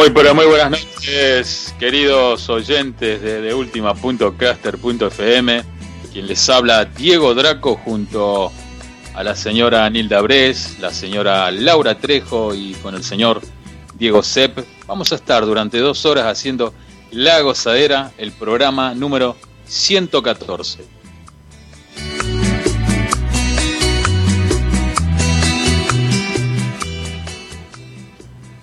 [0.00, 5.62] Muy, pero muy buenas noches, queridos oyentes de, de Ultima.caster.fm.
[6.10, 8.50] Quien les habla, Diego Draco, junto
[9.14, 13.42] a la señora Nilda Bres, la señora Laura Trejo y con el señor
[13.98, 14.60] Diego Sepp.
[14.86, 16.72] Vamos a estar durante dos horas haciendo
[17.10, 20.99] La Gozadera, el programa número 114.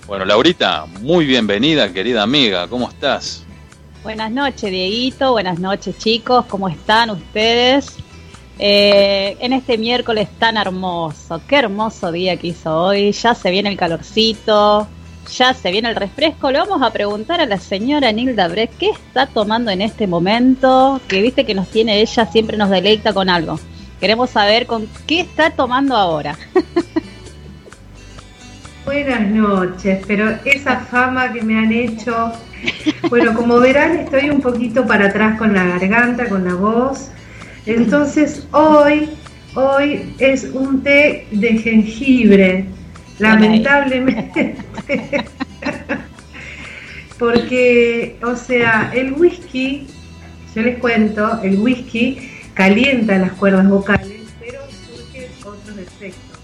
[0.07, 3.43] Bueno, Laurita, muy bienvenida, querida amiga, ¿cómo estás?
[4.03, 7.97] Buenas noches, Dieguito, buenas noches, chicos, ¿cómo están ustedes?
[8.57, 13.67] Eh, en este miércoles tan hermoso, qué hermoso día que hizo hoy, ya se viene
[13.67, 14.87] el calorcito,
[15.37, 18.91] ya se viene el refresco, le vamos a preguntar a la señora Nilda Brecht qué
[18.91, 23.29] está tomando en este momento, que viste que nos tiene ella, siempre nos deleita con
[23.29, 23.59] algo.
[23.99, 26.37] Queremos saber con qué está tomando ahora.
[28.87, 32.31] Buenas noches, pero esa fama que me han hecho,
[33.09, 37.09] bueno, como verán estoy un poquito para atrás con la garganta, con la voz,
[37.65, 39.09] entonces hoy,
[39.55, 42.63] hoy es un té de jengibre,
[43.19, 44.55] lamentablemente,
[47.19, 49.85] porque, o sea, el whisky,
[50.55, 56.39] yo les cuento, el whisky calienta las cuerdas vocales, pero surgen otros efectos.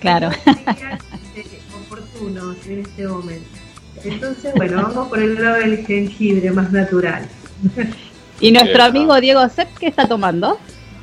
[0.00, 0.30] Claro
[2.20, 3.48] en este momento.
[4.04, 7.26] Entonces, bueno, vamos por el lado del jengibre más natural.
[8.40, 10.58] ¿Y nuestro amigo Diego Sepp qué está tomando?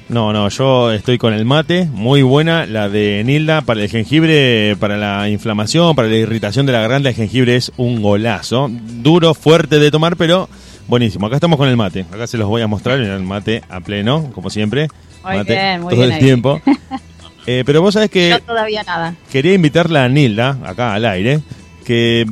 [0.07, 4.75] No, no, yo estoy con el mate, muy buena, la de Nilda para el jengibre,
[4.79, 9.33] para la inflamación, para la irritación de la garganta, el jengibre es un golazo, duro,
[9.33, 10.47] fuerte de tomar, pero
[10.87, 11.25] buenísimo.
[11.25, 14.29] Acá estamos con el mate, acá se los voy a mostrar, el mate a pleno,
[14.35, 14.89] como siempre,
[15.23, 16.61] mate todo el tiempo.
[17.47, 18.41] Eh, pero vos sabés que.
[18.45, 19.15] todavía nada.
[19.31, 21.41] Quería invitarla a Nilda, acá al aire,
[21.83, 22.25] que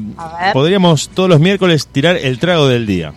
[0.53, 3.13] podríamos todos los miércoles tirar el trago del día.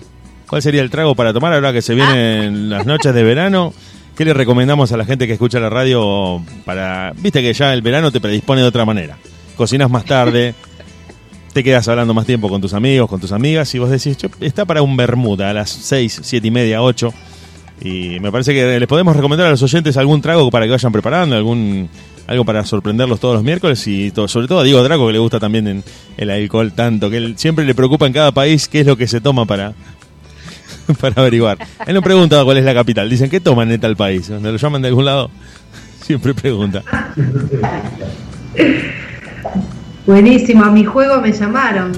[0.46, 2.76] ¿Cuál sería el trago para tomar ahora que se vienen ah.
[2.76, 3.72] las noches de verano?
[4.16, 7.12] ¿Qué le recomendamos a la gente que escucha la radio para.
[7.16, 9.18] Viste que ya el verano te predispone de otra manera.
[9.56, 10.54] Cocinas más tarde,
[11.52, 14.64] te quedas hablando más tiempo con tus amigos, con tus amigas, y vos decís, está
[14.64, 17.12] para un Bermuda a las 6, 7 y media, 8
[17.80, 20.92] y me parece que les podemos recomendar a los oyentes algún trago para que vayan
[20.92, 21.88] preparando, algún
[22.26, 25.38] algo para sorprenderlos todos los miércoles y sobre todo a Diego Draco que le gusta
[25.38, 25.84] también
[26.16, 29.06] el alcohol tanto, que él siempre le preocupa en cada país qué es lo que
[29.06, 29.74] se toma para,
[31.00, 31.58] para averiguar.
[31.86, 34.28] Él no pregunta cuál es la capital, dicen ¿qué toman en tal país?
[34.28, 35.30] Donde lo llaman de algún lado,
[36.02, 36.82] siempre pregunta.
[40.06, 41.92] Buenísimo, a mi juego me llamaron,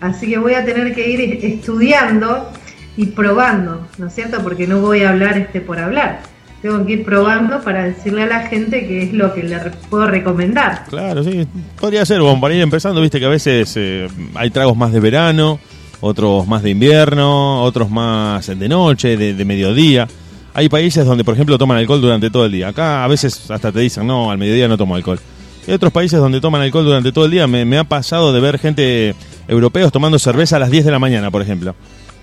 [0.00, 2.50] así que voy a tener que ir estudiando
[2.96, 4.42] y probando, ¿no es cierto?
[4.42, 6.20] Porque no voy a hablar este por hablar.
[6.62, 9.58] Tengo que ir probando para decirle a la gente qué es lo que le
[9.90, 10.84] puedo recomendar.
[10.88, 11.46] Claro, sí,
[11.78, 15.00] podría ser, bueno, para ir empezando, viste que a veces eh, hay tragos más de
[15.00, 15.60] verano,
[16.00, 20.08] otros más de invierno, otros más de noche, de, mediodía.
[20.54, 22.68] Hay países donde, por ejemplo, toman alcohol durante todo el día.
[22.68, 25.20] Acá a veces hasta te dicen, no, al mediodía no tomo alcohol.
[25.68, 27.46] Hay otros países donde toman alcohol durante todo el día.
[27.46, 29.14] Me, me ha pasado de ver gente
[29.46, 31.74] europeos tomando cerveza a las 10 de la mañana, por ejemplo.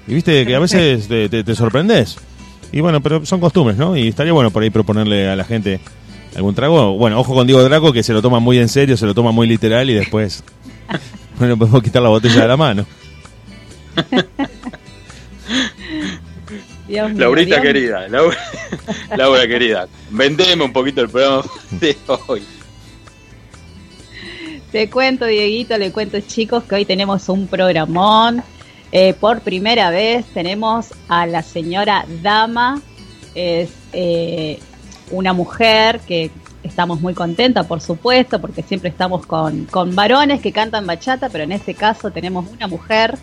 [0.08, 2.18] Y viste que a veces te, te, sorprendes.
[2.72, 3.96] Y bueno, pero son costumbres, ¿no?
[3.96, 5.80] Y estaría bueno por ahí proponerle a la gente
[6.36, 6.98] algún trago.
[6.98, 9.32] Bueno, ojo con Diego Draco, que se lo toma muy en serio, se lo toma
[9.32, 10.44] muy literal y después
[11.40, 12.86] bueno, podemos quitar la botella de la mano.
[16.88, 18.38] Laurita querida, Laura,
[19.16, 21.98] Laura querida, vendeme un poquito el programa de
[22.28, 22.44] hoy.
[24.72, 28.44] Te cuento, Dieguito, le cuento, chicos, que hoy tenemos un programón.
[28.96, 32.80] Eh, por primera vez tenemos a la señora Dama,
[33.34, 34.60] es eh,
[35.10, 36.30] una mujer que
[36.62, 41.54] estamos muy contentas, por supuesto, porque siempre estamos con, varones que cantan bachata, pero en
[41.54, 43.18] este caso tenemos una mujer,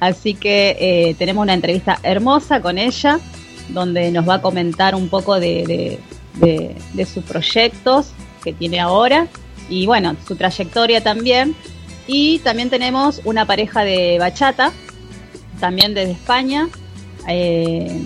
[0.00, 3.20] así que eh, tenemos una entrevista hermosa con ella,
[3.68, 5.98] donde nos va a comentar un poco de,
[6.40, 8.12] de sus proyectos
[8.42, 9.26] que tiene ahora
[9.68, 11.54] y bueno, su trayectoria también.
[12.06, 14.72] Y también tenemos una pareja de bachata
[15.60, 16.68] también desde España.
[17.28, 18.04] Eh,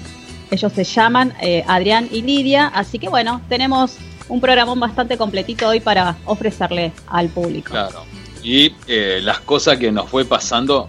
[0.51, 3.97] ellos se llaman eh, Adrián y Lidia, así que bueno, tenemos
[4.29, 7.71] un programa bastante completito hoy para ofrecerle al público.
[7.71, 8.05] Claro.
[8.43, 10.89] Y eh, las cosas que nos fue pasando,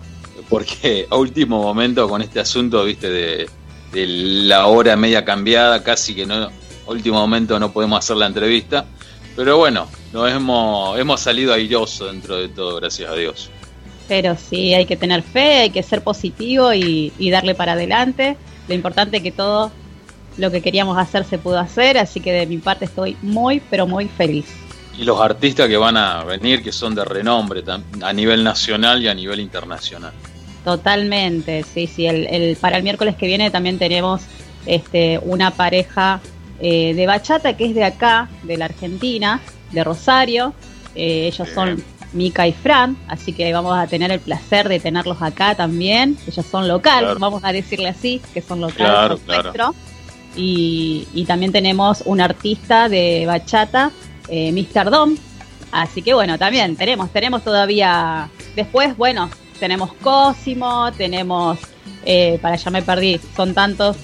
[0.49, 3.49] porque a último momento con este asunto, viste, de,
[3.93, 6.49] la hora media cambiada, casi que no,
[6.87, 8.85] último momento no podemos hacer la entrevista.
[9.37, 13.49] Pero bueno, nos hemos, hemos salido airoso dentro de todo, gracias a Dios.
[14.07, 18.37] Pero sí, hay que tener fe, hay que ser positivo y, darle para adelante.
[18.67, 19.71] Lo importante es que todo
[20.37, 23.87] lo que queríamos hacer se pudo hacer, así que de mi parte estoy muy, pero
[23.87, 24.45] muy feliz.
[24.97, 27.63] Y los artistas que van a venir, que son de renombre
[28.01, 30.13] a nivel nacional y a nivel internacional.
[30.63, 32.07] Totalmente, sí, sí.
[32.07, 34.21] El, para el miércoles que viene también tenemos
[34.65, 36.21] este, una pareja
[36.59, 39.41] eh, de bachata que es de acá, de la Argentina,
[39.71, 40.53] de Rosario.
[40.95, 41.83] Eh, ellos son
[42.15, 46.17] Mica y Fran, así que vamos a tener el placer de tenerlos acá también.
[46.27, 49.19] Ellos son locales, vamos a decirle así, que son locales.
[49.25, 49.75] Claro,
[50.35, 53.91] Y, y, también tenemos un artista de bachata,
[54.29, 54.89] eh, Mr.
[54.89, 55.15] Dom.
[55.71, 58.29] Así que bueno, también tenemos, tenemos todavía.
[58.55, 59.29] Después, bueno,
[59.59, 61.59] tenemos Cosimo, tenemos.
[62.05, 63.97] Eh, para ya me perdí, son tantos.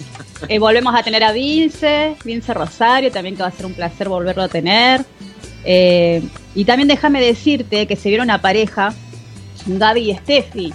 [0.47, 4.09] Eh, volvemos a tener a Vince, Vince Rosario, también que va a ser un placer
[4.09, 5.05] volverlo a tener.
[5.63, 6.21] Eh,
[6.53, 8.93] y también déjame decirte que se vieron una pareja,
[9.65, 10.73] Gaby y Steffi.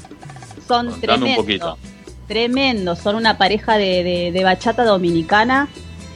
[0.66, 1.78] Son tremendos.
[2.26, 5.68] Tremendos, son una pareja de, bachata dominicana.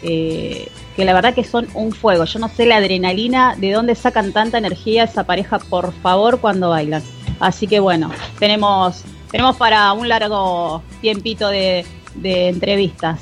[0.02, 2.24] Eh, que la verdad que son un fuego.
[2.24, 6.70] Yo no sé la adrenalina, de dónde sacan tanta energía esa pareja, por favor, cuando
[6.70, 7.02] bailan.
[7.38, 11.84] Así que bueno, tenemos, tenemos para un largo tiempito de
[12.22, 13.20] entrevistas.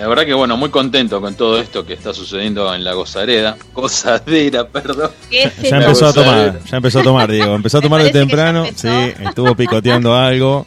[0.00, 3.58] La verdad que bueno, muy contento con todo esto que está sucediendo en la gozareda.
[3.74, 5.10] Gozadera, perdón.
[5.30, 7.54] Ya empezó a tomar, ya empezó a tomar, Diego.
[7.54, 8.64] Empezó a tomar de temprano.
[8.74, 10.66] Sí, estuvo picoteando algo.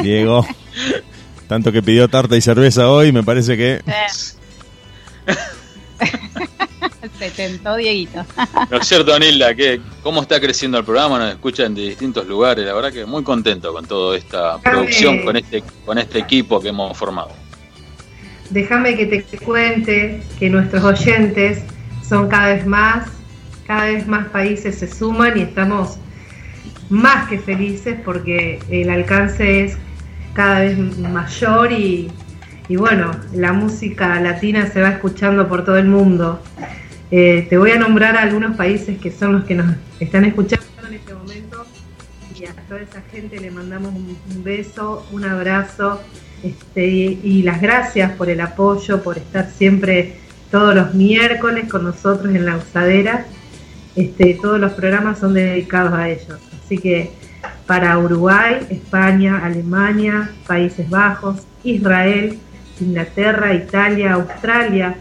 [0.00, 0.46] Diego.
[1.48, 3.82] Tanto que pidió tarta y cerveza hoy, me parece que.
[7.18, 8.24] Se tentó Dieguito.
[8.70, 12.64] No es cierto, Anilda, que cómo está creciendo el programa, nos escuchan de distintos lugares,
[12.64, 16.68] la verdad que muy contento con toda esta producción, con este, con este equipo que
[16.68, 17.43] hemos formado
[18.50, 21.62] déjame que te cuente que nuestros oyentes
[22.06, 23.08] son cada vez más,
[23.66, 25.98] cada vez más países se suman y estamos
[26.90, 29.76] más que felices porque el alcance es
[30.34, 32.10] cada vez mayor y,
[32.68, 36.42] bueno, la música latina se va escuchando por todo el mundo.
[37.10, 40.94] Eh, te voy a nombrar algunos países que son los que nos están escuchando en
[40.94, 41.64] este momento
[42.38, 46.00] y a toda esa gente le mandamos un beso, un abrazo
[46.44, 50.16] este, y las gracias por el apoyo, por estar siempre
[50.50, 53.26] todos los miércoles con nosotros en la usadera.
[53.96, 56.38] Este, todos los programas son dedicados a ellos.
[56.64, 57.10] Así que
[57.66, 62.38] para Uruguay, España, Alemania, Países Bajos, Israel,
[62.80, 64.96] Inglaterra, Italia, Australia,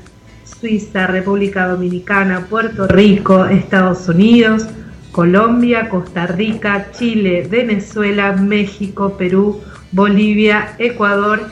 [0.46, 4.68] Suiza, República Dominicana, Puerto Rico, Estados Unidos,
[5.12, 9.62] Colombia, Costa Rica, Chile, Venezuela, México, Perú,
[9.94, 11.52] Bolivia, Ecuador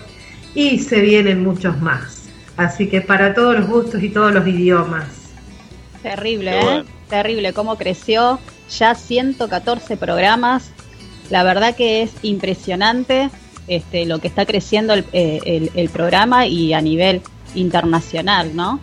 [0.54, 2.28] y se vienen muchos más.
[2.58, 5.06] Así que para todos los gustos y todos los idiomas.
[6.04, 6.84] Terrible, ¿eh?
[7.10, 8.40] Terrible cómo creció.
[8.78, 10.72] Ya 114 programas.
[11.30, 13.30] La verdad que es impresionante
[13.68, 17.22] este, lo que está creciendo el, eh, programa y a nivel
[17.54, 18.80] internacional, ¿no?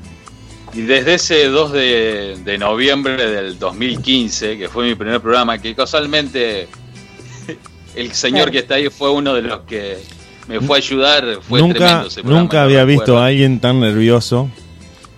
[0.72, 5.74] Y desde ese 2 de, de, noviembre del 2015, que fue mi primer programa, que
[5.74, 6.68] casualmente
[7.98, 9.98] el señor que está ahí fue uno de los que
[10.46, 11.24] me fue a ayudar.
[11.42, 14.48] Fue nunca, nunca había visto a alguien tan nervioso.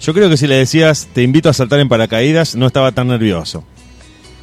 [0.00, 3.08] Yo creo que si le decías te invito a saltar en paracaídas, no estaba tan
[3.08, 3.64] nervioso.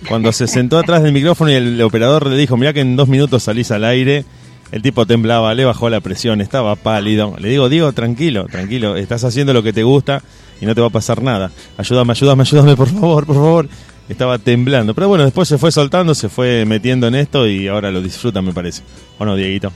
[0.07, 3.07] Cuando se sentó atrás del micrófono y el operador le dijo, mira que en dos
[3.07, 4.23] minutos salís al aire,
[4.71, 7.35] el tipo temblaba, le bajó la presión, estaba pálido.
[7.39, 10.21] Le digo, Diego, tranquilo, tranquilo, estás haciendo lo que te gusta
[10.61, 11.51] y no te va a pasar nada.
[11.77, 13.69] Ayúdame, ayúdame, ayúdame, por favor, por favor
[14.09, 14.93] estaba temblando.
[14.93, 18.41] Pero bueno, después se fue soltando, se fue metiendo en esto y ahora lo disfruta,
[18.41, 18.83] me parece.
[19.17, 19.71] ¿O no, Dieguito?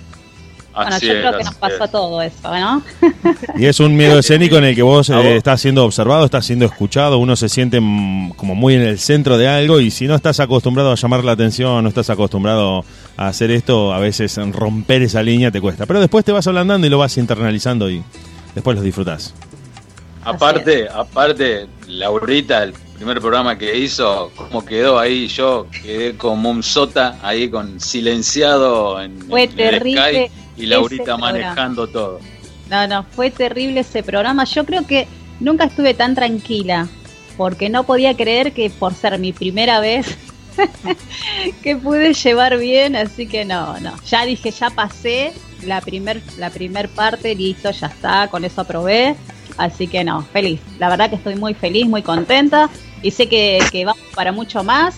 [0.74, 2.82] Bueno, yo creo que nos pasó todo eso, ¿no?
[3.58, 6.66] Y es un miedo escénico en el que vos eh, estás siendo observado, estás siendo
[6.66, 10.40] escuchado, uno se siente como muy en el centro de algo y si no estás
[10.40, 12.86] acostumbrado a llamar la atención, no estás acostumbrado
[13.18, 15.86] a hacer esto, a veces romper esa línea te cuesta.
[15.86, 18.02] Pero después te vas ablandando y lo vas internalizando y
[18.56, 19.34] después lo disfrutás.
[20.24, 26.62] Aparte, aparte, Laurita, el primer programa que hizo, cómo quedó ahí, yo quedé como un
[26.62, 32.20] sota ahí con silenciado en, fue terrible y Laurita manejando todo.
[32.70, 34.43] No, no, fue terrible ese programa.
[34.43, 35.08] Yo creo que
[35.39, 36.88] nunca estuve tan tranquila
[37.38, 40.05] porque no podía creer que por ser mi primera vez
[41.63, 43.96] que pude llevar bien, así que no, no.
[44.03, 45.34] Ya dije, ya pasé
[45.65, 49.15] la primer, la primer parte, listo, ya está, con eso aprobé
[49.58, 50.60] Así que no, feliz.
[50.79, 52.70] La verdad que estoy muy feliz, muy contenta
[53.01, 54.96] y sé que, que vamos para mucho más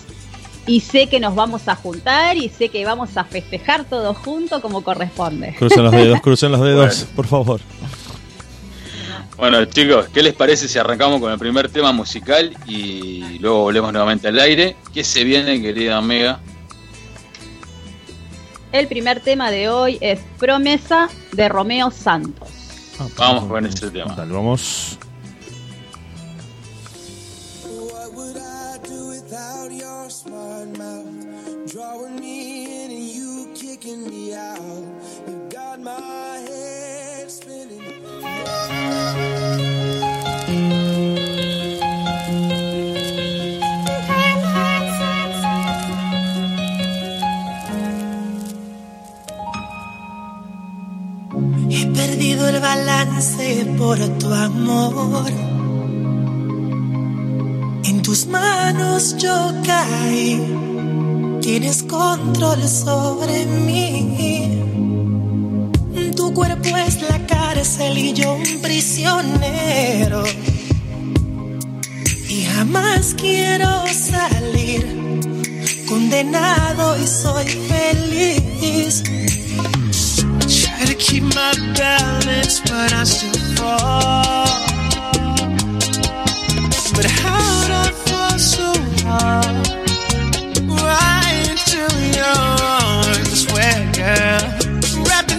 [0.66, 4.60] y sé que nos vamos a juntar y sé que vamos a festejar todos juntos
[4.62, 5.54] como corresponde.
[5.58, 7.60] Crucen los dedos, crucen los dedos, por favor.
[9.36, 13.92] Bueno chicos, ¿qué les parece si arrancamos con el primer tema musical y luego volvemos
[13.92, 14.76] nuevamente al aire?
[14.92, 16.40] ¿Qué se viene, querida amiga?
[18.72, 22.48] El primer tema de hoy es Promesa de Romeo Santos.
[22.98, 24.14] Ah, vamos con ese tema.
[24.14, 24.98] Dale, vamos.
[53.76, 55.30] Por tu amor.
[57.84, 60.73] En tus manos yo caí.
[61.44, 64.62] Tienes control sobre mí.
[66.16, 70.24] Tu cuerpo es la cárcel y yo un prisionero.
[72.30, 74.86] Y jamás quiero salir
[75.86, 79.02] condenado y soy feliz.
[80.48, 84.48] Try to keep my balance, but I still fall.
[86.94, 88.72] But how'd I fall so
[89.06, 89.43] hard?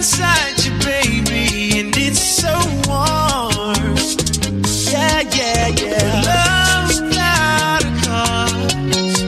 [0.06, 2.54] Inside you, baby, and it's so
[2.86, 3.96] warm.
[4.92, 6.22] Yeah, yeah, yeah.
[6.30, 9.18] Love without a cause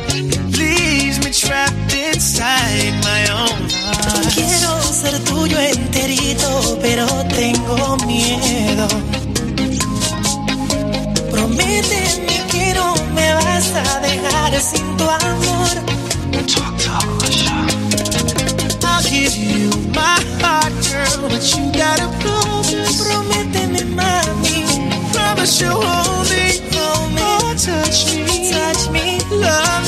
[0.57, 4.33] leaves me trapped inside my own heart.
[4.35, 8.87] Quiero ser tuyo enterito, pero tengo miedo.
[11.33, 15.75] Prométeme que no me vas a dejar sin tu amor.
[16.47, 17.78] Talk, talk,
[19.19, 23.03] give you my heart, girl, but you gotta promise.
[23.03, 24.57] Prométeme, mami,
[25.13, 29.19] Promise you'll hold me, hold me, oh, touch me, touch me.
[29.45, 29.83] love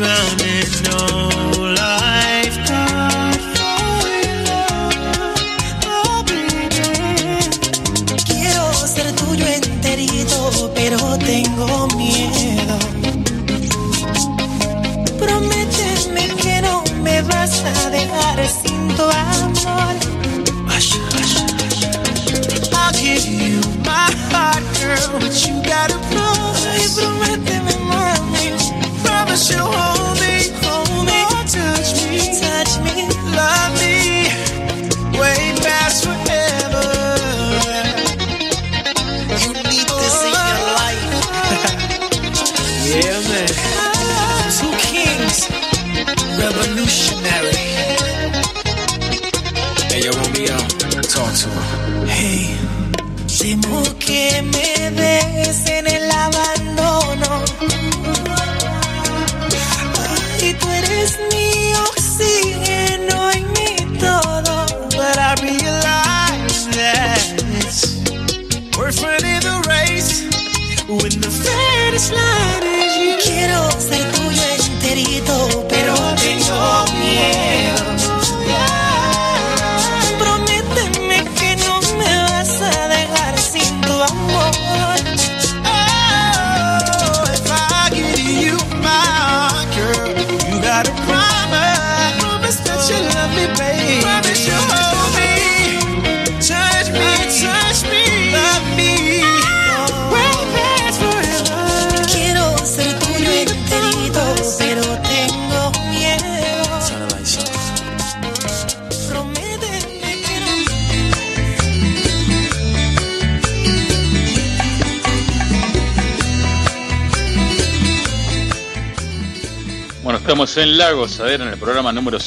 [0.00, 0.29] drown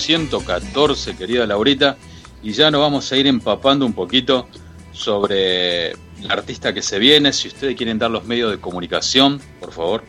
[0.03, 1.97] 114, querida Laurita,
[2.41, 4.47] y ya nos vamos a ir empapando un poquito
[4.91, 7.31] sobre la artista que se viene.
[7.31, 10.03] Si ustedes quieren dar los medios de comunicación, por favor.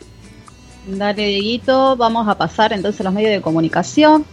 [0.85, 4.25] Dale, Dieguito, vamos a pasar entonces los medios de comunicación.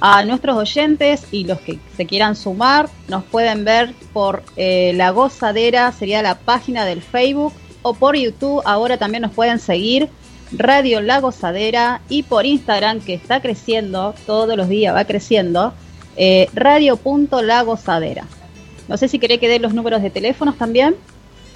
[0.00, 5.10] A nuestros oyentes y los que se quieran sumar, nos pueden ver por eh, La
[5.10, 7.52] Gozadera, sería la página del Facebook,
[7.82, 10.08] o por YouTube, ahora también nos pueden seguir
[10.52, 15.72] Radio La Gozadera y por Instagram que está creciendo, todos los días va creciendo,
[16.16, 18.26] eh, radio.lagozadera.
[18.88, 20.94] No sé si querés que dé los números de teléfonos también.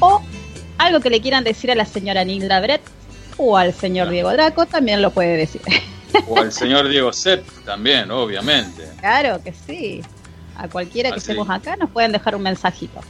[0.00, 0.22] O
[0.78, 2.82] algo que le quieran decir a la señora Nilda Brett
[3.36, 5.62] o al señor Diego Draco, también lo puede decir.
[6.28, 8.88] O al señor Diego Sepp también, obviamente.
[9.00, 10.02] Claro que sí.
[10.56, 13.00] A cualquiera que estemos acá nos pueden dejar un mensajito.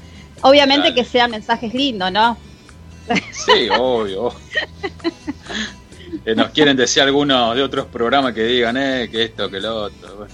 [0.41, 0.95] Obviamente Dale.
[0.95, 2.39] que sean mensajes lindos, ¿no?
[3.33, 4.33] Sí, obvio.
[6.27, 9.85] Eh, nos quieren decir algunos de otros programas que digan, eh, que esto, que lo
[9.85, 10.27] otro.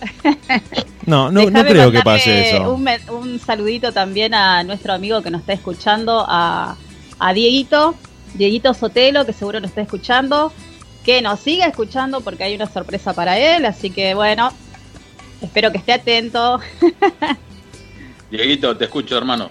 [1.07, 2.73] No, no, no creo que pase eso.
[2.73, 6.77] Un, un saludito también a nuestro amigo que nos está escuchando, a,
[7.19, 7.97] a Dieguito,
[8.35, 10.53] Dieguito Sotelo, que seguro nos está escuchando,
[11.05, 14.53] que nos siga escuchando porque hay una sorpresa para él, así que bueno,
[15.43, 16.61] espero que esté atento.
[18.31, 19.51] Dieguito, te escucho, hermano.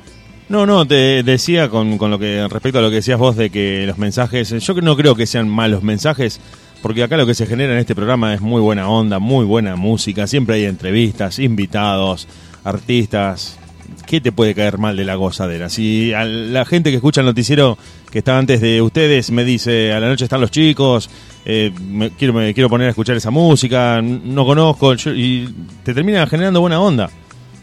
[0.49, 3.51] No, no, te decía con, con lo que respecto a lo que decías vos de
[3.51, 6.41] que los mensajes, yo no creo que sean malos mensajes,
[6.81, 9.75] porque acá lo que se genera en este programa es muy buena onda, muy buena
[9.75, 12.27] música, siempre hay entrevistas, invitados,
[12.63, 13.57] artistas.
[14.07, 15.69] ¿Qué te puede caer mal de la gozadera?
[15.69, 17.77] Si la gente que escucha el noticiero
[18.11, 21.09] que está antes de ustedes me dice a la noche están los chicos,
[21.45, 25.47] eh, me, quiero, me quiero poner a escuchar esa música, no conozco, yo- y
[25.83, 27.09] te termina generando buena onda.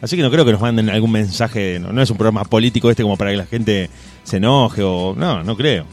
[0.03, 2.91] Así que no creo que nos manden algún mensaje, no, no es un programa político
[2.91, 3.91] este como para que la gente
[4.25, 5.15] se enoje o...
[5.17, 5.87] No, no creo.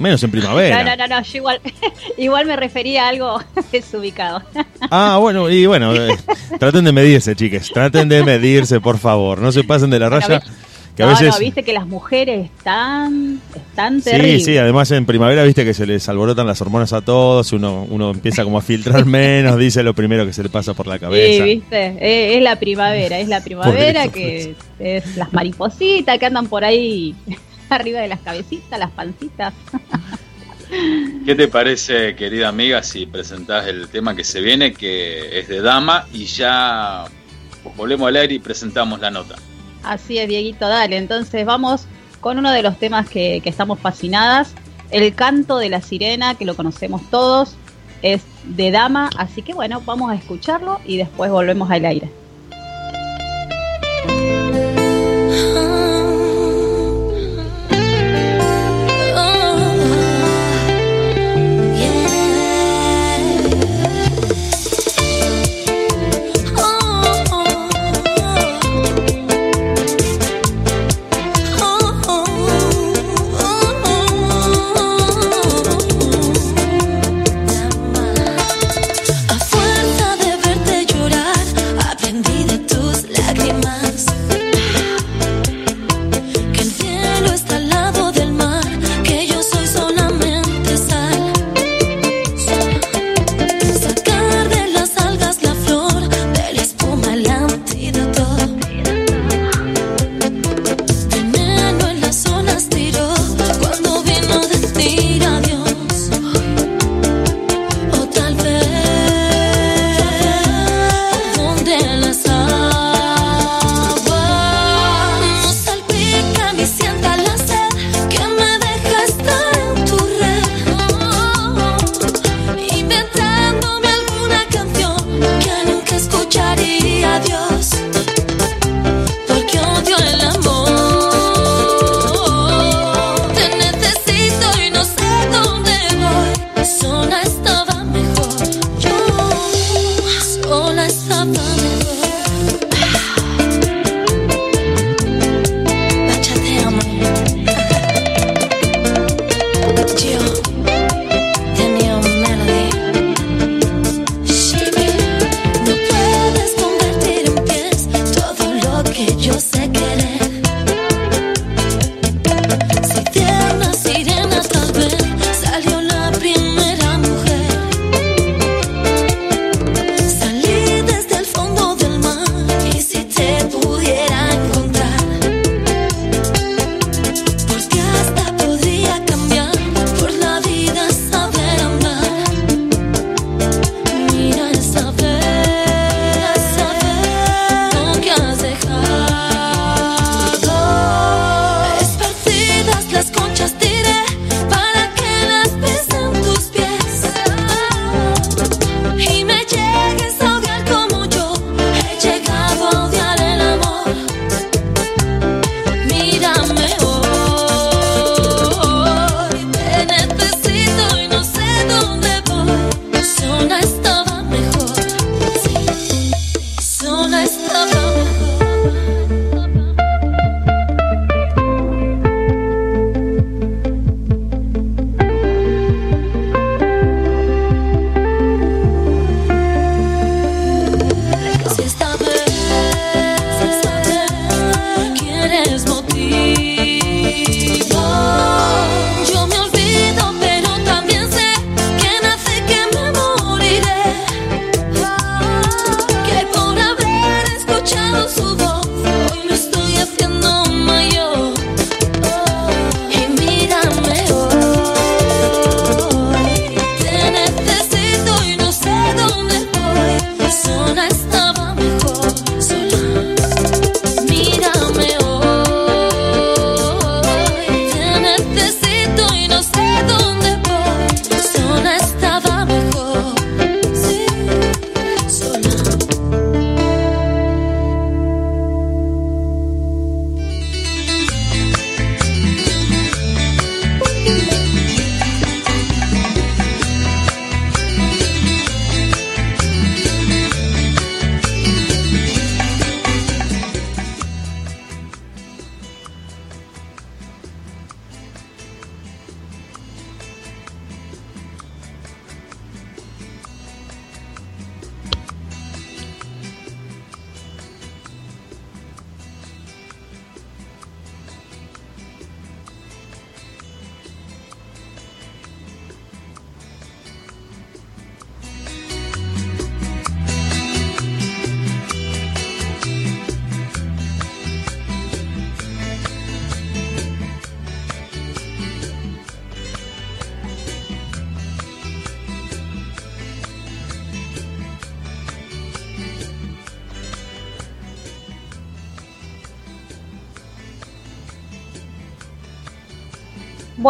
[0.00, 0.82] Menos en primavera.
[0.82, 1.60] No, no, no, no, yo igual,
[2.16, 4.42] igual me refería a algo desubicado.
[4.90, 6.16] Ah, bueno, y bueno, eh,
[6.58, 10.40] traten de medirse, chiques, traten de medirse, por favor, no se pasen de la raya,
[10.96, 11.28] que a no, veces...
[11.32, 14.44] no, viste que las mujeres están, están Sí, terribles.
[14.44, 18.10] sí, además en primavera viste que se les alborotan las hormonas a todos, uno, uno
[18.10, 21.00] empieza como a filtrar menos, dice lo primero que se le pasa por la Sí,
[21.00, 21.44] cabeza.
[21.44, 26.46] viste, Eh, es la primavera, es la primavera eso, que es las maripositas que andan
[26.48, 27.14] por ahí
[27.70, 29.54] arriba de las cabecitas, las pancitas.
[31.26, 35.60] ¿Qué te parece, querida amiga, si presentás el tema que se viene, que es de
[35.60, 37.04] dama, y ya
[37.76, 39.34] volvemos al aire y presentamos la nota?
[39.82, 40.96] Así es, Dieguito, dale.
[40.96, 41.86] Entonces vamos
[42.20, 44.52] con uno de los temas que, que estamos fascinadas,
[44.90, 47.56] el canto de la sirena, que lo conocemos todos,
[48.02, 52.10] es de dama, así que bueno, vamos a escucharlo y después volvemos al aire.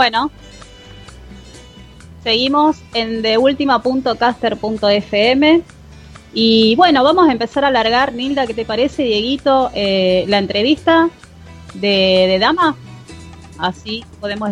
[0.00, 0.30] Bueno,
[2.24, 5.62] seguimos en deultima.caster.fm
[6.32, 11.10] y bueno, vamos a empezar a alargar, Nilda, ¿qué te parece, Dieguito, eh, la entrevista
[11.74, 12.76] de, de Dama?
[13.58, 14.48] Así podemos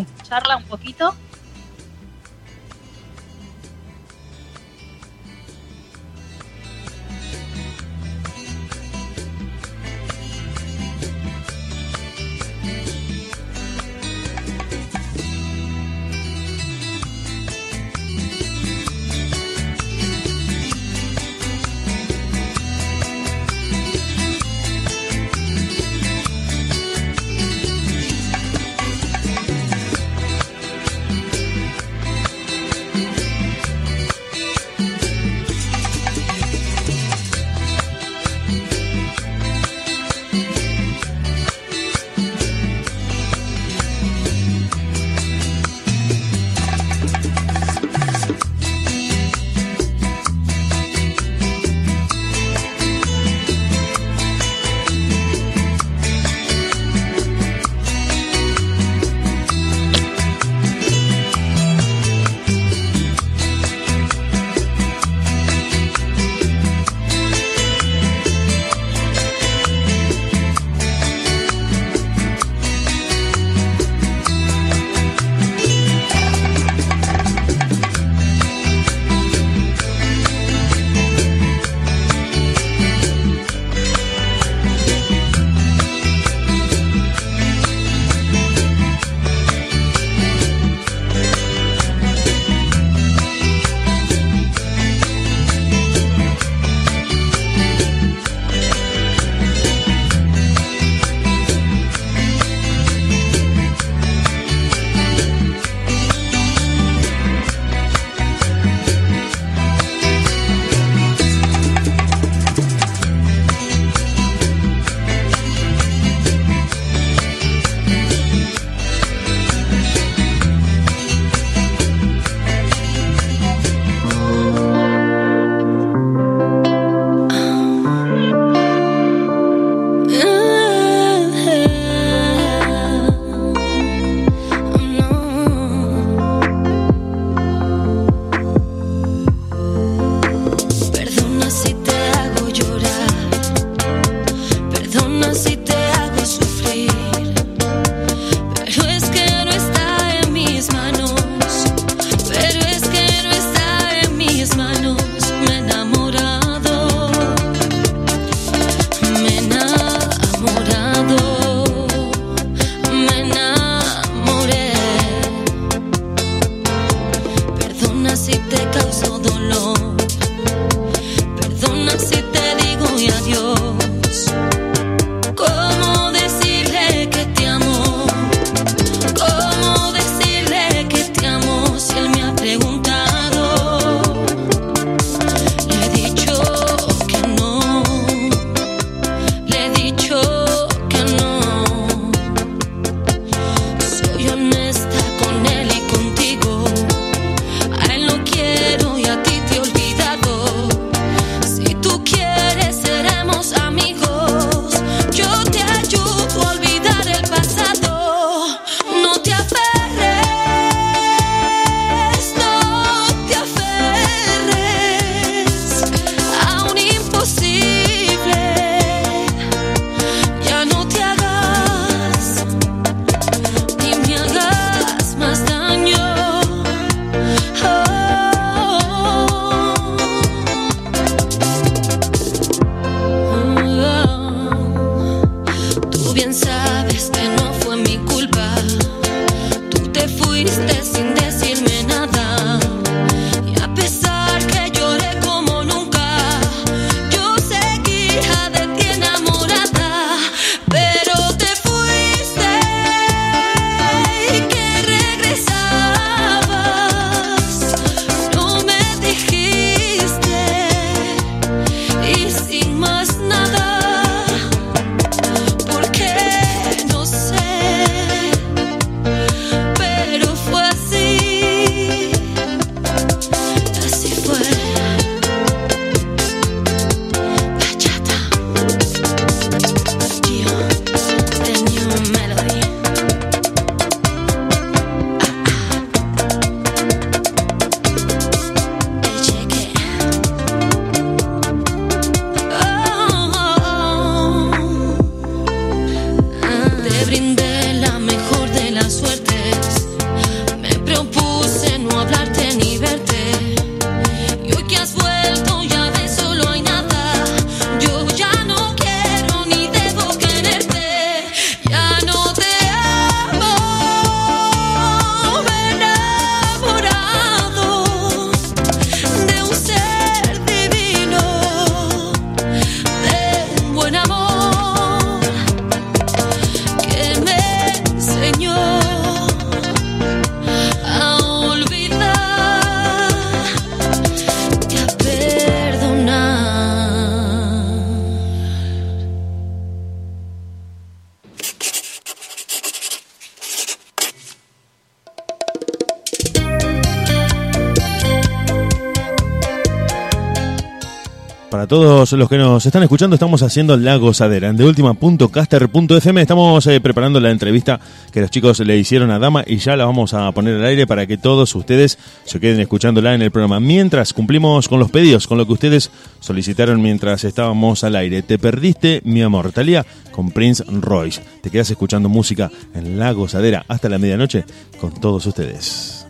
[351.51, 354.49] Para todos los que nos están escuchando, estamos haciendo la gozadera.
[354.49, 357.81] En deultima.caster.fm estamos eh, preparando la entrevista
[358.13, 360.87] que los chicos le hicieron a Dama y ya la vamos a poner al aire
[360.87, 363.61] para que todos ustedes se queden escuchándola en el programa.
[363.61, 368.21] Mientras cumplimos con los pedidos, con lo que ustedes solicitaron mientras estábamos al aire.
[368.21, 371.23] Te perdiste, mi amor, Talía, con Prince Royce.
[371.43, 374.45] Te quedas escuchando música en la gozadera hasta la medianoche
[374.79, 376.07] con todos ustedes.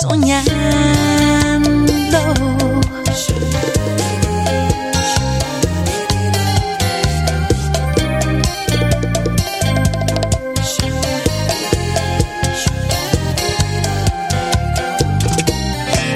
[0.00, 0.52] Soñando.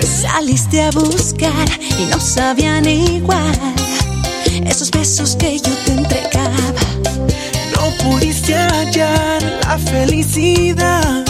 [0.00, 1.68] Saliste a buscar
[1.98, 3.52] y no sabían igual
[4.66, 6.56] esos besos que yo te entregaba.
[7.74, 11.24] No pudiste hallar la felicidad,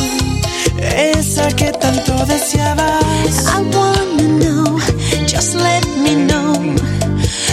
[0.83, 3.47] esa que tanto deseabas.
[3.47, 4.79] I wanna know,
[5.27, 6.55] just let me know.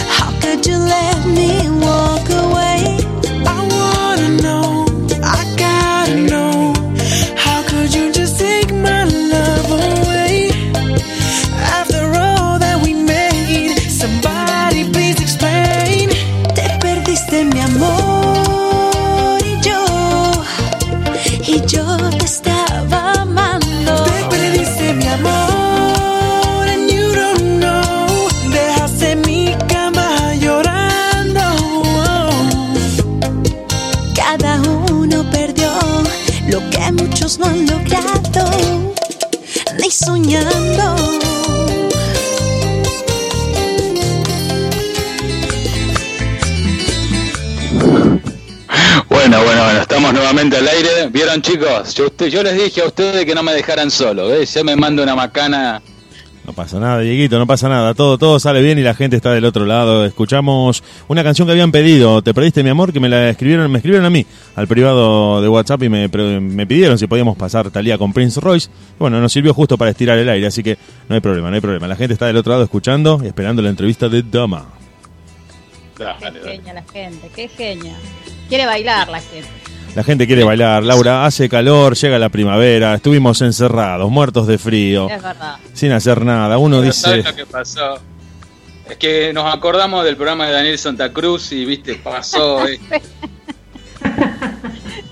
[0.08, 2.29] How could you let me walk
[49.08, 51.08] Bueno, bueno, bueno, estamos nuevamente al aire.
[51.10, 51.94] ¿Vieron, chicos?
[51.94, 54.54] Yo les dije a ustedes que no me dejaran solo, ¿ves?
[54.54, 55.82] Ya me mando una macana.
[56.50, 57.94] No pasa nada, Dieguito, no pasa nada.
[57.94, 60.04] Todo, todo sale bien y la gente está del otro lado.
[60.04, 63.78] Escuchamos una canción que habían pedido, Te perdiste mi amor, que me la escribieron, me
[63.78, 68.12] escribieron a mí, al privado de WhatsApp y me, pidieron si podíamos pasar Talía con
[68.12, 68.68] Prince Royce.
[68.98, 70.76] Bueno, nos sirvió justo para estirar el aire, así que
[71.08, 71.86] no hay problema, no hay problema.
[71.86, 74.66] La gente está del otro lado escuchando y esperando la entrevista de Dama.
[75.96, 76.04] Qué
[76.42, 77.94] genia la gente, qué genia.
[78.48, 79.69] Quiere bailar la gente.
[79.94, 85.08] La gente quiere bailar, Laura, hace calor, llega la primavera, estuvimos encerrados, muertos de frío,
[85.10, 85.56] Es verdad.
[85.72, 86.58] sin hacer nada.
[86.58, 87.98] Uno Pero dice, ¿sabes lo que pasó?
[88.88, 92.66] Es que nos acordamos del programa de Daniel Santa Cruz y, viste, pasó.
[92.68, 92.78] eh.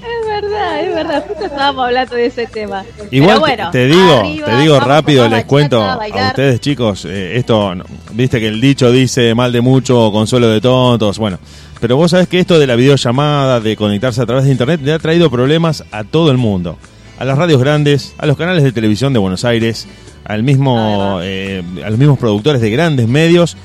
[0.08, 1.24] Es verdad, es verdad.
[1.26, 2.84] Justo estábamos hablando de ese tema.
[3.10, 7.36] Igual Pero bueno, te digo, arriba, te digo rápido, les cuento a ustedes chicos, eh,
[7.36, 7.74] esto,
[8.12, 11.38] viste que el dicho dice mal de mucho, consuelo de tontos, bueno,
[11.80, 14.92] pero vos sabés que esto de la videollamada, de conectarse a través de internet, le
[14.92, 16.78] ha traído problemas a todo el mundo,
[17.18, 19.86] a las radios grandes, a los canales de televisión de Buenos Aires,
[20.24, 23.56] al mismo, eh, a los mismos productores de grandes medios.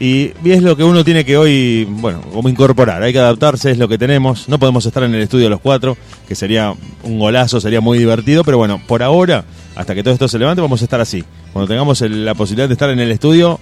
[0.00, 3.78] Y es lo que uno tiene que hoy, bueno, como incorporar, hay que adaptarse, es
[3.78, 4.48] lo que tenemos.
[4.48, 5.96] No podemos estar en el estudio los cuatro,
[6.28, 10.28] que sería un golazo, sería muy divertido, pero bueno, por ahora, hasta que todo esto
[10.28, 11.24] se levante, vamos a estar así.
[11.52, 13.58] Cuando tengamos el- la posibilidad de estar en el estudio,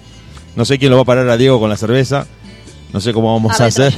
[0.55, 2.27] no sé quién lo va a parar a Diego con la cerveza,
[2.93, 3.93] no sé cómo vamos a hacer.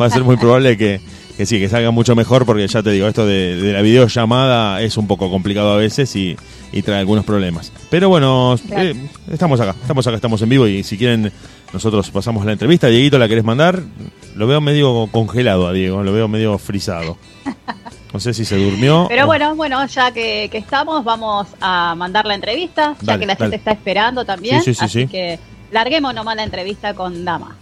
[0.00, 1.00] va a ser muy probable que,
[1.36, 4.80] que sí, que salga mucho mejor porque ya te digo, esto de, de la videollamada
[4.82, 6.36] es un poco complicado a veces y,
[6.72, 7.72] y trae algunos problemas.
[7.90, 8.94] Pero bueno, eh,
[9.30, 11.32] estamos acá, estamos acá, estamos en vivo y si quieren
[11.72, 12.88] nosotros pasamos la entrevista.
[12.88, 13.82] Dieguito, ¿la querés mandar?
[14.34, 17.16] Lo veo medio congelado a Diego, lo veo medio frisado.
[18.12, 19.06] No sé si se durmió.
[19.08, 23.20] Pero o- bueno, bueno, ya que, que estamos, vamos a mandar la entrevista, ya Dale,
[23.20, 23.56] que la gente dale.
[23.56, 24.62] está esperando también.
[24.62, 25.06] Sí, sí, sí, así sí.
[25.08, 25.38] que
[25.70, 27.56] larguemos nomás la entrevista con Dama.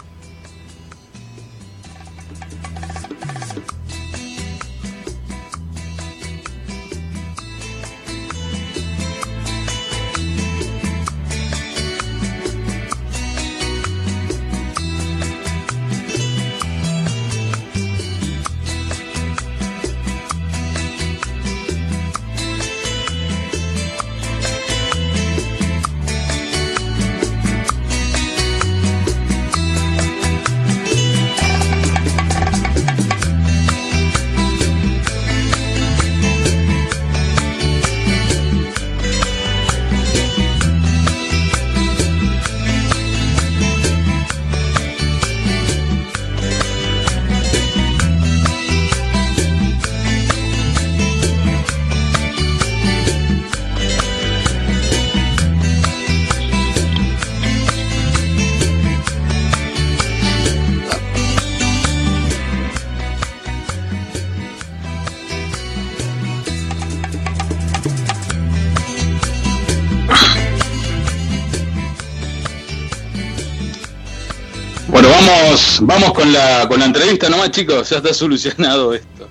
[75.55, 77.89] Vamos, vamos con la, con la entrevista nomás, chicos.
[77.91, 79.29] Ya está solucionado esto.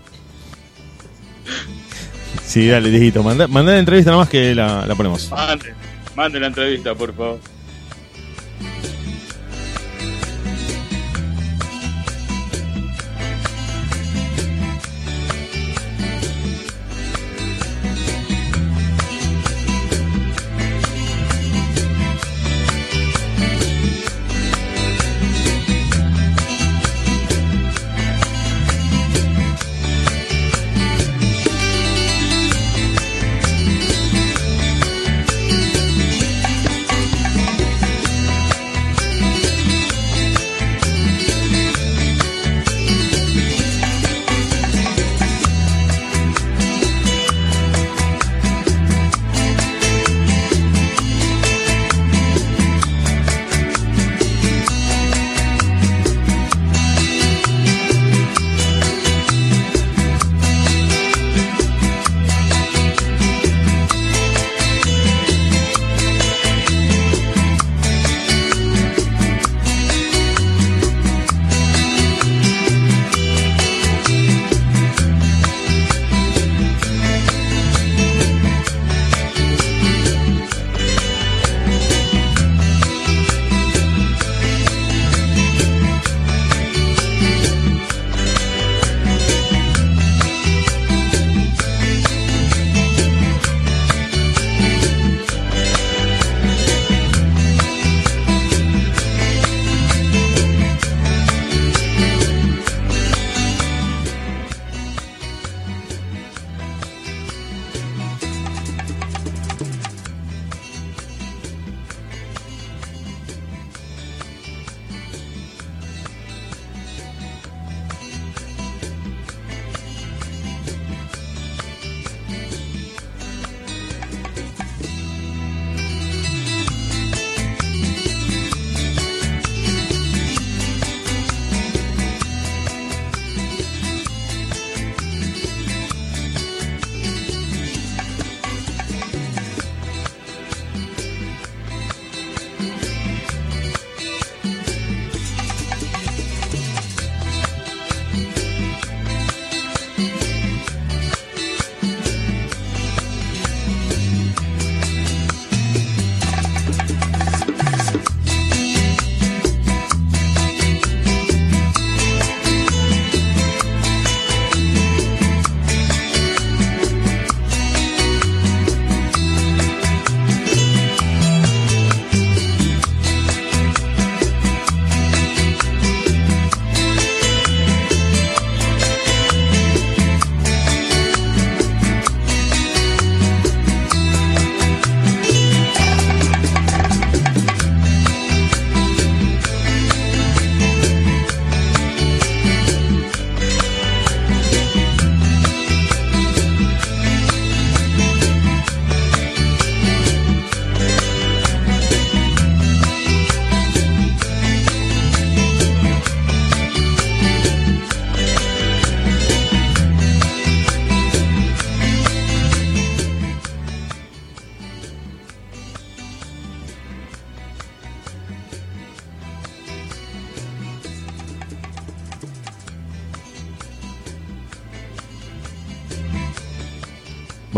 [2.45, 5.29] Sí, dale, Dieguito, manda, manda la entrevista nomás que la, la ponemos.
[5.31, 5.73] Mande,
[6.15, 7.39] mande la entrevista, por favor.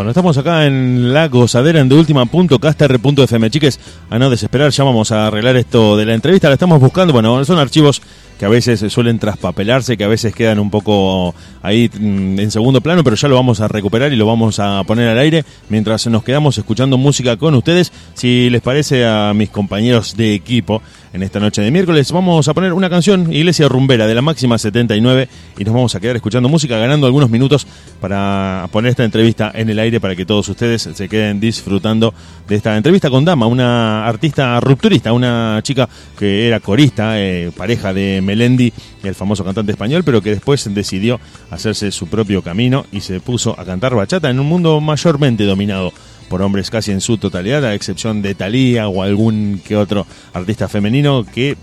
[0.06, 3.50] Bueno, estamos acá en la gozadera en de última punto, caster.fm.
[3.50, 3.80] Chiques,
[4.12, 6.48] a no desesperar, ya vamos a arreglar esto de la entrevista.
[6.48, 7.12] La estamos buscando.
[7.12, 8.04] Bueno, son archivos
[8.38, 11.34] que a veces suelen traspapelarse, que a veces quedan un poco
[11.64, 14.84] ahí mm, en segundo plano, pero ya lo vamos a recuperar y lo vamos a
[14.84, 17.92] poner al aire mientras nos quedamos escuchando música con ustedes.
[18.14, 20.84] Si les parece a mis compañeros de equipo
[21.16, 24.58] en esta noche de miércoles, vamos a poner una canción, Iglesia Rumbera, de la máxima
[24.58, 27.66] 79, y nos vamos a quedar escuchando música, ganando algunos minutos
[28.02, 32.14] para poner esta entrevista en el aire para que todos ustedes se queden disfrutando
[32.50, 35.88] de esta entrevista con Dama, una artista rupturista, una chica
[36.20, 41.22] que era corista, eh, pareja de Melendi, el famoso cantante español, pero que después decidió
[41.50, 45.94] hacerse su propio camino y se puso a cantar bachata en un mundo mayormente dominado
[46.30, 50.68] por hombres casi en su totalidad, a excepción de Thalía o algún que otro artista
[50.68, 51.58] femenino que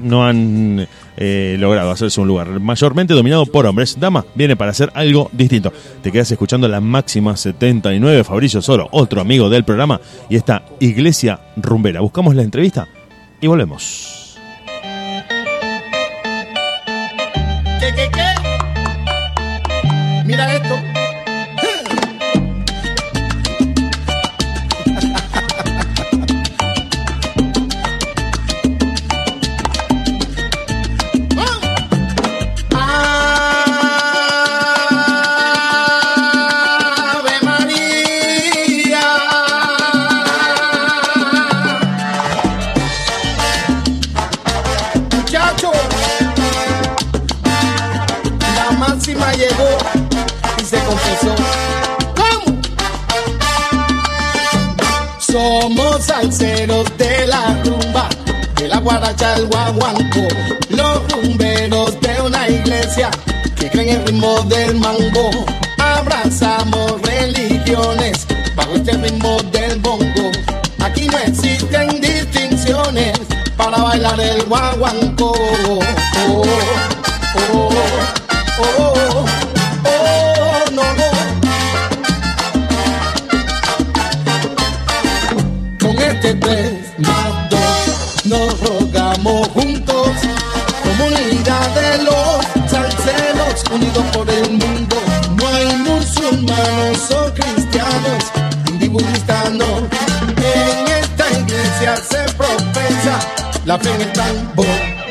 [0.00, 0.86] no han
[1.16, 3.98] eh, logrado hacerse un lugar mayormente dominado por hombres.
[3.98, 5.72] Dama viene para hacer algo distinto.
[6.02, 11.40] Te quedas escuchando la máxima 79, Fabricio Soro, otro amigo del programa, y esta Iglesia
[11.56, 12.00] Rumbera.
[12.00, 12.88] Buscamos la entrevista
[13.40, 14.21] y volvemos.
[56.22, 58.08] Salseros de la rumba,
[58.56, 60.20] de la guaracha al guaguanco,
[60.70, 63.10] los rumberos de una iglesia
[63.56, 65.30] que creen el ritmo del mango.
[65.78, 70.30] Abrazamos religiones bajo este ritmo del bongo.
[70.78, 73.18] Aquí no existen distinciones
[73.56, 75.32] para bailar el guaguanco.
[75.32, 75.78] Oh,
[76.28, 76.42] oh,
[77.36, 77.68] oh,
[78.58, 79.01] oh, oh,
[86.24, 90.08] Este tres más dos nos rogamos juntos,
[90.84, 94.96] comunidad de los salseros unidos por el mundo.
[95.34, 98.30] No hay musulmanos o cristianos,
[98.68, 99.78] hinduistas no.
[100.36, 103.18] En esta iglesia se profesa
[103.64, 105.01] la fe en el tambor.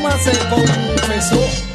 [0.00, 1.69] Puma se confesó.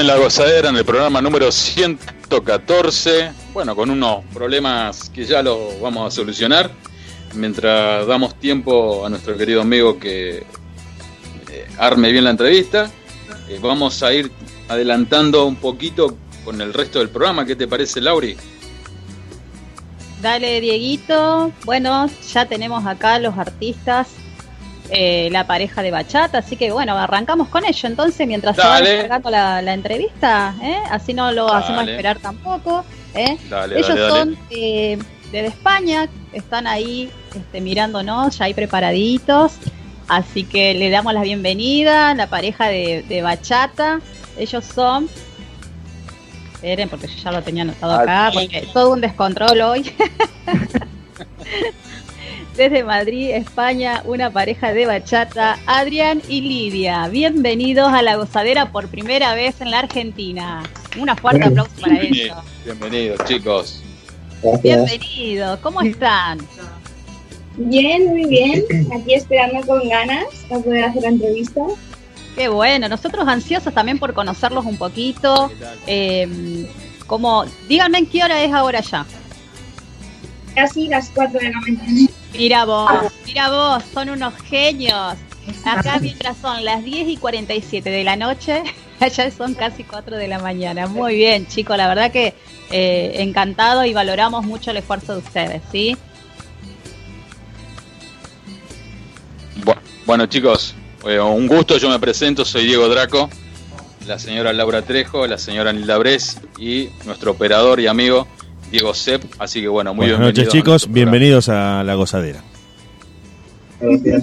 [0.00, 3.32] En la gozadera en el programa número 114.
[3.52, 6.70] Bueno, con unos problemas que ya los vamos a solucionar.
[7.34, 12.90] Mientras damos tiempo a nuestro querido amigo que eh, arme bien la entrevista,
[13.48, 14.32] eh, vamos a ir
[14.68, 17.44] adelantando un poquito con el resto del programa.
[17.44, 18.38] ¿Qué te parece, Lauri?
[20.22, 21.52] Dale, Dieguito.
[21.66, 24.08] Bueno, ya tenemos acá los artistas,
[24.92, 27.88] eh, la pareja de bachata, así que bueno, arrancamos con ello.
[27.88, 28.90] Entonces, mientras se va Dale.
[28.90, 30.78] descargando la, la entrevista, ¿eh?
[30.90, 31.64] así no lo Dale.
[31.64, 32.84] hacemos esperar tampoco.
[33.14, 33.38] ¿eh?
[33.48, 34.98] Dale, Ellos son eh,
[35.30, 39.52] desde España, están ahí este, mirándonos, ya ahí preparaditos.
[40.08, 44.00] Así que le damos la bienvenida, la pareja de, de bachata.
[44.36, 45.08] Ellos son.
[46.54, 49.94] Esperen, porque yo ya lo tenía anotado acá, porque todo un descontrol hoy.
[52.60, 57.08] Desde Madrid, España, una pareja de bachata, Adrián y Lidia.
[57.08, 60.62] Bienvenidos a la gozadera por primera vez en la Argentina.
[61.00, 62.10] Un fuerte aplauso para ellos.
[62.12, 63.82] Bienvenidos, bienvenidos, chicos.
[64.62, 66.38] Bienvenidos, ¿cómo están?
[67.56, 68.62] Bien, muy bien.
[68.94, 71.62] Aquí esperando con ganas para poder hacer la entrevista.
[72.36, 75.50] Qué bueno, nosotros ansiosos también por conocerlos un poquito.
[75.86, 76.68] Eh,
[77.06, 79.06] como, díganme en qué hora es ahora ya.
[80.54, 82.10] Casi las 4 de la mañana.
[82.32, 85.14] Mira vos, mira vos, son unos genios.
[85.64, 88.62] Acá mientras son las 10 y 47 de la noche,
[89.00, 90.86] allá son casi 4 de la mañana.
[90.86, 92.34] Muy bien, chicos, la verdad que
[92.70, 95.96] eh, encantado y valoramos mucho el esfuerzo de ustedes, ¿sí?
[99.64, 99.76] Bu-
[100.06, 100.74] Bueno, chicos,
[101.06, 101.76] eh, un gusto.
[101.78, 103.28] Yo me presento, soy Diego Draco,
[104.06, 108.26] la señora Laura Trejo, la señora Nilda Bres y nuestro operador y amigo
[108.70, 109.24] Diego Sepp.
[109.38, 110.90] Así que bueno, muy Buenas noches, a chicos.
[110.90, 112.42] Bienvenidos a la gozadera.
[113.80, 114.22] Gracias.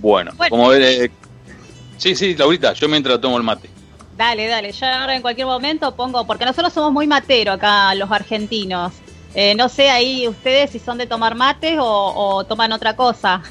[0.00, 0.50] Bueno, Bueno.
[0.50, 0.82] como ver.
[0.82, 1.10] eh,
[1.96, 3.68] sí, sí, Laurita, yo mientras tomo el mate.
[4.16, 8.10] Dale, dale, yo ahora en cualquier momento pongo, porque nosotros somos muy matero acá los
[8.10, 8.92] argentinos.
[9.34, 13.42] Eh, no sé ahí ustedes si son de tomar mates o, o toman otra cosa.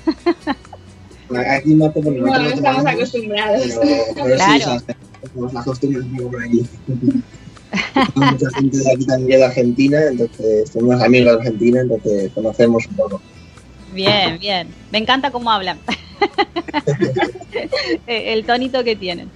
[1.55, 3.61] Aquí mato porque No, no estamos acostumbrados.
[3.81, 4.53] Pero, pero Claro.
[4.63, 6.65] sí, o sea, tenemos la costumbre un poco por aquí.
[8.15, 12.95] Mucha gente de aquí también de Argentina, entonces tenemos amigos de Argentina, entonces conocemos un
[12.95, 13.21] poco.
[13.93, 14.67] Bien, bien.
[14.91, 15.79] Me encanta cómo hablan.
[18.07, 19.29] El tonito que tienen.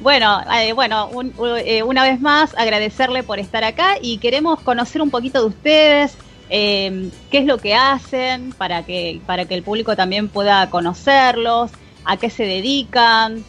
[0.00, 1.32] Bueno, eh, bueno, un-
[1.64, 6.16] eh, una vez más agradecerle por estar acá y queremos conocer un poquito de ustedes,
[6.50, 11.70] eh, qué es lo que hacen para que para que el público también pueda conocerlos,
[12.04, 13.42] a qué se dedican,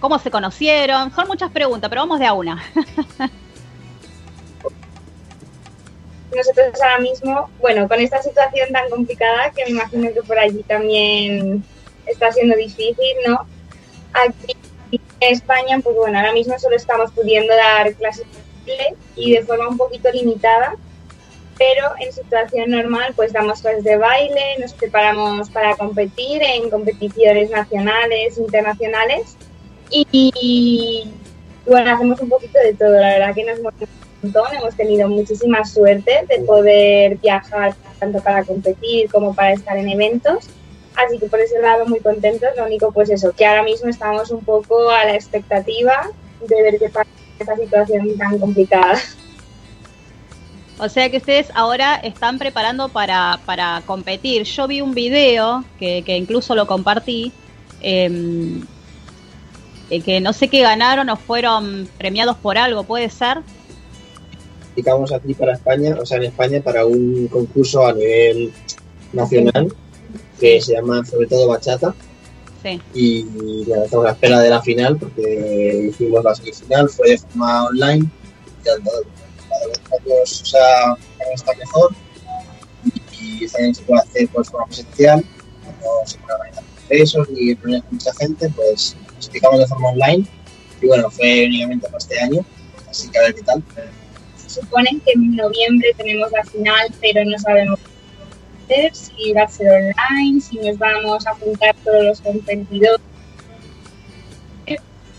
[0.00, 1.14] cómo se conocieron.
[1.14, 2.62] Son muchas preguntas, pero vamos de a una.
[6.34, 10.62] Nosotros ahora mismo, bueno, con esta situación tan complicada, que me imagino que por allí
[10.62, 11.64] también
[12.06, 13.46] está siendo difícil, ¿no?
[14.12, 14.56] Aquí
[14.92, 15.00] en
[15.32, 18.26] España, pues bueno, ahora mismo solo estamos pudiendo dar clases
[19.16, 20.76] y de forma un poquito limitada,
[21.58, 27.50] pero en situación normal, pues damos clases de baile, nos preparamos para competir en competiciones
[27.50, 29.36] nacionales, internacionales
[29.90, 31.04] y,
[31.66, 33.88] bueno, hacemos un poquito de todo, la verdad que nos movemos
[34.22, 39.76] un montón, hemos tenido muchísima suerte de poder viajar tanto para competir como para estar
[39.76, 40.48] en eventos.
[40.96, 44.30] Así que por ese lado muy contentos, lo único pues eso, que ahora mismo estamos
[44.30, 46.10] un poco a la expectativa
[46.46, 48.98] de ver qué pasa en esta situación tan complicada.
[50.78, 54.44] O sea que ustedes ahora están preparando para, para competir.
[54.44, 57.32] Yo vi un video que, que incluso lo compartí,
[57.82, 58.60] eh,
[59.90, 63.38] eh, que no sé qué ganaron o fueron premiados por algo, ¿puede ser?
[64.70, 68.52] Aplicamos aquí para España, o sea, en España, para un concurso a nivel
[69.12, 69.74] nacional
[70.38, 71.94] que se llama sobre todo Bachata.
[72.62, 72.78] Sí.
[72.92, 73.24] y
[73.66, 77.64] nada, estamos a la espera de la final porque hicimos la semifinal, fue de forma
[77.64, 78.06] online,
[78.64, 80.96] y años o sea,
[81.34, 81.94] está mejor
[83.18, 85.24] y año se puede hacer pues, forma presencial,
[85.64, 90.24] no se puede organizar congresos ni reuniones con mucha gente, pues explicamos de forma online
[90.80, 92.44] y bueno, fue únicamente para este año,
[92.88, 93.62] así que a ver qué tal.
[94.36, 97.78] Se supone que en noviembre tenemos la final, pero no sabemos
[98.92, 103.00] si va a ser online, si nos vamos a juntar todos los competidores.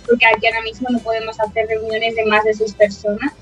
[0.07, 3.33] Porque aquí ahora mismo no podemos hacer reuniones de más de seis personas.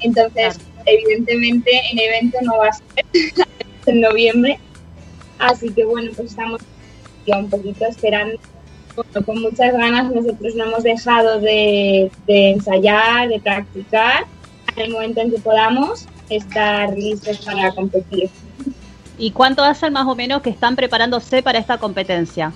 [0.00, 3.04] Entonces, evidentemente, el evento no va a ser
[3.86, 4.58] en noviembre.
[5.38, 6.60] Así que bueno, pues estamos
[7.26, 8.38] ya un poquito esperando.
[8.96, 14.24] Bueno, con muchas ganas nosotros no hemos dejado de, de ensayar, de practicar
[14.76, 18.30] en el momento en que podamos estar listos para competir.
[19.18, 22.52] ¿Y cuánto hacen más o menos que están preparándose para esta competencia?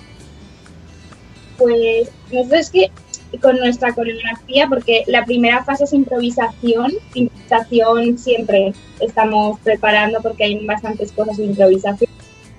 [1.59, 2.91] pues nosotros es que
[3.39, 10.65] con nuestra coreografía, porque la primera fase es improvisación, improvisación siempre estamos preparando porque hay
[10.65, 12.09] bastantes cosas de improvisación.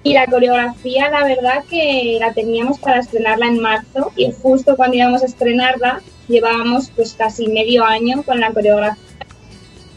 [0.03, 4.97] Y la coreografía, la verdad que la teníamos para estrenarla en marzo y justo cuando
[4.97, 9.03] íbamos a estrenarla llevábamos pues casi medio año con la coreografía.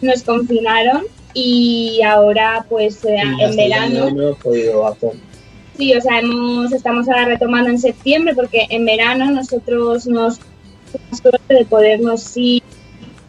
[0.01, 5.13] Nos confinaron y ahora pues eh, en verano No hemos podido hacer.
[5.77, 10.39] Sí, o sea, hemos, estamos ahora retomando en septiembre porque en verano nosotros nos
[10.91, 12.61] tuvimos suerte de podernos ir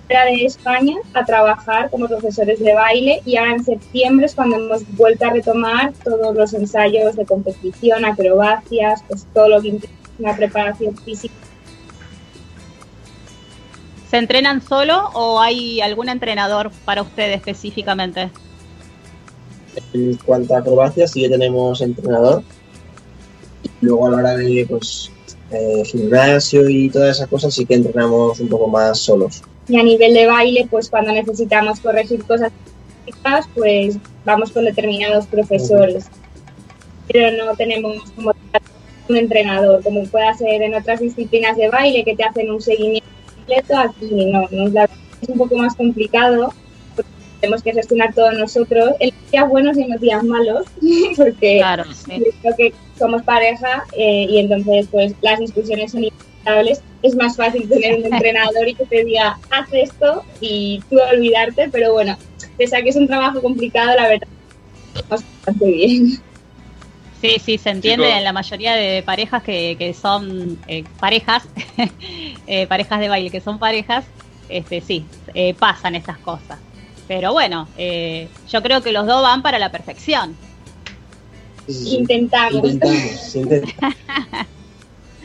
[0.08, 4.82] de España a trabajar como profesores de baile y ahora en septiembre es cuando hemos
[4.96, 10.36] vuelto a retomar todos los ensayos de competición, acrobacias, pues todo lo que implica una
[10.36, 11.34] preparación física.
[14.10, 18.30] ¿Se entrenan solo o hay algún entrenador para ustedes específicamente?
[19.92, 22.44] En cuanto a acrobacia, sí que tenemos entrenador.
[23.80, 25.10] Luego a la hora de pues,
[25.50, 29.42] eh, gimnasio y todas esas cosas, sí que entrenamos un poco más solos.
[29.68, 32.52] Y a nivel de baile, pues cuando necesitamos corregir cosas
[33.54, 36.06] pues vamos con determinados profesores.
[37.08, 38.32] Pero no tenemos como
[39.08, 43.08] un entrenador, como puede ser en otras disciplinas de baile que te hacen un seguimiento
[43.36, 44.84] completo, aquí no, no,
[45.20, 46.54] es un poco más complicado
[46.96, 47.10] porque
[47.40, 50.64] tenemos que gestionar todos nosotros, en los días buenos y en los días malos,
[51.16, 52.22] porque Claro, sí.
[52.40, 56.80] creo que somos pareja eh, y entonces pues las discusiones son inevitables.
[57.04, 61.68] Es más fácil tener un entrenador y que te diga, haz esto y tú olvidarte,
[61.70, 62.16] pero bueno,
[62.56, 64.28] pese a que es un trabajo complicado, la verdad,
[65.08, 66.18] bastante bien.
[67.20, 68.18] Sí, sí, se entiende Chicos.
[68.18, 71.42] en la mayoría de parejas que, que son eh, parejas,
[72.46, 74.06] eh, parejas de baile que son parejas,
[74.48, 76.58] este, sí, eh, pasan estas cosas.
[77.06, 80.34] Pero bueno, eh, yo creo que los dos van para la perfección.
[81.66, 81.96] Sí, sí, sí.
[81.96, 82.72] Intentamos.
[82.72, 83.94] Intentamos, intentamos.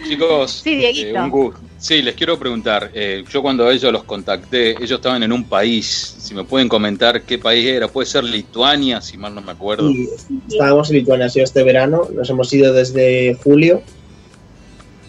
[0.07, 1.07] Chicos, Sí, Dieguito.
[1.17, 1.59] eh, un gusto.
[1.77, 6.15] Sí, les quiero preguntar, eh, yo cuando ellos los contacté, ellos estaban en un país,
[6.19, 9.89] si me pueden comentar qué país era, puede ser Lituania, si mal no me acuerdo.
[9.89, 10.09] Y
[10.49, 13.81] estábamos en Lituania, ha sido este verano, nos hemos ido desde julio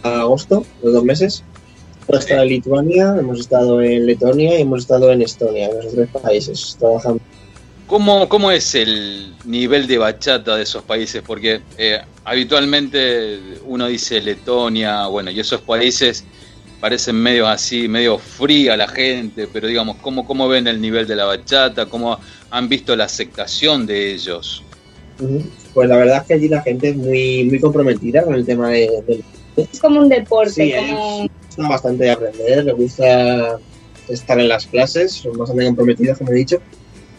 [0.05, 1.43] a agosto, los dos meses.
[2.09, 5.93] Hemos estado en Lituania, hemos estado en Letonia y hemos estado en Estonia, en esos
[5.95, 7.21] tres países, trabajando.
[7.91, 11.23] ¿Cómo, ¿Cómo es el nivel de bachata de esos países?
[11.27, 16.25] Porque eh, habitualmente uno dice Letonia, bueno, y esos países
[16.81, 21.17] parecen medio así, medio fría la gente, pero digamos, ¿cómo, ¿cómo ven el nivel de
[21.17, 21.87] la bachata?
[21.87, 22.17] ¿Cómo
[22.51, 24.63] han visto la aceptación de ellos?
[25.75, 28.69] Pues la verdad es que allí la gente es muy, muy comprometida con el tema
[28.71, 29.25] de- del
[29.57, 33.59] Es como un deporte, Sí, como gusta bastante aprender, les gusta
[34.09, 36.63] estar en las clases, son bastante comprometidos, como he dicho.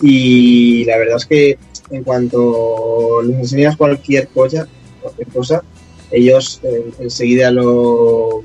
[0.02, 1.58] Y la verdad es que
[1.92, 4.68] en cuanto les enseñas cualquier cosa,
[5.02, 5.64] cualquier cosa
[6.12, 8.44] ellos eh, enseguida lo,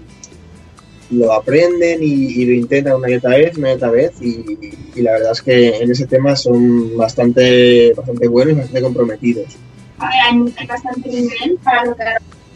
[1.11, 4.13] lo aprenden y, y lo intentan una y otra vez, una y otra vez.
[4.21, 8.83] Y, y la verdad es que en ese tema son bastante, bastante buenos y bastante
[8.83, 9.57] comprometidos.
[9.99, 12.05] a ver, hay, hay bastante nivel para lo que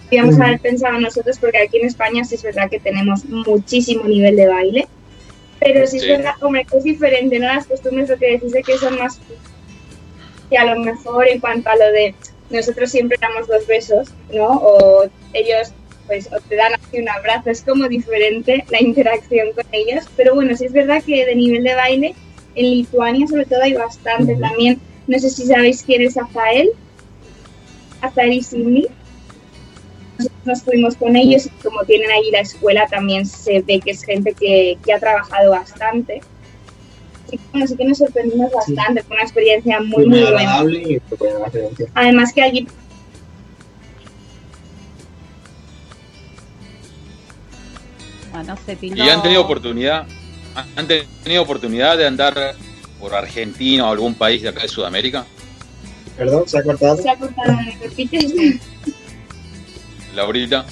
[0.05, 4.37] podríamos haber pensado nosotros, porque aquí en España sí es verdad que tenemos muchísimo nivel
[4.37, 4.89] de baile,
[5.61, 6.09] pero sí es Sí.
[6.09, 7.47] verdad, hombre, que es diferente, ¿no?
[7.47, 9.19] Las costumbres, lo que decís de que son más...
[10.51, 12.15] Y a lo mejor en cuanto a lo de
[12.51, 14.49] nosotros siempre damos dos besos, ¿no?
[14.49, 15.73] O ellos
[16.09, 20.35] pues o te dan así un abrazo, es como diferente la interacción con ellos, pero
[20.35, 22.15] bueno, sí es verdad que de nivel de baile
[22.57, 26.71] en Lituania sobre todo hay bastante también, no sé si sabéis quién es Azael,
[28.01, 29.00] Azael y Sidney, nosotros
[30.45, 34.03] nos fuimos con ellos y como tienen ahí la escuela también se ve que es
[34.03, 36.21] gente que, que ha trabajado bastante.
[37.27, 40.63] Así que, bueno, sí que nos sorprendimos bastante, fue una experiencia muy, muy buena.
[40.63, 41.01] muy.
[41.95, 42.67] Además que allí
[48.33, 48.79] Bueno, se.
[48.81, 50.07] ¿Y han tenido oportunidad,
[50.77, 52.55] han tenido oportunidad de andar
[53.01, 55.27] por Argentina o algún país de acá de Sudamérica?
[56.17, 56.97] Perdón, se ha cortado.
[56.97, 58.33] se ha cortado, ¿me repites?
[60.15, 60.65] Laurita.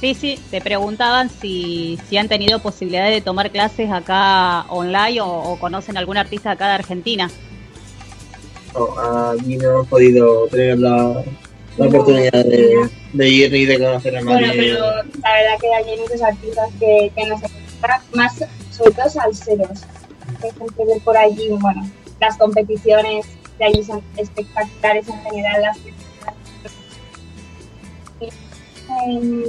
[0.00, 5.28] Sí, sí, te preguntaban si, si han tenido posibilidad de tomar clases acá online o,
[5.28, 7.30] o conocen algún artista acá de Argentina.
[8.74, 8.88] No,
[9.30, 11.22] allí no hemos podido tener la,
[11.76, 14.56] la oportunidad de, de ir ni de conocer a Bueno, nadie.
[14.56, 18.36] pero la verdad que hay muchos artistas que, que nos encantan, más
[18.70, 19.80] sobre todo salseros.
[20.42, 21.86] Hay gente de por allí, bueno,
[22.20, 23.26] las competiciones
[23.58, 25.60] de allí son espectaculares en general.
[25.60, 25.78] Las
[29.06, 29.44] en,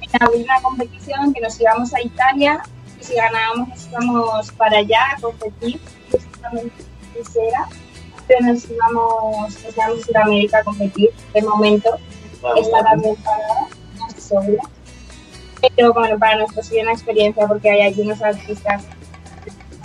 [0.00, 2.62] en abrir una competición que nos íbamos a Italia
[3.00, 5.80] y si ganábamos nos íbamos para allá a competir,
[6.10, 6.84] justamente
[7.16, 7.68] quisiera,
[8.26, 11.10] pero nos íbamos, nos íbamos a Sudamérica a competir.
[11.34, 11.96] De momento
[12.56, 13.68] está también parada,
[13.98, 14.62] no segura.
[15.74, 18.84] Pero bueno, para nosotros sería una experiencia porque hay algunos artistas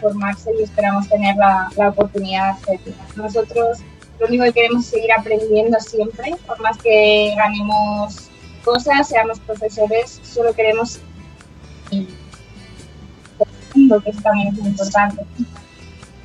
[0.01, 2.93] formarse y esperamos tener la, la oportunidad de hacerlo.
[3.15, 3.79] Nosotros
[4.19, 8.30] lo único que queremos es seguir aprendiendo siempre, por más que ganemos
[8.63, 10.99] cosas, seamos profesores, solo queremos
[13.75, 15.23] lo que eso también es muy importante.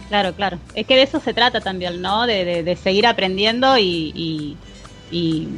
[0.09, 0.59] Claro, claro.
[0.75, 2.27] Es que de eso se trata también, ¿no?
[2.27, 4.57] De, de- de seguir aprendiendo y, y-
[5.11, 5.49] y,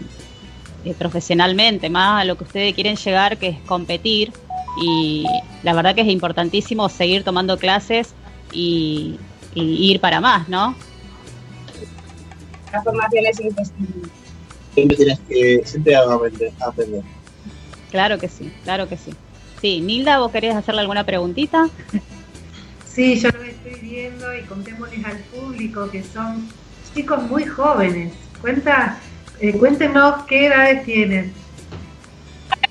[0.85, 4.33] eh, profesionalmente, más a lo que ustedes quieren llegar, que es competir.
[4.81, 5.27] Y
[5.65, 8.15] la verdad que es importantísimo seguir tomando clases
[8.53, 9.19] y,
[9.55, 10.75] y ir para más, ¿no?
[12.73, 14.11] La formación es imprescindible.
[14.75, 16.53] Siempre tienes que, siempre aprender.
[16.61, 17.03] a aprender.
[17.91, 19.13] Claro que sí, claro que sí.
[19.61, 21.69] Sí, Nilda, ¿vos querés hacerle alguna preguntita?
[22.87, 26.49] Sí, yo lo estoy viendo y contémosles al público que son
[26.95, 28.13] chicos muy jóvenes.
[28.41, 28.99] Cuenta,
[29.41, 31.33] eh, cuéntenos qué edades tienen.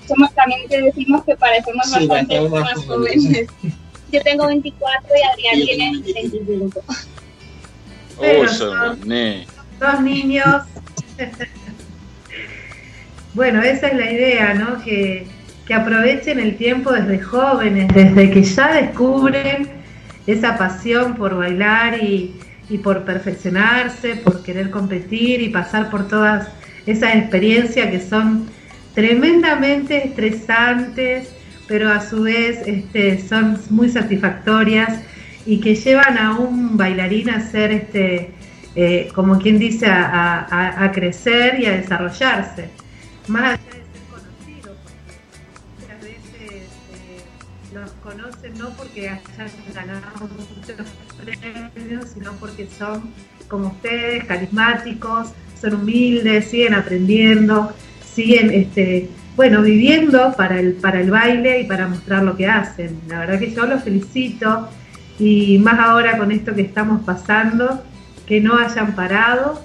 [0.07, 3.23] Somos, también te decimos que parecemos Sí, bastante más más jóvenes.
[3.25, 3.47] jóvenes.
[4.11, 6.81] Yo tengo 24 y Adrián tiene tengo 25.
[8.19, 9.45] Pero Uy, son- son ne.
[9.79, 10.63] Dos niños.
[13.37, 14.81] bueno, esa es la idea, ¿no?
[14.83, 15.25] Que,
[15.65, 19.69] que aprovechen el tiempo desde jóvenes, desde que ya descubren
[20.25, 22.35] esa pasión por bailar y,
[22.69, 26.47] y por perfeccionarse, por querer competir y pasar por todas
[26.87, 28.47] esas experiencias que son
[28.95, 31.29] tremendamente estresantes,
[31.67, 34.99] pero a su vez este, son muy satisfactorias
[35.45, 38.31] y que llevan a un bailarín a ser este,
[38.75, 42.69] eh, como quien dice, a, a- a crecer y a desarrollarse.
[43.27, 45.03] Más allá de ser conocido, porque
[45.79, 46.63] muchas veces
[47.73, 50.87] los conocen no porque hayan ganado muchos
[51.73, 53.11] premios, sino porque son
[53.47, 57.73] como ustedes, carismáticos, son humildes, siguen aprendiendo,
[58.05, 62.99] siguen este, bueno, viviendo para el, para el baile y para mostrar lo que hacen.
[63.07, 64.69] La verdad que yo los felicito
[65.19, 67.83] y más ahora con esto que estamos pasando,
[68.25, 69.63] que no hayan parado,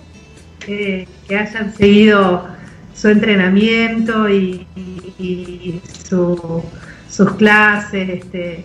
[0.67, 2.52] eh, que hayan seguido
[2.95, 6.63] su entrenamiento y, y- y su-
[7.11, 8.09] sus clases.
[8.09, 8.65] Este,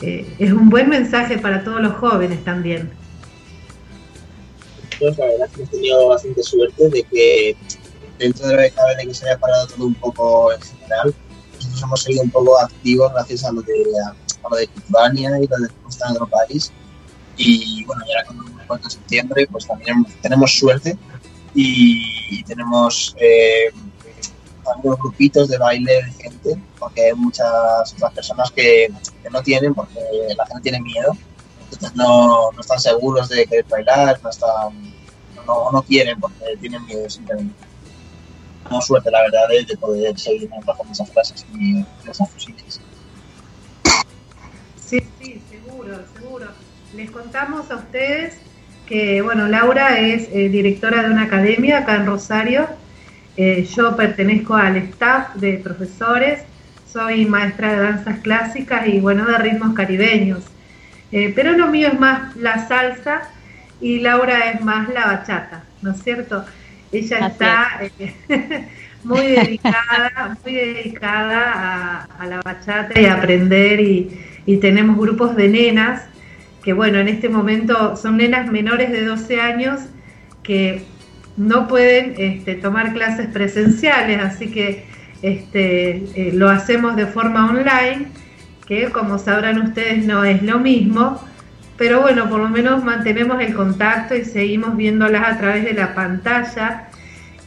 [0.00, 2.90] eh, es un buen mensaje para todos los jóvenes también.
[5.00, 7.56] Nosotros la verdad es que hemos tenido bastante suerte de que
[8.18, 11.14] dentro de que cabe de que se haya parado todo un poco en general,
[11.54, 13.72] nosotros hemos seguido un poco activos gracias a lo de,
[14.02, 16.72] a lo de Lituania y lo de cómo está en otro país.
[17.36, 20.98] Y bueno, ya cuando hemos vuelto en septiembre, pues también tenemos suerte
[21.54, 23.70] y, tenemos eh,
[24.70, 28.88] algunos grupitos de baile de gente, porque hay muchas otras personas que,
[29.30, 30.00] no tienen, porque
[30.36, 31.12] la gente tiene miedo
[31.70, 34.94] entonces no, no están seguros de querer bailar, no están,
[35.46, 37.54] no, no quieren porque tienen miedo simplemente.
[38.62, 42.80] Tenemos suerte, la verdad, de, de poder seguir en esas clases y esas fusiles.
[44.76, 46.48] Sí, sí, seguro, seguro.
[46.94, 48.34] Les contamos a ustedes
[48.88, 52.66] que, bueno, Laura es eh, directora de una academia acá en Rosario.
[53.36, 56.40] Eh, yo pertenezco al staff de profesores,
[56.90, 60.42] soy maestra de danzas clásicas y, bueno, de ritmos caribeños.
[61.12, 63.22] Eh, pero lo mío es más la salsa
[63.80, 66.44] y Laura es más la bachata, ¿no es cierto?
[66.90, 67.80] Ella Así está
[69.04, 75.36] muy dedicada, muy dedicada a, a la bachata y a aprender y, y tenemos grupos
[75.36, 76.02] de nenas
[76.62, 79.80] que bueno, en este momento son nenas menores de 12 años
[80.42, 80.82] que
[81.36, 84.86] no pueden este, tomar clases presenciales, así que
[85.22, 88.08] este, eh, lo hacemos de forma online,
[88.66, 91.22] que como sabrán ustedes no es lo mismo,
[91.76, 95.94] pero bueno, por lo menos mantenemos el contacto y seguimos viéndolas a través de la
[95.94, 96.88] pantalla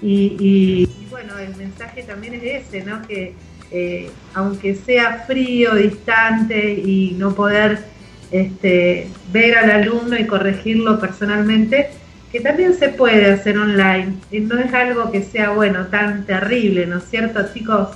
[0.02, 3.02] y, bueno, el mensaje también es ese, ¿no?
[3.04, 3.36] Que
[3.72, 7.91] eh, aunque sea frío, distante y no poder
[8.32, 11.90] este, ver al alumno y corregirlo personalmente,
[12.32, 14.16] que también se puede hacer online.
[14.32, 17.90] Y no es algo que sea, bueno, tan terrible, ¿no es cierto, chicos?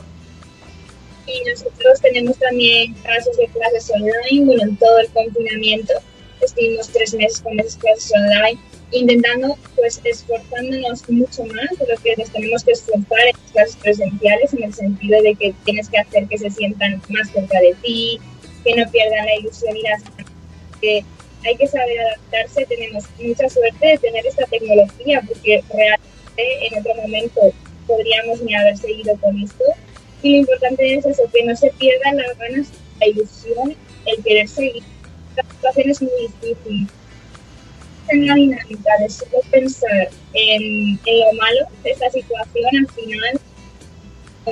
[1.28, 5.94] Y nosotros tenemos también casos de clases online, en todo el confinamiento
[6.46, 8.60] estuvimos tres meses con esas clases online,
[8.92, 13.76] intentando, pues, esforzándonos mucho más de lo que nos tenemos que esforzar en las clases
[13.78, 17.76] presenciales, en el sentido de que tienes que hacer que se sientan más cerca de
[17.82, 18.20] ti,
[18.64, 20.04] que no pierdan la ilusión y las
[21.44, 26.96] hay que saber adaptarse, tenemos mucha suerte de tener esta tecnología, porque realmente en otro
[26.96, 27.42] momento
[27.88, 29.64] podríamos ni haber seguido con esto,
[30.24, 32.68] y lo importante es eso, que no se pierdan las ganas,
[33.00, 33.76] la ilusión,
[34.06, 34.84] el querer seguir.
[35.36, 36.12] La situación es muy
[36.42, 36.88] difícil.
[38.10, 43.40] En la dinámica de solo pensar en, en lo malo de esta situación, al final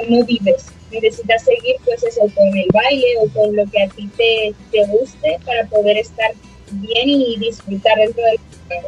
[0.09, 0.65] no vives.
[0.93, 4.85] Necesitas seguir pues eso con el baile o con lo que a ti te, te
[4.87, 6.31] guste para poder estar
[6.71, 8.37] bien y disfrutar dentro del
[8.67, 8.87] juego.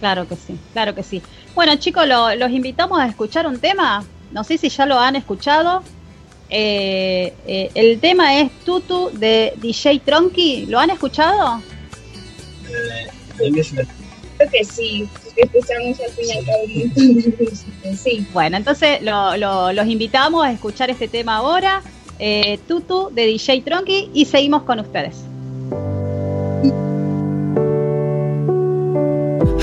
[0.00, 1.22] Claro que sí, claro que sí.
[1.54, 4.04] Bueno, chicos, lo- los invitamos a escuchar un tema.
[4.32, 5.82] No sé si ya lo han escuchado.
[6.50, 10.66] Eh, eh, el tema es Tutu de DJ Tronky.
[10.66, 11.60] ¿Lo han escuchado?
[13.40, 13.50] Eh,
[14.46, 18.26] que sí, que escuchamos al fin y al cabo un montón de música, sí.
[18.32, 21.82] Bueno, entonces lo- lo- los invitamos a escuchar este tema ahora.
[22.20, 25.14] eh, Tutu de DJ Tronky y seguimos con ustedes.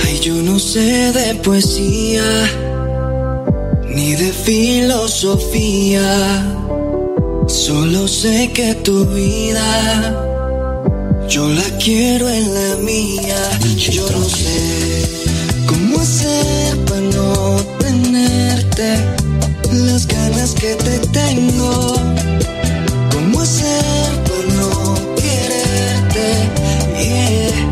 [0.06, 2.24] Ay, yo no sé de poesía
[3.90, 6.08] ni de filosofía.
[7.48, 10.35] Solo sé que tu vida
[11.28, 13.38] yo la quiero en la mía.
[13.92, 15.04] Yo no sé
[15.68, 18.98] cómo hacer para no tenerte
[19.72, 21.96] las ganas que te tengo.
[23.12, 26.28] ¿Cómo hacer para no quererte?
[27.04, 27.70] Yeah.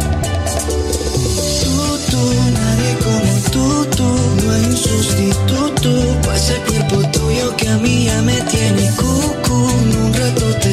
[1.64, 1.76] Tú,
[2.12, 2.22] tú,
[2.60, 4.46] nadie como tú, tú.
[4.46, 9.70] No hay un sustituto para ese cuerpo tuyo que a mí ya me tiene cucu.
[9.82, 10.73] En un rato te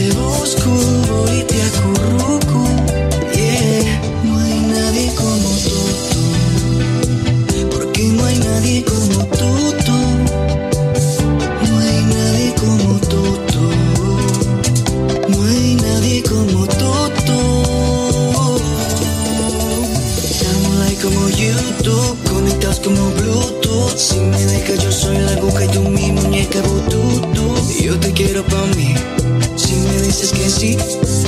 [24.11, 27.81] Si me dejas, yo soy la aguja y tú mi muñeca Bluetooth.
[27.81, 28.93] Yo te quiero pa' mí.
[29.55, 30.77] Si me dices que sí,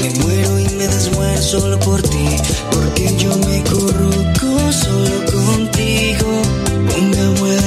[0.01, 2.27] me muero y me desmuero solo por ti.
[2.73, 6.43] Porque yo me corroco solo contigo.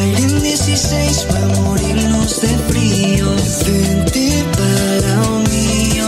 [0.01, 3.27] Aire en 16 para morirnos de frío.
[3.65, 6.07] Vente para lado mío,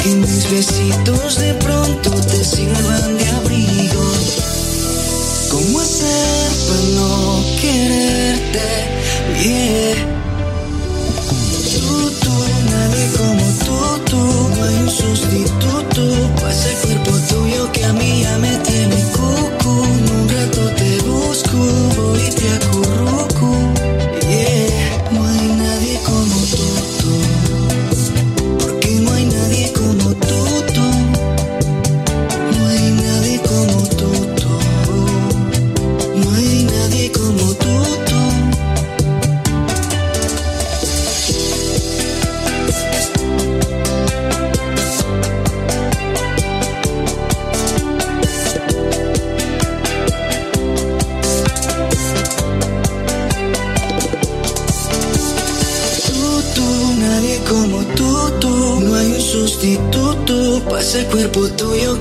[0.00, 4.04] que mis besitos de pronto te sirvan de abrigo.
[5.50, 8.23] ¿Cómo hacer para no quererte?
[8.54, 9.94] Yeah.
[11.74, 12.32] Tú, tú,
[12.70, 14.16] nadie como tú, tú.
[14.56, 19.70] No hay un sustituto para ese cuerpo tuyo que a mí ya me tiene cucu.
[19.70, 21.58] Un rato te busco,
[21.96, 23.83] voy y te acurruco.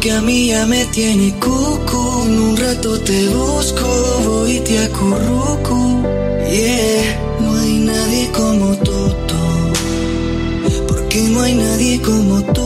[0.03, 2.23] Que a mí ya me tiene cucu.
[2.25, 3.87] En un rato te busco,
[4.25, 5.77] voy y te acurruco.
[6.51, 8.99] Yeah, no hay nadie como tú,
[9.29, 9.43] tú.
[10.89, 12.62] Porque no hay nadie como tú.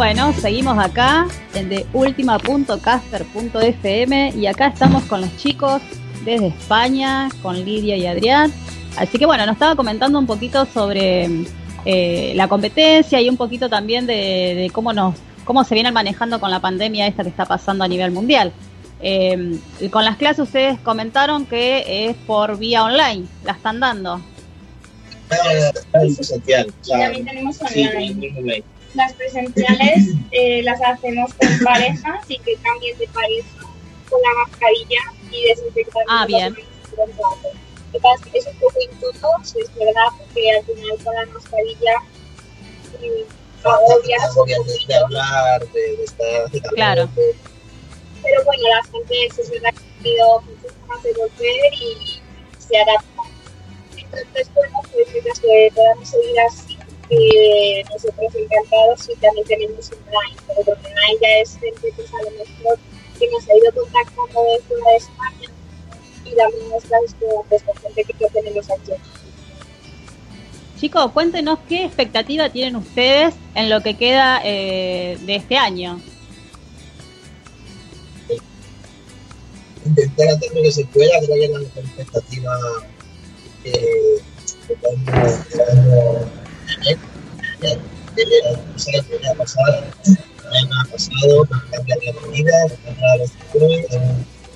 [0.00, 5.82] Bueno, seguimos acá en de ultima.caster.fm y acá estamos con los chicos
[6.24, 8.50] desde España, con Lidia y Adrián.
[8.96, 11.28] Así que bueno, nos estaba comentando un poquito sobre
[11.84, 16.40] eh, la competencia y un poquito también de, de cómo nos cómo se vienen manejando
[16.40, 18.54] con la pandemia esta que está pasando a nivel mundial.
[19.02, 24.18] Eh, y con las clases ustedes comentaron que es por vía online, la están dando.
[25.28, 26.68] Es presencial.
[26.70, 28.32] o sea, También tenemos sí, online.
[28.38, 28.79] online.
[28.94, 33.60] Las presenciales eh, las hacemos con parejas y que cambien de pareja
[34.08, 34.98] con la mascarilla
[35.30, 36.02] y desinfectar.
[36.08, 36.56] Ah, bien.
[36.96, 37.06] Lo
[37.92, 41.14] que pasa es que es un poco incómodo, sí es verdad, porque al final con
[41.14, 41.92] la mascarilla
[43.00, 46.50] mm, agobias un de hablar, de, de estar.
[46.74, 47.08] Claro.
[48.22, 52.20] Pero bueno, la gente es verdad que ha tenido muchas ganas de volver y
[52.58, 53.22] se adapta.
[53.96, 56.78] Entonces, bueno, pues mientras que podamos seguir así,
[57.10, 62.22] eh, nosotros encantados y también tenemos online, pero lo online ya es gente que a
[62.22, 62.78] lo mejor
[63.18, 65.48] que nos ha ido contactando de fuera de España
[66.24, 66.84] y damos
[67.18, 68.92] con, pues, con gente que tenemos aquí.
[70.80, 76.00] Chicos, cuéntenos qué expectativa tienen ustedes en lo que queda eh, de este año.
[79.84, 82.56] intentar hacer lo que se pueda, creo que es la mejor expectativa
[83.64, 83.72] que,
[84.68, 85.46] que podemos
[89.28, 89.84] ha pasado,
[90.90, 91.46] pasado,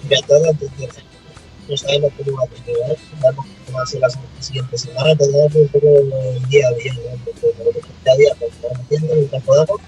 [0.08, 0.20] la
[1.66, 4.10] no sabemos cómo va a terminar, sabemos cómo va a ser la
[4.40, 8.36] siguiente semana, tendremos un poco el día a día, día a día,
[8.80, 9.80] haciendo mientras podamos.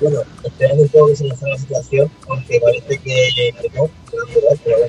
[0.00, 3.90] Bueno, esperando un poco que se nos haga la situación, aunque parece que, no,
[4.64, 4.88] pero.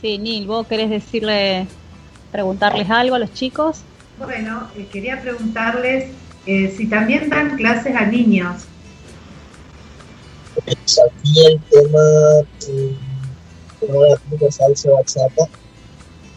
[0.00, 1.66] Sí, Nil, ¿vos querés decirle,
[2.30, 3.78] preguntarles algo a los chicos?
[4.18, 6.10] Bueno, eh, quería preguntarles
[6.46, 8.64] eh, si también dan clases a niños.
[10.64, 15.48] Pues aquí el tema, mm, como la típica salsa bachata,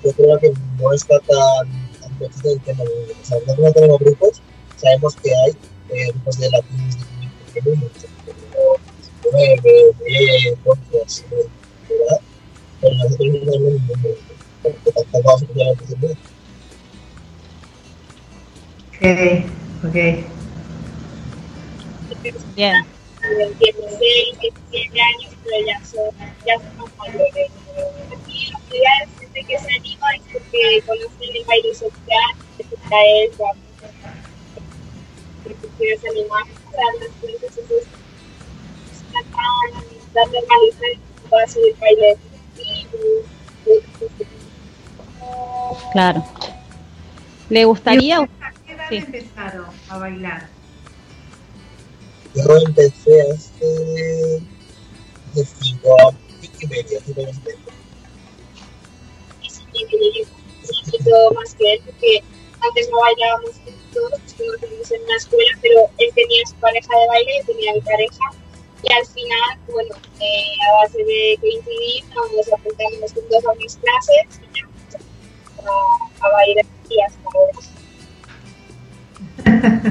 [0.04, 1.68] yo creo que no está tan,
[2.02, 4.42] tan metido el tema de O sea, nosotros no tenemos grupos,
[4.78, 5.52] sabemos que hay
[5.90, 7.92] eh, grupos de latinos de pequeños,
[8.26, 8.78] como
[9.32, 11.24] 9, 10, 11, así,
[11.90, 12.22] ¿verdad?
[12.82, 14.20] Pero nosotros no tenemos ningún grupo,
[14.64, 16.18] porque tampoco vamos a tener la oportunidad.
[19.02, 19.22] Ok,
[19.86, 19.98] ok.
[22.56, 22.86] Bien.
[23.22, 26.10] tienen 16, 17 años, pero ya son,
[26.46, 27.52] ya son mayores.
[28.28, 32.64] Y la mayoría de gente que se anima es porque conocen el baile social, que
[32.64, 33.54] es la
[35.44, 37.88] porque quieres animar a las entonces
[40.16, 42.18] normalizar el baile
[45.94, 46.24] Claro.
[47.50, 48.20] ¿Le gustaría?
[48.20, 48.96] ¿A qué edad Sí.
[48.98, 50.50] empezaron a bailar?
[52.36, 54.42] Yo empecé hace,
[55.32, 57.38] hace cinco años, cinco y medio, cinco años
[59.74, 60.28] y medio.
[60.70, 62.24] un poquito más que él, porque
[62.62, 63.52] antes no bailábamos
[63.96, 67.82] nos conocimos en una escuela, pero él tenía su pareja de baile, yo tenía mi
[67.82, 68.26] pareja,
[68.84, 74.40] y al final, bueno, eh, a base de coincidir, nos apuntamos juntos a mis clases
[74.42, 74.66] y ya
[75.66, 77.60] a, a bailar y hasta ahora.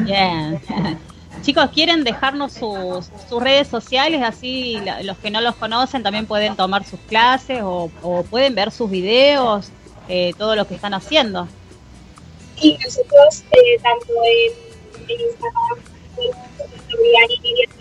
[0.04, 0.60] Bien.
[1.42, 4.22] Chicos, ¿quieren dejarnos sus, sus redes sociales?
[4.22, 8.54] Así la- los que no los conocen también pueden tomar sus clases o, o pueden
[8.54, 9.70] ver sus videos,
[10.08, 11.46] eh, todo lo que están haciendo.
[12.60, 14.52] Y nosotros, eh, tanto en,
[15.08, 15.78] en Instagram,
[16.18, 17.77] en Instagram,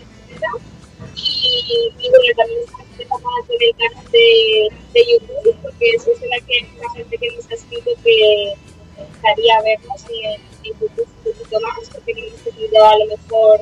[1.18, 6.46] y, bueno, también empezando a hacer el canal de, de YouTube, porque eso es la
[6.46, 8.54] que la gente que nos ha escrito que
[8.98, 13.60] gustaría vernos en, en YouTube un poquito más, porque hemos tenido a lo mejor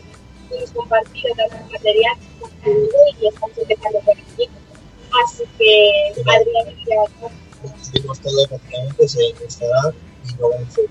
[0.51, 2.17] hemos compartido tanto material
[3.21, 4.49] y estamos empezando por aquí.
[5.25, 6.77] Así que, Adrián,
[8.23, 10.91] todo prácticamente en Instagram y Facebook.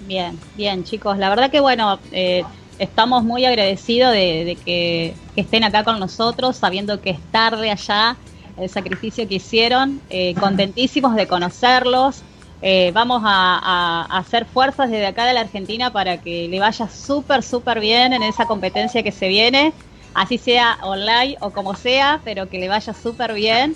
[0.00, 1.18] Bien, bien, chicos.
[1.18, 2.42] La verdad que bueno, eh,
[2.78, 8.16] estamos muy agradecidos de, que, estén acá con nosotros, sabiendo que es tarde allá,
[8.56, 12.22] el sacrificio que hicieron, eh, contentísimos de conocerlos.
[12.60, 17.42] Eh, vamos a, hacer fuerzas desde acá de la Argentina para que le vaya súper,
[17.42, 19.72] súper bien en esa competencia que se viene,
[20.14, 23.74] así sea online o como sea, pero que le vaya súper bien.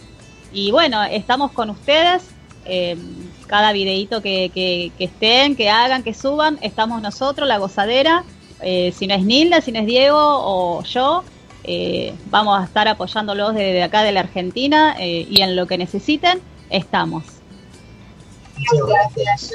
[0.52, 2.22] Y bueno, estamos con ustedes.
[2.68, 2.96] eh,
[3.46, 8.24] cada videíto que estén, que hagan, que suban, estamos nosotros, la gozadera.
[8.62, 11.24] Eh, si no es Nilda, si no es Diego o yo,
[11.64, 15.78] eh, vamos a estar apoyándolos desde acá de la Argentina eh, y en lo que
[15.78, 17.24] necesiten, estamos.
[18.56, 19.52] Muchas gracias.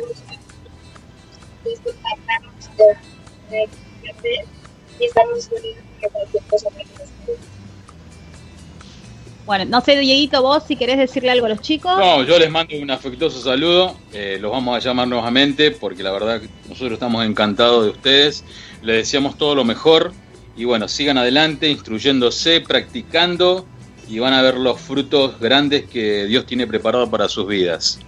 [9.45, 11.91] Bueno, no sé, Dieguito, vos si querés decirle algo a los chicos.
[11.97, 13.97] No, yo les mando un afectuoso saludo.
[14.13, 18.45] eh, los vamos a llamar nuevamente porque la verdad que nosotros estamos encantados de ustedes.
[18.81, 20.13] Les deseamos todo lo mejor.
[20.55, 23.65] Y bueno, sigan adelante, instruyéndose, practicando
[24.07, 27.99] y van a ver los frutos grandes que Dios tiene preparado para sus vidas.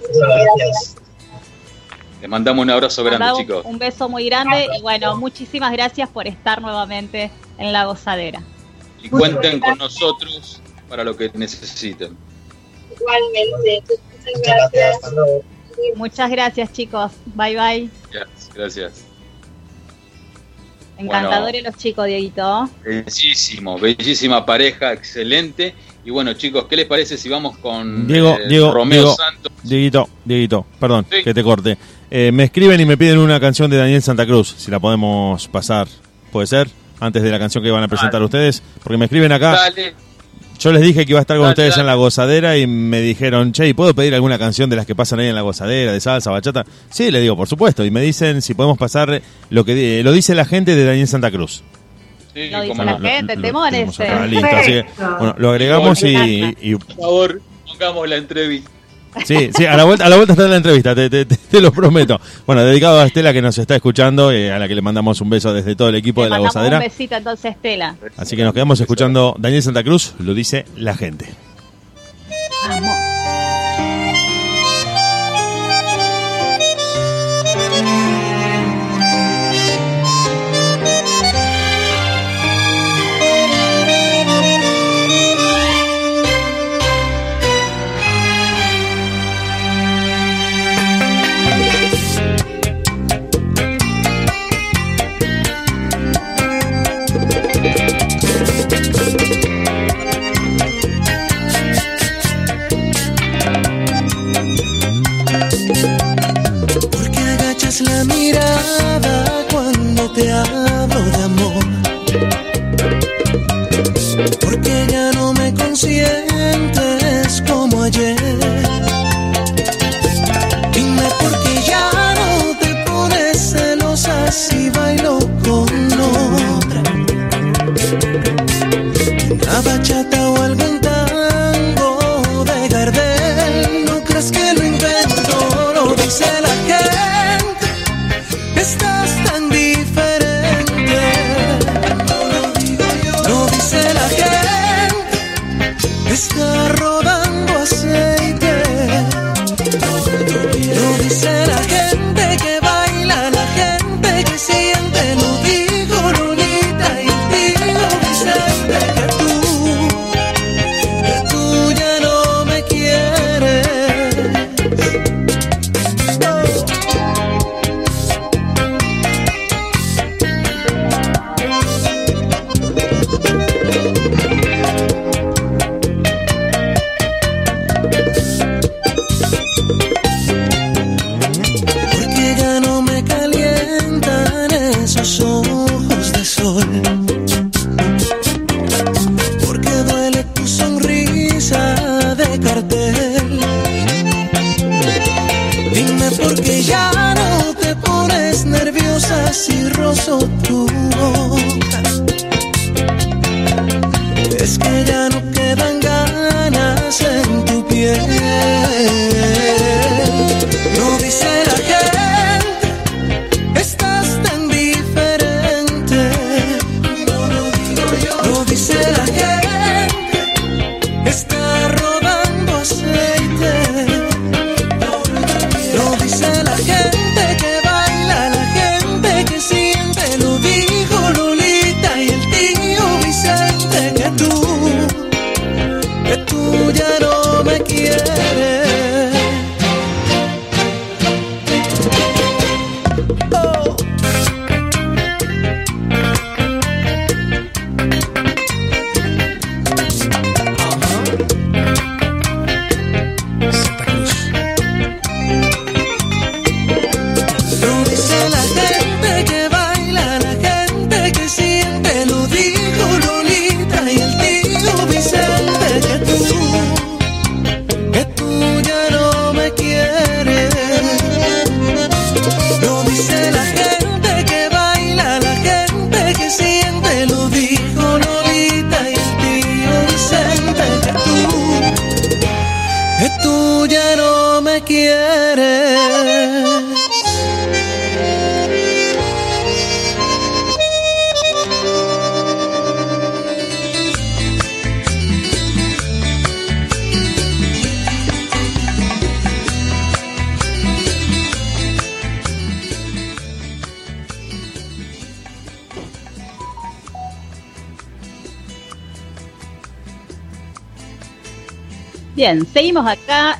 [0.00, 0.16] Muchas
[0.56, 0.96] gracias.
[2.22, 3.64] Les mandamos un abrazo grande, un- chicos.
[3.66, 8.42] Un beso muy grande y bueno, muchísimas gracias por estar nuevamente en la gozadera.
[9.02, 12.16] y cuenten con nosotros para lo que necesiten.
[12.98, 13.98] Igualmente.
[14.34, 14.96] Muchas gracias.
[15.96, 17.12] Muchas gracias, chicos.
[17.34, 17.90] Bye, bye.
[18.10, 18.50] Gracias.
[18.54, 19.13] gracias.
[20.98, 22.68] Encantadores los chicos, Dieguito.
[22.84, 25.74] Bellísimo, bellísima pareja, excelente.
[26.04, 29.52] Y bueno, chicos, ¿qué les parece si vamos con Diego, eh, Diego, Romeo Diego, Santos?
[29.62, 31.22] Dieguito, Dieguito, perdón, Sí.
[31.24, 31.78] que te corte.
[32.10, 35.48] Eh, me escriben y me piden una canción de Daniel Santa Cruz, si la podemos
[35.48, 35.88] pasar,
[36.30, 36.68] ¿puede ser?
[37.00, 38.24] Antes de la canción que van a presentar Dale.
[38.26, 39.52] ustedes, porque me escriben acá.
[39.52, 39.94] Dale,
[40.64, 41.80] Yo les dije que iba a estar con Dale, ustedes dale.
[41.82, 44.94] en la gozadera y me dijeron, che, ¿y puedo pedir alguna canción de las que
[44.94, 46.64] pasan ahí en la gozadera, de salsa, bachata?
[46.90, 47.84] Sí, le digo, por supuesto.
[47.84, 49.20] Y me dicen si podemos pasar
[49.50, 51.62] lo que lo dice la gente de Daniel Santa Cruz.
[52.32, 55.16] sí, Lo dice la gente, Perfecto.
[55.18, 58.70] bueno, lo agregamos y- Por favor, pongamos la entrevista.
[59.24, 61.72] Sí, sí, a la vuelta, a la vuelta está la entrevista, te, te- te- lo
[61.72, 62.20] prometo.
[62.46, 65.30] Bueno, dedicado a Estela que nos está escuchando, eh, a la que le mandamos un
[65.30, 66.78] beso desde todo el equipo Le de la mandamos un gozadera.
[66.80, 67.94] besito entonces, Estela.
[68.16, 71.26] Así que nos quedamos escuchando Daniel Santa Cruz, lo dice la gente.
[72.68, 72.93] Vamos.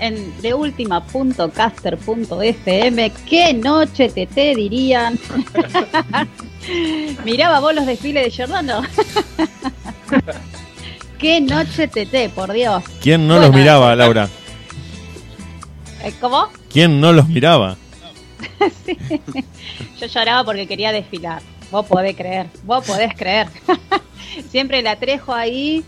[0.04, 3.12] En deultima.caster.fm.
[3.28, 5.18] ¿Qué noche te te dirían?
[7.24, 8.82] Miraba vos los desfiles de Giordano.
[11.18, 12.84] ¿Qué noche te por Dios?
[13.00, 14.28] ¿Quién no Bueno, los miraba, Laura?
[16.04, 16.48] Eh, ¿Cómo?
[16.70, 17.78] ¿Quién no los miraba?
[18.84, 18.98] Sí.
[19.98, 21.40] Yo lloraba porque quería desfilar.
[21.70, 23.48] Vos podés creer, vos podés creer.
[24.50, 25.82] Siempre la trejo ahí,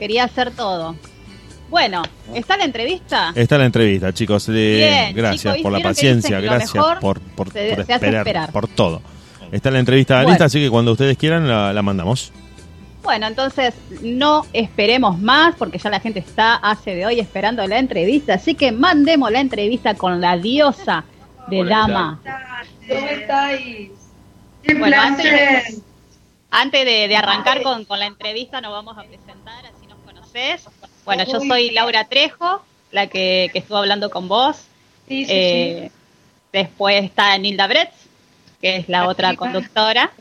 [0.00, 0.96] quería hacer todo.
[1.70, 2.02] Bueno,
[2.38, 3.32] ¿está la entrevista?
[3.34, 4.48] Está la entrevista, chicos.
[4.48, 8.26] Eh, Bien, gracias chicos, por la paciencia, gracias por, por, se- por se hace esperar,
[8.26, 8.52] esperar.
[8.52, 9.02] por todo.
[9.52, 10.30] Está la entrevista Bueno.
[10.30, 12.32] lista, así que cuando ustedes quieran la, la mandamos.
[13.02, 13.72] Bueno, entonces
[14.02, 18.54] no esperemos más porque ya la gente está hace de hoy esperando la entrevista, así
[18.56, 21.04] que mandemos la entrevista con la diosa
[21.46, 22.20] de Hola, dama.
[22.88, 23.90] ¿Cómo estáis?
[24.64, 25.62] ¡Qué Bueno, antes, placer!
[26.50, 30.68] antes de, de arrancar con, con la entrevista nos vamos a presentar, así nos conoces.
[31.06, 34.56] Bueno, yo soy Laura Trejo, la que, que estuvo hablando con vos.
[35.08, 35.90] Sí, sí, Eh,
[36.52, 37.94] Después está Nilda Bretz,
[38.60, 40.10] que es la otra conductora.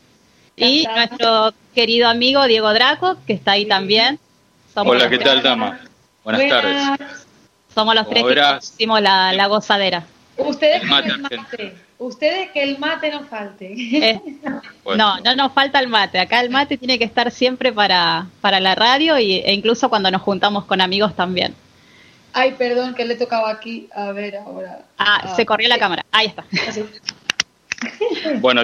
[0.58, 4.18] Y nuestro querido amigo Diego Draco, que está ahí también.
[4.74, 5.82] Somos Hola, ¿qué tres- tal, dama?
[6.24, 7.18] Buenas tardes.
[7.74, 10.06] Somos los Como tres que hicimos la, la gozadera.
[10.38, 11.76] Ustedes El que mate el mate.
[11.98, 13.74] Ustedes que el mate no falte.
[13.74, 14.22] Eh,
[14.98, 16.20] no, no nos falta el mate.
[16.20, 20.12] Acá el mate tiene que estar siempre para, para la radio y, e incluso cuando
[20.12, 21.56] nos juntamos con amigos también.
[22.34, 23.88] Ay, perdón, que le tocaba aquí.
[23.96, 24.86] A ver ahora.
[24.98, 26.06] Ah, se corrió la cámara.
[26.12, 26.46] Ahí está.
[26.68, 26.84] Así.
[28.40, 28.64] Bueno,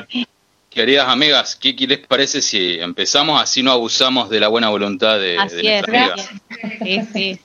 [0.70, 5.20] queridas amigas, ¿qué, qué les parece si empezamos así no abusamos de la buena voluntad
[5.20, 5.88] de, de Así es.
[5.88, 6.16] nuestra amiga?
[6.84, 7.40] Sí, sí.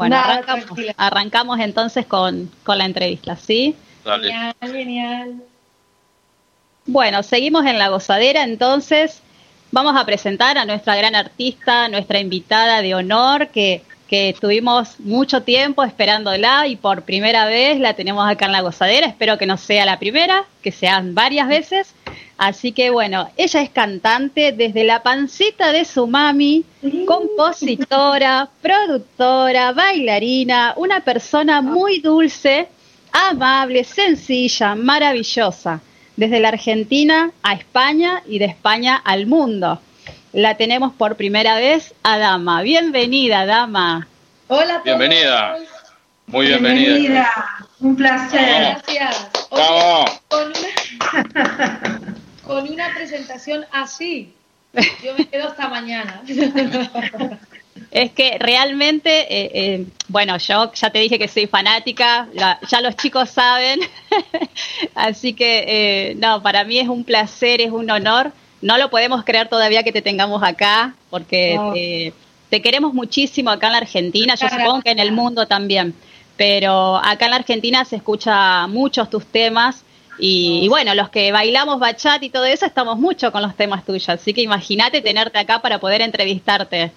[0.00, 0.94] Bueno, Nada, arrancamos, tranquila.
[0.96, 3.76] arrancamos entonces con, con la entrevista, ¿sí?
[4.04, 4.28] Dale.
[4.28, 5.34] Genial, genial.
[6.86, 9.20] Bueno, seguimos en la gozadera, entonces
[9.70, 15.42] vamos a presentar a nuestra gran artista, nuestra invitada de honor, que, que estuvimos mucho
[15.42, 19.06] tiempo esperándola y por primera vez la tenemos acá en la gozadera.
[19.06, 21.94] Espero que no sea la primera, que sean varias veces.
[22.40, 26.64] Así que bueno, ella es cantante desde la pancita de su mami,
[27.06, 32.66] compositora, productora, bailarina, una persona muy dulce,
[33.12, 35.82] amable, sencilla, maravillosa.
[36.16, 39.78] Desde la Argentina a España y de España al mundo.
[40.32, 42.62] La tenemos por primera vez a Dama.
[42.62, 44.08] Bienvenida, Dama.
[44.48, 44.80] Hola.
[44.82, 45.58] Bienvenida.
[46.26, 46.94] Muy bienvenida.
[46.94, 47.30] Bienvenida,
[47.80, 48.80] un placer.
[48.86, 49.28] Gracias.
[49.50, 50.22] Vamos.
[52.50, 54.32] Con una, presentación así,
[55.04, 56.22] yo me quedo hasta mañana.
[57.90, 62.80] Es que realmente, eh, eh, bueno, yo ya te dije que soy fanática, la- ya
[62.80, 63.80] los chicos saben,
[64.94, 68.32] así que eh, no, para mí es un placer, es un honor.
[68.62, 72.12] No lo podemos creer todavía que te tengamos acá, porque eh,
[72.50, 75.94] te queremos muchísimo acá en la Argentina, yo supongo que en el mundo también,
[76.36, 79.84] pero acá en la Argentina se escucha muchos tus temas.
[80.20, 83.84] Y, y bueno, los que bailamos bachata y todo eso, estamos mucho con los temas
[83.84, 84.08] tuyos.
[84.08, 86.92] Así que imagínate tenerte acá para poder entrevistarte.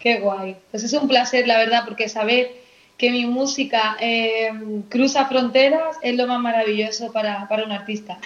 [0.00, 0.56] Qué guay.
[0.70, 2.52] Pues es un placer, la verdad, porque saber
[2.96, 4.50] que mi música eh,
[4.88, 8.18] cruza fronteras es lo más maravilloso para, para un artista.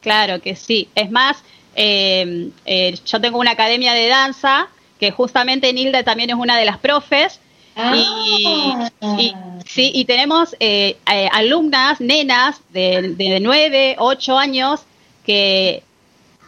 [0.00, 0.88] Claro que sí.
[0.94, 1.42] Es más,
[1.76, 4.68] eh, eh, yo tengo una academia de danza
[4.98, 7.40] que justamente Nilda también es una de las profes.
[7.94, 8.74] Y,
[9.18, 9.34] y-
[9.66, 14.80] sí, y tenemos eh, eh, alumnas, nenas de, de 9, 8 años
[15.24, 15.82] que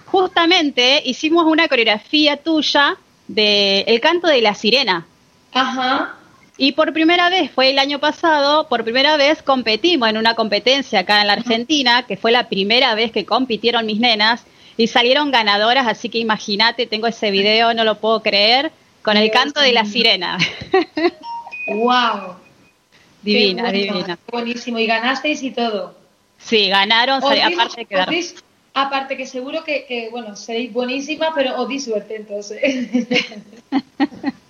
[0.06, 2.96] justamente hicimos una coreografía tuya
[3.28, 5.06] de El canto de la sirena.
[5.52, 6.16] Ajá.
[6.58, 11.00] Y por primera vez, fue el año pasado, por primera vez competimos en una competencia
[11.00, 14.44] acá en la Argentina, que fue la primera vez que compitieron mis nenas
[14.76, 18.70] y salieron ganadoras, así que imagínate, tengo ese video, no lo puedo creer,
[19.02, 19.92] con el canto de la mío.
[19.92, 20.38] sirena.
[21.66, 22.36] ¡Wow!
[23.22, 24.18] divina, Qué bueno, divina.
[24.30, 24.78] buenísimo.
[24.78, 25.94] Y ganasteis y todo.
[26.38, 28.08] Sí, ganaron, Os aparte de quedar.
[28.74, 32.60] aparte que seguro que, que, bueno, seréis buenísima, pero os di suerte entonces.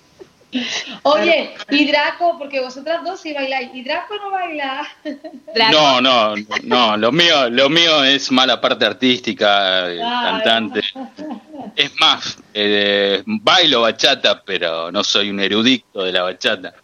[1.02, 4.86] Oye, y Draco, porque vosotras dos sí bailáis, y Draco no baila.
[5.70, 10.42] No, no, no, lo mío, lo mío es mala parte artística, Claro.
[10.42, 10.80] cantante.
[11.76, 16.74] Es más, eh, bailo bachata, pero no soy un erudito de la bachata.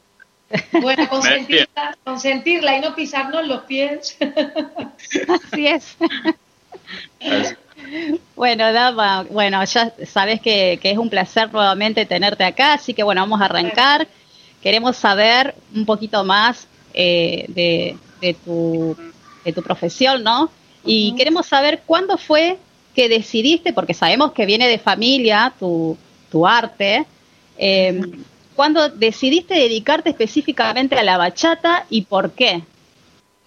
[0.72, 4.18] Bueno, consentirla, consentirla y no pisarnos los pies.
[5.28, 5.96] Así es.
[8.36, 13.02] Bueno, Dama, bueno, ya sabes que, que es un placer nuevamente tenerte acá, así que
[13.02, 14.06] bueno, vamos a arrancar.
[14.62, 18.96] Queremos saber un poquito más eh, de, de tu,
[19.44, 20.50] de tu profesión, ¿no?
[20.84, 22.58] Y queremos saber cuándo fue
[22.94, 25.96] que decidiste, porque sabemos que viene de familia tu,
[26.30, 27.06] tu arte,
[27.58, 28.00] eh,
[28.54, 32.62] ¿cuándo decidiste dedicarte específicamente a la bachata y por qué?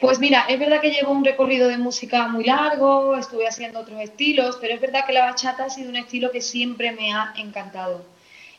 [0.02, 4.02] Pues mira, es verdad que llevo un recorrido de música muy largo, estuve haciendo otros
[4.02, 7.36] estilos, pero es verdad que la bachata ha sido un estilo que siempre me ha
[7.38, 8.03] encantado.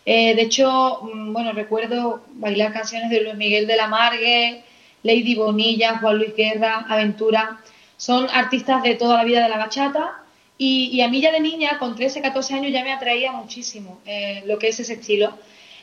[0.06, 4.62] Eh, de hecho, mm, bueno, recuerdo bailar canciones de Luis Miguel de la Margue,
[5.02, 7.59] Lady Bonilla, Juan Luis Guerra, Aventura.
[7.97, 10.23] Son artistas de toda la vida de la bachata
[10.59, 14.44] y, a mí ya de niña, con 13, 14 años, ya me atraía muchísimo eh,
[14.47, 15.36] lo que es ese estilo.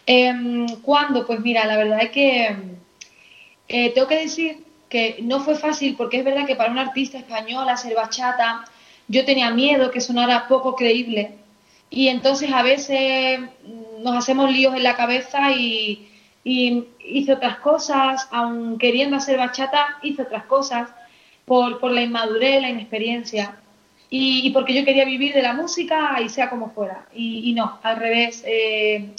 [0.06, 1.28] Em, ¿Cuándo?
[1.28, 2.56] Pues mira, la verdad es que
[3.68, 7.18] eh, tengo que decir que no fue fácil porque es verdad que para un artista
[7.18, 8.66] español hacer bachata
[9.08, 11.36] yo tenía miedo que sonara poco creíble
[11.90, 16.10] y entonces a veces mm, nos hacemos líos en la cabeza y,
[16.44, 20.90] y hice otras cosas, aun queriendo hacer bachata, hice otras cosas
[21.46, 23.58] por, la inmadurez, la inexperiencia
[24.12, 27.06] y, porque yo quería vivir de la música y sea como fuera.
[27.14, 28.44] Y, y no, al revés.
[28.46, 29.10] Eh,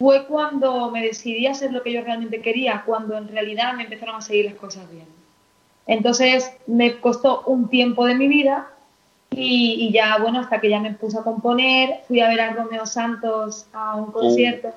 [0.00, 3.82] fue cuando me decidí a hacer lo que yo realmente quería, cuando en realidad me
[3.82, 5.04] empezaron a seguir las cosas bien.
[5.86, 8.70] Entonces me costó un tiempo de mi vida
[9.30, 12.54] y, y ya, bueno, hasta que ya me puse a componer, fui a ver a
[12.54, 14.72] Romeo Santos a un concierto.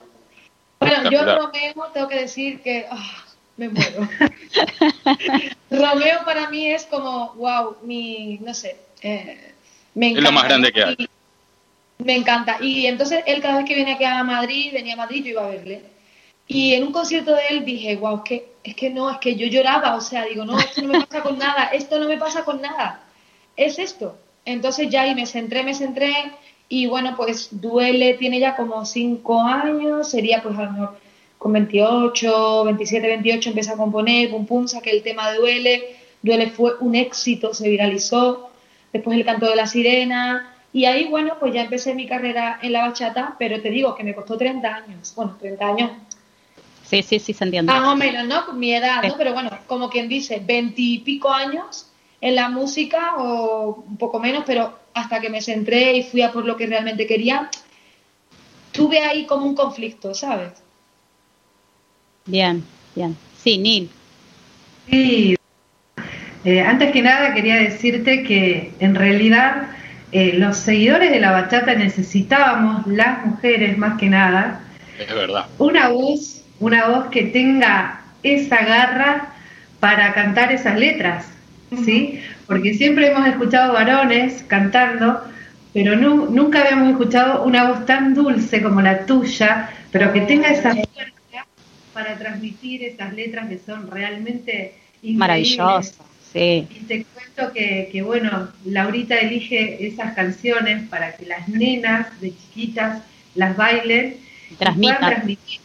[0.79, 3.23] Bueno, yo Romeo tengo que decir que ah,
[3.55, 4.09] me muero.
[5.71, 9.53] Romeo para mí es como, wow, mi, no sé, eh,
[9.95, 11.09] me Es lo más grande que hay.
[11.99, 12.57] Me encanta.
[12.61, 15.45] Y entonces él cada vez que viene aquí a Madrid, venía a Madrid, yo iba
[15.45, 15.81] a verle.
[16.47, 19.35] Y en un concierto de él dije, wow, es que, es que no, es que
[19.35, 22.17] yo lloraba, o sea, digo, no, esto no me pasa con nada, esto no me
[22.17, 23.03] pasa con nada,
[23.55, 24.17] es esto.
[24.45, 26.13] Entonces ya ahí me centré, me centré,
[26.67, 30.97] y bueno, pues Duele tiene ya como cinco años, sería pues a lo mejor
[31.37, 36.75] con 28, 27, 28 empecé a componer, pum pum, saqué el tema Duele, Duele fue
[36.79, 38.49] un éxito, se viralizó,
[38.93, 42.73] después el canto de la sirena, y ahí, bueno, pues ya empecé mi carrera en
[42.73, 45.13] la bachata, pero te digo que me costó 30 años.
[45.15, 45.91] Bueno, 30 años.
[46.83, 47.71] Sí, sí, sí, se entiende.
[47.71, 48.53] Más o menos, ¿no?
[48.53, 49.15] Mi edad, ¿no?
[49.15, 51.91] Pero bueno, como quien dice, 20 y pico años
[52.21, 56.31] en la música o un poco menos, pero hasta que me centré y fui a
[56.31, 57.49] por lo que realmente quería,
[58.71, 60.53] tuve ahí como un conflicto, ¿sabes?
[62.25, 62.63] Bien,
[62.95, 63.15] bien.
[63.43, 63.89] Sí, Neil.
[64.89, 65.35] Sí.
[66.45, 69.69] Eh, antes que nada quería decirte que en realidad
[70.13, 74.61] eh, los seguidores de la bachata necesitábamos, las mujeres más que nada,
[74.99, 75.45] Es verdad.
[75.57, 79.29] una voz, una voz que tenga esa garra
[79.79, 81.25] para cantar esas letras,
[81.83, 82.21] ¿sí?
[82.47, 85.21] Porque siempre hemos escuchado varones cantando,
[85.73, 90.49] pero nu- nunca habíamos escuchado una voz tan dulce como la tuya, pero que tenga
[90.49, 91.45] esa fuerza
[91.93, 95.97] para transmitir esas letras que son realmente increíbles.
[96.33, 96.67] Sí.
[96.69, 102.31] Y te cuento que, que, bueno, Laurita elige esas canciones para que las nenas de
[102.35, 103.03] chiquitas
[103.35, 104.17] las bailen
[104.49, 105.59] y puedan transmitir,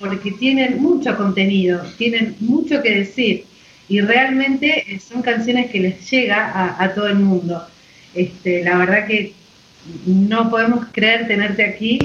[0.00, 3.44] porque tienen mucho contenido, tienen mucho que decir
[3.88, 7.66] y realmente eh, son canciones que les llega a, a todo el mundo.
[8.14, 9.34] Este, la verdad que
[10.06, 11.98] no podemos creer tenerte aquí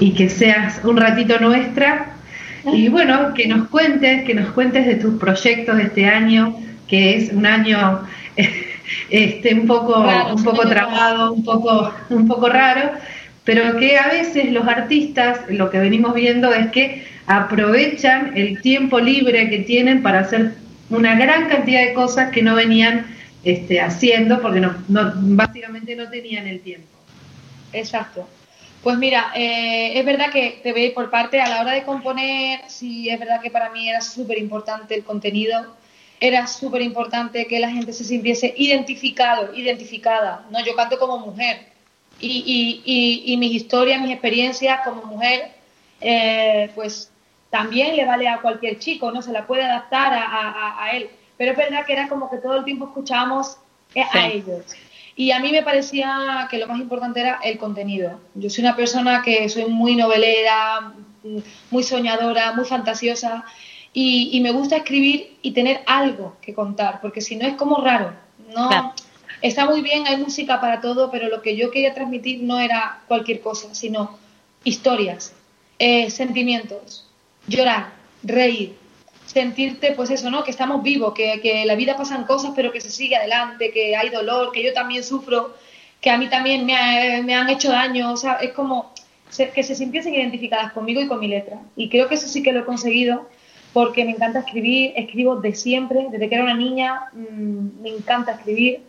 [0.00, 2.16] y que seas un ratito nuestra
[2.64, 6.56] y bueno, que nos cuentes, que nos cuentes de tus proyectos de este año,
[6.92, 8.06] que es un año
[9.08, 12.90] este un poco Raro, un poco trabado, un poco un poco raro,
[13.44, 19.00] pero que a veces los artistas lo que venimos viendo es que aprovechan el tiempo
[19.00, 20.52] libre que tienen para hacer
[20.90, 23.06] una gran cantidad de cosas que no venían
[23.42, 26.88] este, haciendo porque no, no- básicamente no tenían el tiempo.
[27.72, 28.28] Exacto.
[28.82, 31.72] Pues mira, eh, es verdad que te voy a ir por parte a la hora
[31.72, 35.80] de componer, sí, es verdad que para mí era súper importante el contenido,
[36.28, 40.64] era súper importante que la gente se sintiese identificado, identificada, ¿no?
[40.64, 41.66] Yo canto como mujer
[42.20, 45.50] y, y, y, y mis historias, mis experiencias como mujer,
[46.00, 47.10] eh, pues
[47.50, 49.20] también le vale a cualquier chico, ¿no?
[49.20, 51.10] Se la puede adaptar a, a- a él.
[51.36, 53.56] Pero es verdad que era como que todo el tiempo escuchábamos
[53.94, 54.32] eh, a Sí.
[54.34, 54.64] ellos.
[55.16, 58.20] Y a mí me parecía que lo más importante era el contenido.
[58.34, 60.92] Yo soy una persona que soy muy novelera,
[61.24, 61.38] mm,
[61.72, 63.44] muy soñadora, muy fantasiosa
[63.92, 67.76] y, y me gusta escribir y tener algo que contar, porque si no es como
[67.80, 68.12] raro.
[68.54, 68.92] No, Claro.
[69.40, 73.00] Está muy bien, hay música para todo, pero lo que yo quería transmitir no era
[73.08, 74.16] cualquier cosa, sino
[74.62, 75.32] historias,
[75.80, 77.08] eh, sentimientos,
[77.48, 77.92] llorar,
[78.22, 78.76] reír,
[79.26, 80.44] sentirte, pues eso, ¿no?
[80.44, 83.96] Que estamos vivos, que, que la vida pasan cosas, pero que se sigue adelante, que
[83.96, 85.56] hay dolor, que yo también sufro,
[86.00, 88.92] que a mí también me, ha- me han hecho daño, o sea, es como
[89.54, 91.58] que se sintiesen identificadas conmigo y con mi letra.
[91.74, 93.28] Y creo que eso sí que lo he conseguido
[93.72, 98.32] porque me encanta escribir, escribo de siempre, desde que era una niña, mm, me encanta
[98.32, 98.82] escribir.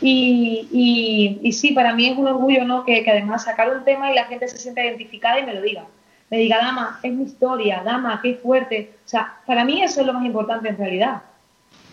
[0.00, 2.84] Y, y, y sí, para mí es un orgullo, ¿no?
[2.84, 5.60] Que, que además sacar un tema y la gente se sienta identificada y me lo
[5.60, 5.84] diga.
[6.30, 8.92] me diga, dama, es mi historia, dama, qué fuerte.
[9.04, 11.22] O sea, para mí eso es lo más importante en realidad.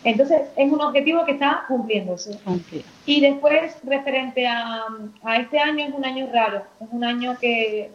[0.04, 2.40] Entonces, es un objetivo que está cumpliéndose.
[3.06, 4.86] Y después, referente a,
[5.24, 6.64] a este año, es un año raro.
[6.80, 7.90] Es un año que,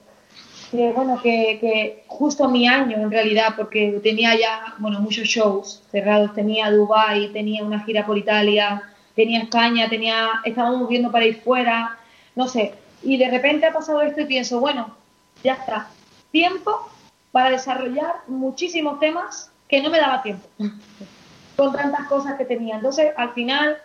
[0.72, 6.34] que, bueno, que, justo mi año en realidad, porque tenía ya, bueno, muchos shows cerrados.
[6.34, 8.82] Tenía Dubai, tenía una gira por Italia,
[9.14, 11.98] tenía España, tenía, estábamos viendo para ir fuera,
[12.34, 12.72] no sé.
[13.02, 14.96] Y de repente ha pasado esto y pienso, bueno,
[15.44, 15.88] ya está.
[16.30, 16.88] Tiempo
[17.32, 20.48] para desarrollar muchísimos temas que no me daba tiempo
[21.56, 22.76] con tantas cosas que tenía.
[22.76, 23.76] Entonces, al final,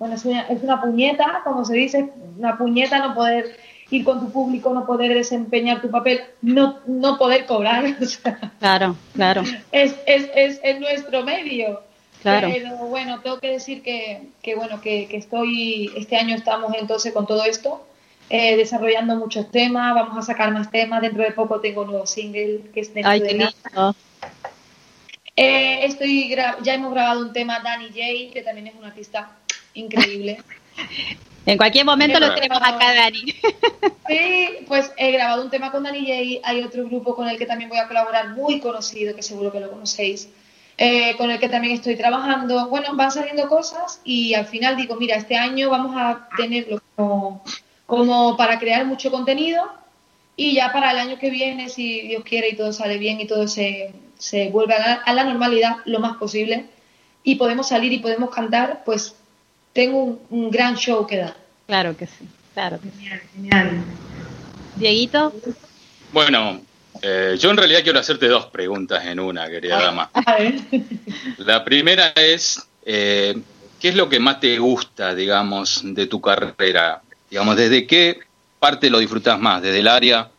[0.00, 3.56] bueno, es una, es una puñeta, como se dice, una puñeta no poder
[3.96, 7.84] ir con tu público, no poder desempeñar tu papel, no, no poder cobrar.
[8.00, 9.42] o sea, Claro, claro.
[9.70, 11.80] es, es, es, es nuestro medio.
[12.22, 12.48] Claro.
[12.52, 17.12] Pero bueno, tengo que decir que, que bueno, que, que estoy, este año estamos entonces
[17.12, 17.84] con todo esto,
[18.30, 22.06] eh, desarrollando muchos temas, vamos a sacar más temas, dentro de poco tengo un nuevo
[22.06, 23.96] single que es dentro Ay, de lindo.
[25.34, 29.32] Eh, estoy ya hemos grabado un tema Danny J, que también es un artista
[29.74, 30.38] increíble.
[31.44, 33.34] En cualquier momento lo tenemos acá, Dani.
[34.08, 36.46] Sí, pues he grabado un tema con Danny J.
[36.46, 39.60] Hay otro grupo con el que también voy a colaborar, muy conocido, que seguro que
[39.60, 40.28] lo conocéis,
[40.76, 42.68] eh, con el que también estoy trabajando.
[42.68, 47.42] Bueno, van saliendo cosas y al final digo, mira, este año vamos a tenerlo como,
[47.86, 49.72] como para crear mucho contenido
[50.36, 53.26] y ya para el año que viene, si Dios quiere y todo sale bien y
[53.26, 56.66] todo se, se vuelve a la, a la normalidad lo más posible
[57.22, 59.14] y podemos salir y podemos cantar, pues
[59.72, 61.36] tengo un, un gran show que dar.
[61.66, 63.08] Claro que sí, claro que sí.
[63.34, 63.84] Genial.
[64.76, 65.32] Dieguito,
[66.12, 66.60] Bueno,
[67.02, 70.10] eh, yo en realidad quiero hacerte dos preguntas en una, querida dama.
[70.12, 70.60] A ver.
[71.38, 73.40] La primera es, eh,
[73.80, 77.02] ¿qué es lo que más te gusta, digamos, de tu carrera?
[77.30, 78.20] Digamos, ¿desde qué
[78.58, 79.62] parte lo disfrutas más?
[79.62, 80.30] ¿Desde el área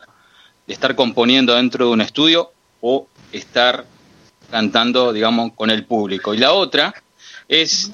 [0.66, 3.84] de estar componiendo dentro de un estudio o estar
[4.50, 6.34] cantando, digamos, con el público?
[6.34, 6.94] Y la otra
[7.48, 7.90] es,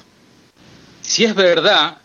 [1.11, 1.97] si es verdad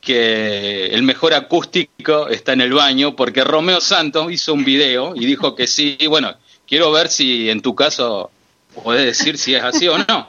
[0.00, 5.26] que el mejor acústico está en el baño, porque Romeo Santos hizo un video y
[5.26, 5.96] dijo que sí.
[5.98, 8.30] Y bueno, quiero ver si en tu caso
[8.84, 10.28] podés decir si es así o no.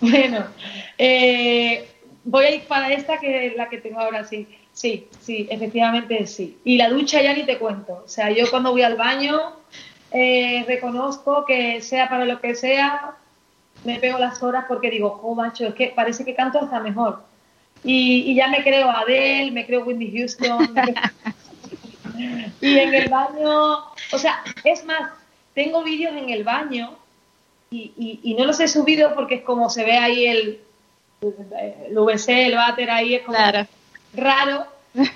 [0.00, 0.46] Bueno,
[0.96, 1.88] eh,
[2.22, 4.46] voy a ir para esta que es la que tengo ahora, sí.
[4.72, 6.58] Sí, sí, efectivamente sí.
[6.64, 8.02] Y la ducha ya ni te cuento.
[8.04, 9.40] O sea, yo cuando voy al baño
[10.12, 13.16] eh, reconozco que sea para lo que sea,
[13.84, 17.22] me pego las horas porque digo, oh, macho, es que parece que canto hasta mejor.
[17.82, 20.72] Y, y ya me creo Adele, me creo Whitney Houston.
[20.72, 21.02] me creo-
[22.60, 23.72] y en el baño,
[24.12, 25.10] o sea, es más,
[25.54, 26.94] tengo vídeos en el baño
[27.70, 30.60] y, y- y no los he subido porque es como se ve ahí el,
[31.20, 33.36] el VC, el váter ahí, es como
[34.14, 34.66] raro,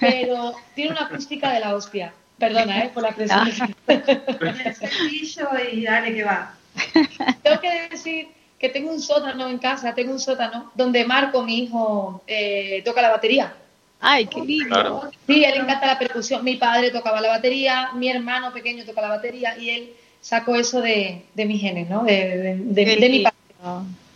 [0.01, 2.13] pero tiene una acústica de la hostia.
[2.39, 2.91] Perdona, ¿eh?
[2.93, 3.49] Por la presión.
[4.79, 6.55] Sencillo y dale que va.
[7.43, 8.29] Tengo que decir
[8.59, 13.01] que tengo un sótano en casa, tengo un sótano donde Marco, mi hijo, eh, toca
[13.03, 13.55] la batería.
[14.01, 14.69] Ay, qué lindo.
[14.69, 15.11] Claro.
[15.27, 16.45] Sí, a él le encanta la percusión.
[16.45, 20.81] Mi padre tocaba la batería, mi hermano pequeño toca la batería y él sacó eso
[20.81, 22.05] de, de mis genes, ¿no?
[22.05, 23.37] De, de- de- mi padre.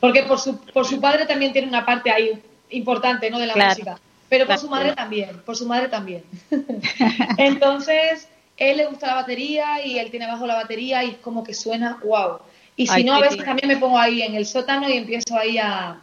[0.01, 2.31] Porque por su, por su padre también tiene una parte ahí
[2.71, 3.39] importante, ¿no?
[3.39, 3.71] De la Claro.
[3.71, 3.99] música.
[4.29, 4.61] Pero por Claro.
[4.63, 6.23] su madre también, por su madre también.
[7.39, 11.43] Entonces, él le gusta la batería y él tiene abajo la batería y es como
[11.45, 12.39] que suena wow.
[12.77, 15.37] Y si Ay, no, a veces también me pongo ahí en el sótano y empiezo
[15.37, 16.01] ahí a...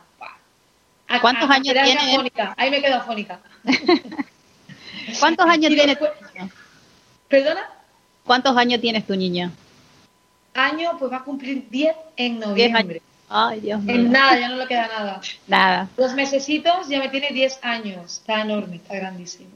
[1.07, 2.53] a ¿Cuántos a años tiene afónica.
[2.57, 3.39] Ahí me quedo afónica.
[5.19, 5.97] ¿Cuántos años Y tienes?
[5.99, 6.11] después-
[7.27, 7.69] ¿Perdona?
[8.23, 9.51] ¿Cuántos años tienes tu niña?
[10.53, 13.01] Año, pues va a cumplir 10 en noviembre.
[13.29, 13.95] Ay, Dios mío.
[13.95, 15.21] En nada, ya no le queda nada.
[15.47, 15.87] Nada.
[15.95, 18.17] Dos mesecitos ya me tiene 10 años.
[18.19, 19.49] Está enorme, está grandísimo.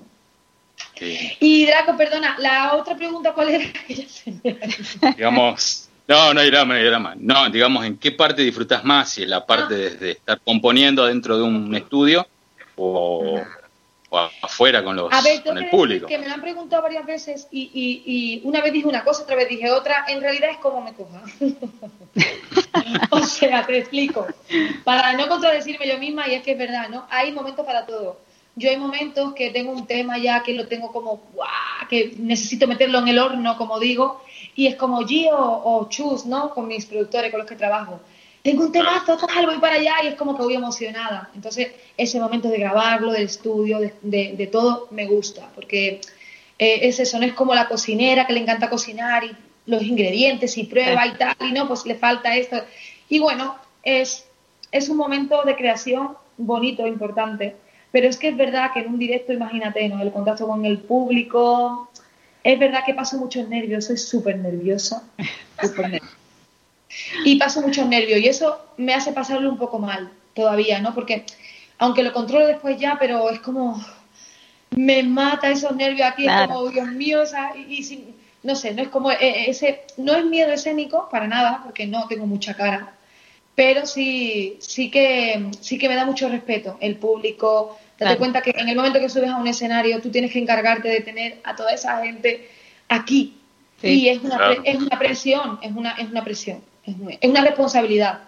[0.98, 1.32] Sí.
[1.40, 3.66] Y Draco, perdona, la otra pregunta, ¿cuál era?
[5.18, 7.14] Digamos, no, no hay drama, no hay drama.
[7.18, 9.10] No, digamos, ¿en qué parte disfrutas más?
[9.12, 12.28] Si es la parte de, de estar componiendo dentro de un estudio
[12.76, 13.40] o,
[14.10, 16.08] o afuera con, los, A ver, tengo con el público.
[16.08, 19.24] que me lo han preguntado varias veces y, y, y una vez dije una cosa,
[19.24, 20.06] otra vez dije otra.
[20.08, 21.24] En realidad es como me coja.
[23.12, 24.28] o sea, te explico.
[24.84, 27.08] Para no contradecirme yo misma, y es que es verdad, ¿no?
[27.10, 28.20] Hay momentos para todo.
[28.56, 31.50] Yo hay momentos que tengo un tema ya que lo tengo como, ¡guau!
[31.90, 34.24] que necesito meterlo en el horno, como digo,
[34.56, 36.50] y es como Gio o Chus, ¿no?
[36.52, 38.00] Con mis productores con los que trabajo.
[38.44, 41.30] Tengo un temazo, tal, voy para allá y es como que voy emocionada.
[41.34, 46.02] Entonces, ese momento de grabarlo, del estudio, de, de- todo, me gusta, porque
[46.60, 49.32] eh, es eso, no es como la cocinera que le encanta cocinar y
[49.66, 52.58] los ingredientes y prueba y tal, y no, pues le falta esto.
[53.08, 54.26] Y bueno, es,
[54.72, 57.56] es un momento de creación bonito, importante,
[57.94, 60.02] pero es que es verdad que en un directo, imagínate, ¿no?
[60.02, 61.90] el contacto con el público,
[62.44, 65.04] Es verdad que paso muchos nervios, soy súper nerviosa.
[65.62, 66.18] súper nerviosa.
[67.26, 70.94] Y paso muchos nervios y eso me hace pasarlo un poco mal todavía, ¿no?
[70.94, 71.26] Porque
[71.80, 73.84] aunque lo controlo después ya, pero es como
[74.72, 78.56] me mata esos nervios aquí, es como, Dios mío, o sea, y, y sin- no
[78.56, 82.26] sé, no es como eh, ese, no es miedo escénico para nada, porque no tengo
[82.26, 82.94] mucha cara,
[83.56, 87.78] pero sí, sí que, sí que me da mucho respeto el público.
[87.94, 88.18] Date Claro.
[88.18, 91.02] cuenta que en el momento que subes a un escenario, tú tienes que encargarte de
[91.02, 92.50] tener a toda esa gente
[92.90, 93.36] aquí.
[93.82, 93.88] Sí.
[94.02, 94.62] Y es una, Claro.
[94.64, 98.20] pre- es una presión, es una, es una presión, es, muy- es una responsabilidad.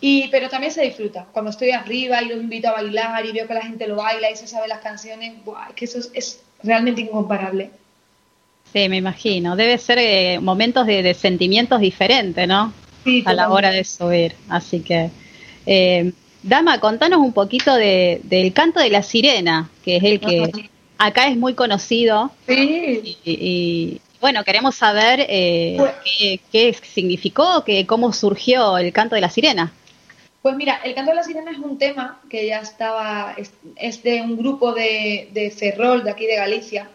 [0.00, 1.26] Y, pero también se disfruta.
[1.32, 4.30] Cuando estoy arriba y los invito a bailar y veo que la gente lo baila
[4.30, 5.68] y se sabe las canciones, ¡buah!
[5.70, 7.70] es que eso es, es realmente incomparable.
[8.72, 9.56] Sí, me imagino.
[9.56, 12.72] Debe ser eh, momentos de, de sentimientos diferentes, ¿no?
[13.04, 14.34] Sí, a la hora de subir.
[14.48, 15.10] Así que,
[15.64, 16.12] eh,
[16.46, 21.26] Dama, contanos un poquito de, del canto de la sirena, que es el que acá
[21.26, 22.30] es muy conocido.
[22.46, 23.18] Sí.
[23.24, 29.16] Y, y, bueno, queremos saber eh, Pues- qué, qué significó, que, cómo surgió el canto
[29.16, 29.72] de la sirena.
[30.40, 34.04] Pues mira, el canto de la sirena es un tema que ya estaba, es, es
[34.04, 36.88] de un grupo de, de Ferrol, de aquí de Galicia,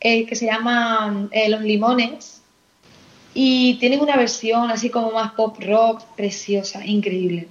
[0.00, 2.42] eh, que se llama eh, Los Limones,
[3.32, 7.46] y tienen una versión así como más pop rock, preciosa, increíble.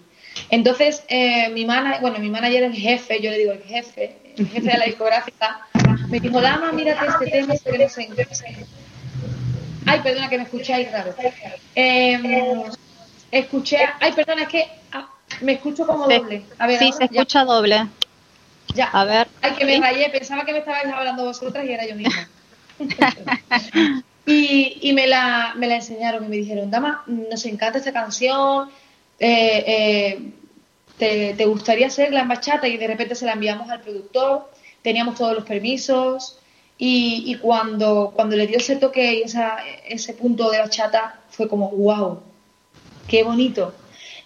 [0.49, 4.47] Entonces, eh, mi manager, bueno, mi manager, el jefe, yo le digo el jefe, el
[4.47, 5.67] jefe de la discográfica,
[6.09, 8.27] me dijo, Dama, mírate este tema, este que no sé en qué".
[9.85, 11.15] Ay, perdona que me escucháis raro.
[11.75, 12.63] Eh,
[13.31, 15.09] escuché, ay, perdona, es que ah,
[15.41, 16.43] me escucho como doble.
[16.59, 17.21] A ver, sí, ahora se ya.
[17.21, 17.87] escucha doble.
[18.75, 18.85] Ya.
[18.87, 19.27] A ver.
[19.41, 22.27] Ay, que me rayé, pensaba que me estabais hablando vosotras y era yo misma.
[24.25, 28.69] y y me, la, me la enseñaron y me dijeron, Dama, nos encanta esta canción,
[29.19, 30.31] eh,
[30.99, 32.67] eh, te, gustaría hacerla en bachata?
[32.67, 36.39] Y de repente se la enviamos al productor, teníamos todos los permisos
[36.77, 39.23] y, cuando, cuando le dio ese toque y
[39.87, 42.21] ese punto de bachata fue como, wow,
[43.07, 43.73] qué bonito.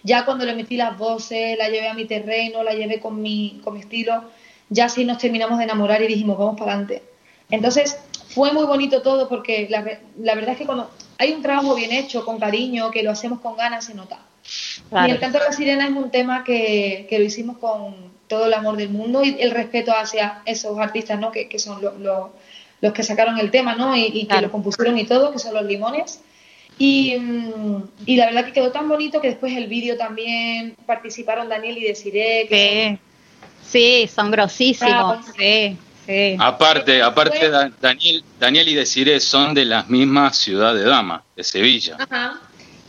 [0.02, 3.60] Ya cuando le metí las voces, la llevé a mi terreno, la llevé con mi,
[3.62, 4.24] con mi estilo,
[4.68, 7.02] ya sí nos terminamos de enamorar y dijimos, vamos para adelante.
[7.50, 7.98] Entonces,
[8.28, 11.92] fue muy bonito todo porque la, la verdad es que cuando hay un trabajo bien
[11.92, 14.18] hecho, con cariño, que lo hacemos con ganas, se nota.
[14.90, 15.08] Claro.
[15.08, 17.94] Y el canto de la sirena es un tema que, que lo hicimos con
[18.28, 21.30] todo el amor del mundo y el respeto hacia esos artistas, ¿no?
[21.32, 22.32] Que, que son lo- lo-
[22.80, 23.96] los que sacaron el tema, ¿no?
[23.96, 26.20] Y, y que lo compusieron y todo, que son los limones.
[26.78, 31.48] Y, mm, y la verdad que quedó tan bonito que después el vídeo también participaron
[31.48, 32.46] Daniel y Desiree.
[32.48, 32.98] Que
[33.64, 34.92] Sí, son grosísimos.
[35.18, 36.36] Ah, Sí, sí.
[36.40, 37.48] Aparte, aparte
[37.80, 41.96] Daniel, Daniel y Desiree son de la misma ciudad de Dama, de Sevilla.
[42.00, 42.40] Ajá.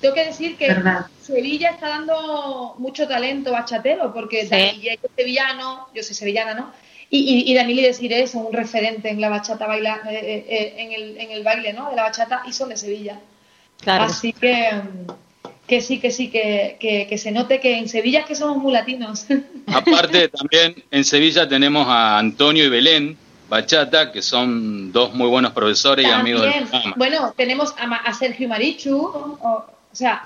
[0.04, 1.06] Tengo que decir que Verdad.
[1.22, 4.88] Sevilla está dando mucho talento bachatero, porque Sí.
[4.90, 6.72] Es sevillano, yo soy sevillana, ¿no?
[7.10, 10.46] Y, y, y Daniel y Desiree son un referente en la bachata baila, eh, eh,
[10.50, 11.90] eh, en, el, en el baile, ¿no?
[11.90, 13.18] De la bachata y son de Sevilla.
[13.82, 14.04] Claro.
[14.04, 14.72] Así que,
[15.68, 18.58] que sí, que sí, que, que, que se note que en Sevilla es que somos
[18.58, 19.26] muy latinos.
[19.68, 23.18] Aparte, también en Sevilla tenemos a Antonio y Belén
[23.48, 26.70] Bachata, que son dos muy buenos profesores y amigos de También.
[26.72, 26.94] Dama.
[26.98, 30.24] Bueno, tenemos a, Ma- a Sergio Marichu, o, o sea,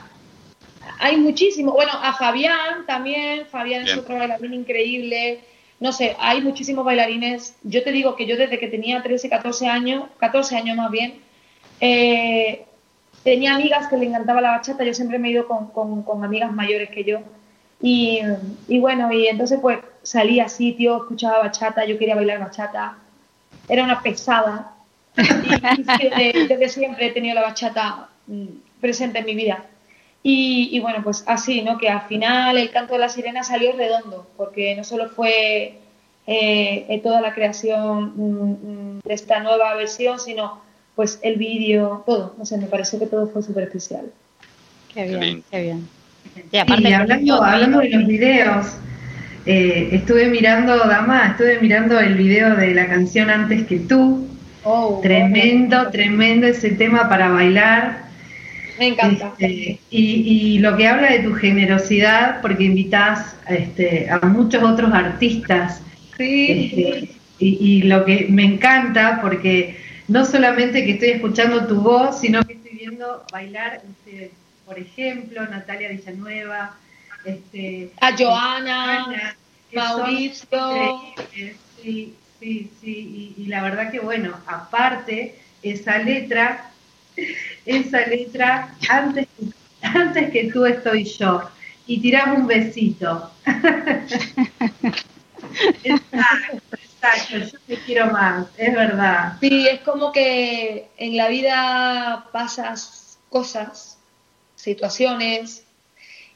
[1.00, 1.74] hay muchísimo.
[1.74, 3.46] Bueno, a Fabián también.
[3.48, 5.42] Fabián es otro bailarín increíble.
[5.80, 7.56] No sé, hay muchísimos bailarines.
[7.64, 11.20] Yo te digo que yo desde que tenía 13, 14 años, 14 años más bien,
[11.82, 12.66] eh,
[13.24, 14.84] tenía amigas que le encantaba la bachata.
[14.84, 17.20] Yo siempre me he ido con, con- con amigas mayores que yo.
[17.82, 18.22] Y,
[18.68, 22.98] y bueno, y entonces pues salía a sitio, escuchaba bachata, yo quería bailar bachata.
[23.70, 24.74] Era una pesada.
[25.18, 28.46] Y, desde, desde siempre he tenido la bachata mm,
[28.82, 29.66] presente en mi vida.
[30.24, 31.78] Y, y bueno, pues así, ¿no?
[31.78, 35.80] Que al final el canto de la sirena salió redondo, porque no solo fue
[36.30, 40.60] eh, eh, toda la creación mm, mm, de esta nueva versión, sino
[40.94, 42.36] pues el vídeo, todo.
[42.38, 44.12] No sé, me pareció que todo fue súper especial.
[44.94, 45.88] Qué bien, qué bien.
[46.52, 48.68] Y aparte Y hablando, hablando de los videos,
[49.46, 54.28] eh, estuve mirando, Dama, estuve mirando el video de la canción Antes que tú.
[54.66, 58.07] Oh, Tremendo, tremendo ese tema para bailar.
[58.80, 59.34] Me encanta.
[59.40, 60.02] Este, y,
[60.56, 65.82] y lo que habla de tu generosidad, porque invitas este, a muchos otros artistas.
[66.18, 66.72] Sí.
[66.74, 69.78] Este, y, y lo que me encanta, porque
[70.08, 74.32] no solamente que estoy escuchando tu voz, sino que estoy viendo bailar, este,
[74.66, 76.76] por ejemplo, Natalia Villanueva,
[77.26, 79.36] este, A Joana, Ana,
[79.74, 80.48] Mauricio.
[80.52, 86.72] increíbles, Sí, sí, sí, y, y la verdad que bueno, aparte, esa letra,
[87.68, 89.28] esa letra, antes,
[89.82, 91.42] antes que tú estoy yo,
[91.86, 93.32] y tiramos un besito.
[95.84, 99.34] Exacto, Exacto, yo te quiero más, es verdad.
[99.40, 104.00] Sí, es como que en la vida pasas cosas,
[104.56, 105.64] situaciones,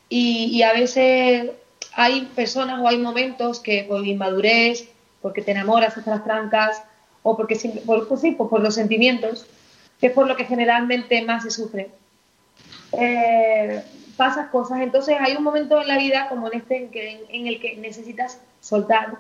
[0.08, 1.52] y, y a veces
[1.94, 4.88] hay personas o hay momentos que por inmadurez,
[5.22, 6.84] porque te enamoras las trancas,
[7.24, 7.56] o porque
[7.86, 9.46] por, pues sí, pues por los sentimientos,
[10.02, 11.92] que es por lo que generalmente más se sufre.
[12.94, 13.82] Eh,
[14.18, 17.48] pasas cosas, entonces hay un momento en la vida como en este en, que, en
[17.48, 19.18] el que necesitas soltar,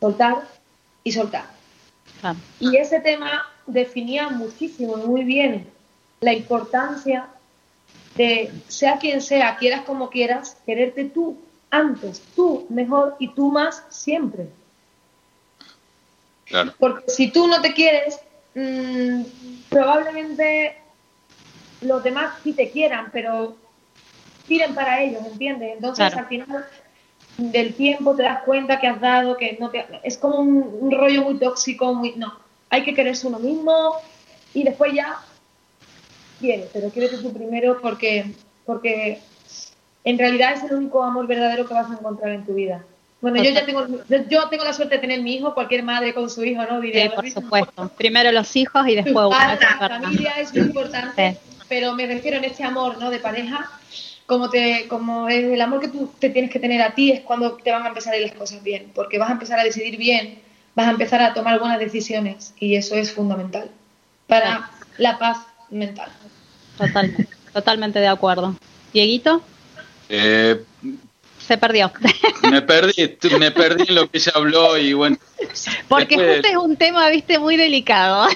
[0.00, 0.42] soltar
[1.04, 1.44] y soltar.
[2.58, 5.68] Y ese tema definía muchísimo, muy bien,
[6.20, 7.26] la importancia
[8.16, 11.38] de, sea quien sea, quieras como quieras, quererte tú
[11.70, 14.48] antes, tú mejor y tú más siempre.
[16.46, 16.72] Claro.
[16.78, 18.20] Porque si tú no te quieres,
[18.56, 19.22] mm,
[19.70, 20.76] probablemente
[21.82, 23.56] los demás sí te quieran, pero
[24.48, 25.74] tiren para ellos, ¿entiendes?
[25.74, 26.18] Entonces Claro.
[26.18, 26.66] al final
[27.36, 29.84] del tiempo te das cuenta que has dado, que no te...
[30.02, 32.14] Es como un, un rollo muy tóxico, muy...
[32.16, 32.32] No,
[32.70, 33.96] hay que quererse uno mismo
[34.54, 35.20] y después ya
[36.40, 38.34] quiere, pero quiérete tú primero porque,
[38.64, 39.20] porque
[40.04, 42.84] en realidad es el único amor verdadero que vas a encontrar en tu vida.
[43.26, 46.30] Bueno, yo ya tengo, yo tengo la suerte de tener mi hijo, cualquier madre con
[46.30, 46.80] su hijo, ¿no?
[46.80, 47.90] Diría, Sí, por supuesto.
[47.96, 49.36] Primero los hijos y después uno.
[49.80, 51.36] La familia es muy importante,
[51.68, 53.10] pero me refiero en este amor, ¿no?
[53.10, 53.68] De pareja,
[54.26, 57.22] como te, como es el amor que tú te tienes que tener a ti es
[57.22, 59.64] cuando te van a empezar a ir las cosas bien, porque vas a empezar a
[59.64, 60.38] decidir bien,
[60.76, 63.72] vas a empezar a tomar buenas decisiones y eso es fundamental
[64.28, 65.38] para la paz
[65.68, 66.12] mental.
[66.78, 68.54] Totalmente, totalmente de acuerdo.
[68.92, 69.42] Dieguito,
[70.08, 70.62] Eh,
[71.46, 71.92] se perdió.
[72.50, 75.16] me perdí, me perdí en lo que ella habló y bueno.
[75.88, 78.28] Porque después- justo es un tema, viste, muy delicado.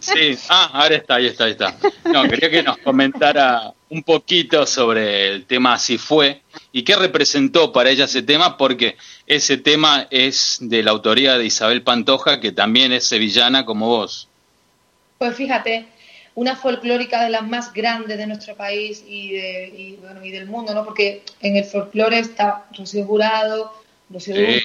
[0.00, 1.76] Sí, ah, ahora está, ahí está, ahí está.
[2.04, 7.72] No, quería que nos comentara un poquito sobre el tema Si fue y qué representó
[7.72, 12.52] para ella ese tema, porque ese tema es de la autoría de Isabel Pantoja, que
[12.52, 14.28] también es sevillana como vos.
[15.18, 15.86] Pues fíjate,
[16.40, 20.46] una folclórica de las más grandes de nuestro país y, de, y, bueno, y del
[20.46, 20.84] mundo, ¿no?
[20.84, 23.72] Porque en el folclore está Rocío Jurado,
[24.08, 24.62] Rocío Sí.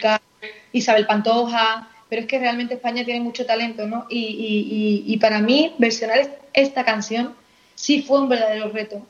[0.71, 4.05] Isabel Pantoja, pero es que realmente España tiene mucho talento, ¿no?
[4.09, 4.67] Y, y-
[5.09, 7.33] y- y para mí, versionar est- esta canción
[7.73, 9.01] sí fue un verdadero reto,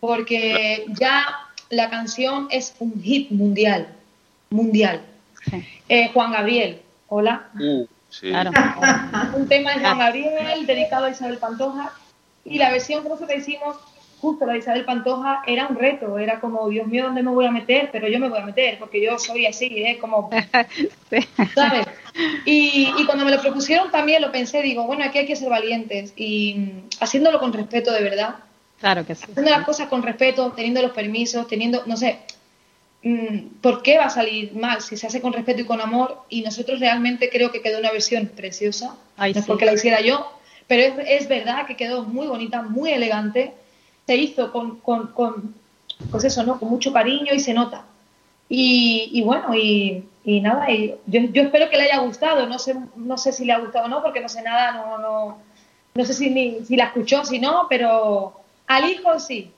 [0.00, 1.24] porque ya
[1.70, 3.86] la canción es un hit mundial,
[4.50, 5.02] mundial.
[5.88, 7.48] Eh, Juan Gabriel, hola.
[7.60, 8.32] Uh, sí.
[9.36, 11.92] Un tema de Juan Gabriel dedicado a Isabel Pantoja
[12.44, 13.76] y la versión que nosotros hicimos,
[14.20, 17.46] justo la de Isabel Pantoja, era un reto, era como, Dios mío, ¿dónde me voy
[17.46, 17.88] a meter?
[17.90, 19.98] Pero yo me voy a meter, porque yo soy así, ¿eh?
[19.98, 20.30] Como,
[21.54, 21.86] ¿sabes?
[22.44, 25.48] Y, y cuando me lo propusieron también lo pensé, digo, bueno, aquí hay que ser
[25.48, 28.36] valientes y mm, haciéndolo con respeto de verdad,
[28.82, 29.26] Claro que sí.
[29.30, 32.18] haciendo las cosas con respeto, teniendo los permisos, teniendo, no sé,
[33.60, 36.22] ¿por qué va a salir mal si se hace con respeto y con amor?
[36.28, 39.48] Y nosotros realmente creo que quedó una versión preciosa, Ay, no es sí.
[39.48, 40.30] porque la hiciera yo,
[40.68, 43.52] pero es, es verdad que quedó muy bonita, muy elegante,
[44.06, 45.54] se hizo con, con, con,
[46.10, 46.58] pues eso, ¿no?
[46.58, 47.84] Con mucho cariño y se nota.
[48.48, 52.58] Y, y bueno, y, y nada, y yo, yo espero que le haya gustado, no
[52.58, 55.38] sé, no sé si le ha gustado o no, porque no sé nada, no, no,
[55.94, 59.50] no sé si, ni, si la escuchó, si no, pero al hijo sí,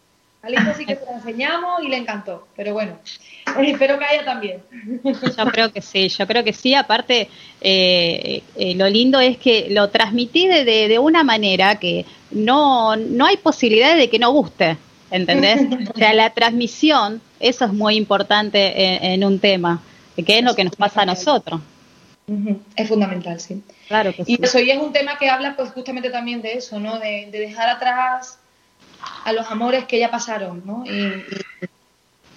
[0.44, 2.98] al hijo sí que se la enseñamos y le encantó, pero bueno,
[3.66, 4.62] espero que a ella también.
[5.02, 6.74] Yo creo que sí, yo creo que sí.
[6.74, 7.28] Aparte,
[7.60, 12.96] eh, eh, lo lindo es que lo transmití de, de, de una manera que no,
[12.96, 14.76] no hay posibilidad de que no guste,
[15.10, 15.60] ¿entendés?
[15.94, 19.80] O sea, la transmisión, eso es muy importante en, en un tema,
[20.16, 21.60] que es lo que nos pasa a nosotros.
[22.76, 23.62] Es fundamental, sí.
[23.86, 24.36] Claro que sí.
[24.40, 26.98] Y eso, y es un tema que habla pues justamente también de eso, ¿no?
[26.98, 28.38] De, de dejar atrás
[29.24, 30.84] a los amores que ya pasaron, ¿no?
[30.86, 31.24] Y- y-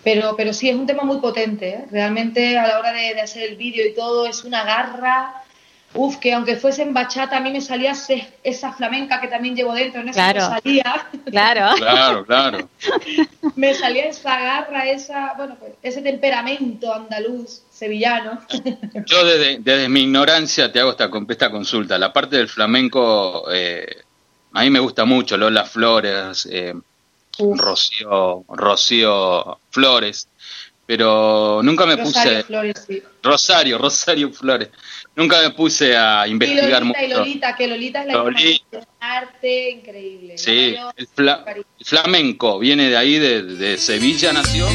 [0.03, 1.85] pero, pero sí, es un tema muy potente, ¿eh?
[1.91, 5.43] Realmente a la hora de, de hacer el vídeo y todo es una garra.
[5.93, 7.93] Uf, que aunque fuese en bachata, a mí me salía
[8.43, 10.11] esa flamenca que también llevo dentro, ¿no?
[10.11, 10.49] Esa Claro.
[10.49, 11.75] me salía, Claro.
[11.77, 12.69] Claro, claro.
[13.55, 18.39] me salía esa garra, esa, bueno, pues, ese temperamento andaluz, sevillano.
[19.05, 21.97] Yo desde, desde mi ignorancia te hago esta, esta consulta.
[21.97, 23.87] La parte del flamenco, eh,
[24.53, 26.73] a mí me gusta mucho, Lola Flores, eh,
[27.39, 30.27] Rocío, Rocío Flores,
[30.85, 32.43] pero nunca me Rosario puse...
[32.43, 33.03] Flores, sí.
[33.21, 34.69] Rosario, Rosario Flores.
[35.15, 37.19] Nunca me puse a Y investigar Lolita, y mucho.
[37.19, 38.49] Lolita, que Lolita es la Lolita.
[38.49, 40.37] información, arte increíble.
[40.37, 44.67] Sí, el, fla- el flamenco viene de ahí, de, de Sevilla nació.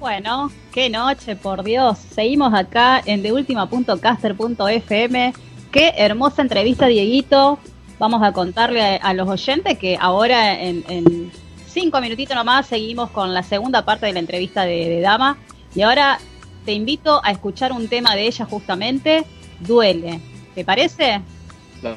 [0.00, 1.98] Bueno, qué noche, por Dios.
[1.98, 5.34] Seguimos acá en deultima.caster.fm.
[5.70, 7.58] Qué hermosa entrevista, Dieguito.
[7.98, 11.30] Vamos a contarle a, a los oyentes que ahora en, en
[11.68, 15.36] cinco minutitos nomás seguimos con la segunda parte de la entrevista de, de Dama.
[15.74, 16.18] Y ahora
[16.64, 19.26] te invito a escuchar un tema de ella justamente,
[19.60, 20.18] Duele.
[20.54, 21.20] ¿Te parece?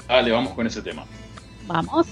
[0.10, 1.06] Dale, vamos con ese tema.
[1.68, 2.06] Vamos.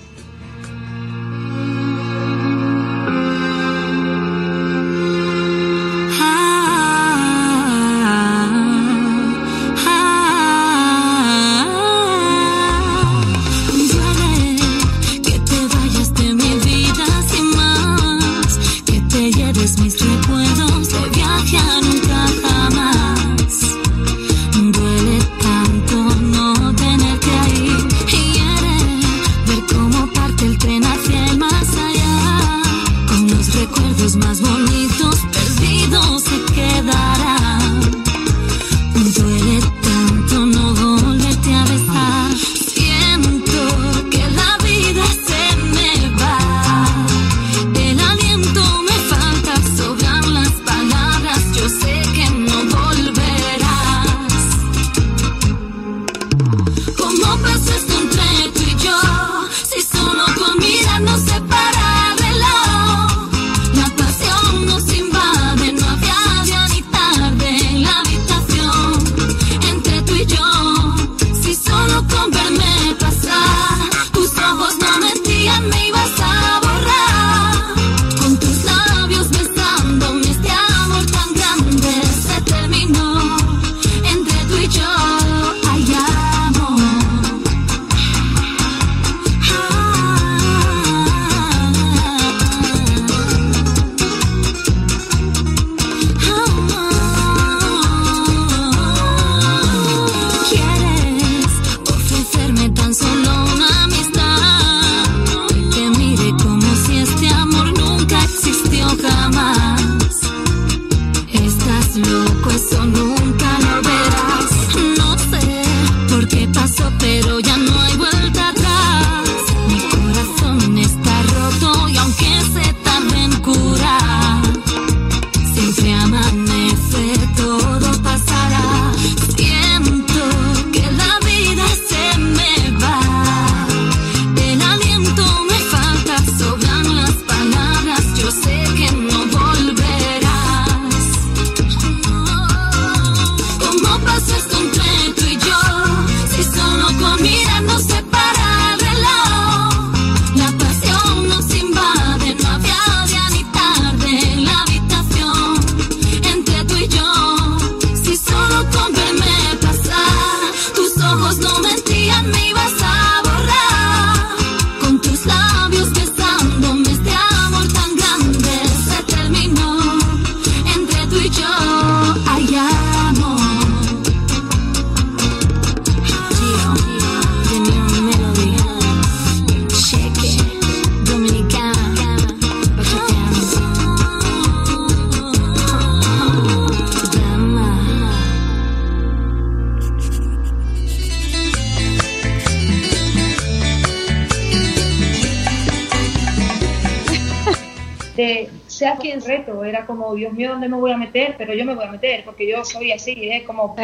[202.98, 203.76] Soy así, es como,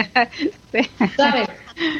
[1.18, 1.48] ¿sabes?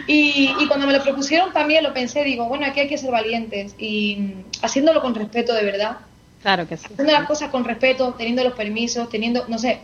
[0.08, 3.12] Y, y cuando me lo propusieron también lo pensé, digo, bueno, aquí hay que ser
[3.12, 5.98] valientes y mm, haciéndolo con respeto de verdad,
[6.42, 6.86] Claro que sí.
[6.86, 9.80] haciendo las cosas con respeto, teniendo los permisos, teniendo, no sé,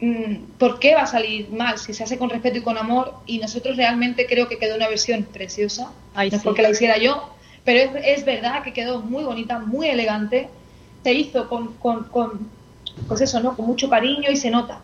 [0.00, 3.14] mm, ¿por qué va a salir mal si se hace con respeto y con amor?
[3.26, 6.46] Y nosotros realmente creo que quedó una versión preciosa, Ay, no es sí.
[6.46, 10.48] porque la hiciera yo, pero es, es verdad que quedó muy bonita, muy elegante,
[11.02, 12.48] se hizo con, con, con,
[13.08, 13.56] pues eso, ¿no?
[13.56, 14.80] Con mucho cariño y se nota.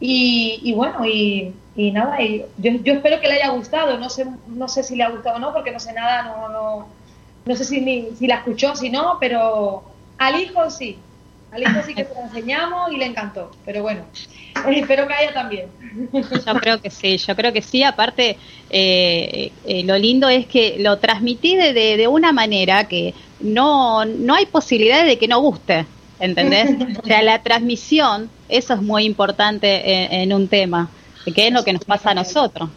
[0.00, 4.10] Y, y bueno, y, y nada, y yo, yo espero que le haya gustado, no
[4.10, 6.86] sé, no sé si le ha gustado o no, porque no sé nada, no, no,
[7.46, 9.84] no sé si, ni- si la escuchó, si no, pero
[10.18, 10.98] al hijo sí,
[11.50, 14.02] al hijo sí que se la enseñamos y le encantó, pero bueno,
[14.70, 15.68] espero que a ella también.
[16.12, 17.82] Yo creo que sí, yo creo que sí.
[17.82, 18.36] Aparte,
[18.68, 24.04] eh, eh, lo lindo es que lo transmití de, de, de una manera que no,
[24.04, 25.86] no hay posibilidad de que no guste,
[26.20, 26.68] ¿entendés?
[27.02, 30.90] O sea, la transmisión, eso es muy importante en, en un tema,
[31.34, 32.70] que es lo que nos pasa a nosotros.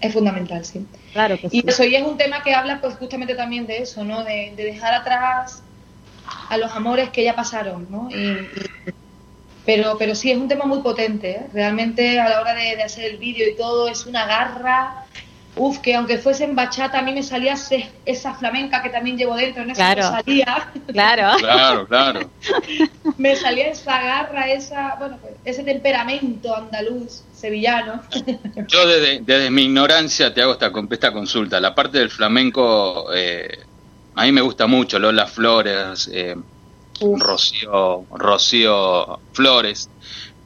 [0.00, 0.86] Es fundamental, sí.
[1.12, 1.62] Claro que sí.
[1.64, 4.24] Y eso y es un tema que habla pues justamente también de eso, ¿no?
[4.24, 5.62] De, de dejar atrás
[6.48, 8.08] a los amores que ya pasaron, ¿no?
[8.10, 8.50] Y, y-
[9.64, 11.30] Pero, pero sí, es un tema muy potente.
[11.32, 11.46] ¿eh?
[11.52, 15.01] Realmente a la hora de, de hacer el vídeo y todo es una garra.
[15.54, 19.18] Uf, que aunque fuese en bachata, a mí me salía se- esa flamenca que también
[19.18, 20.02] llevo dentro, en Claro.
[20.02, 20.72] me salía.
[20.92, 21.38] Claro.
[21.38, 22.30] Claro, claro.
[23.18, 28.02] me salía esa garra, esa, bueno, pues, ese temperamento andaluz, sevillano.
[28.68, 31.60] Yo desde, desde mi ignorancia te hago esta, esta consulta.
[31.60, 33.48] La parte del flamenco, eh,
[34.14, 36.34] a mí me gusta mucho, Lola Flores, eh,
[37.00, 39.90] Rocío, Rocío Flores,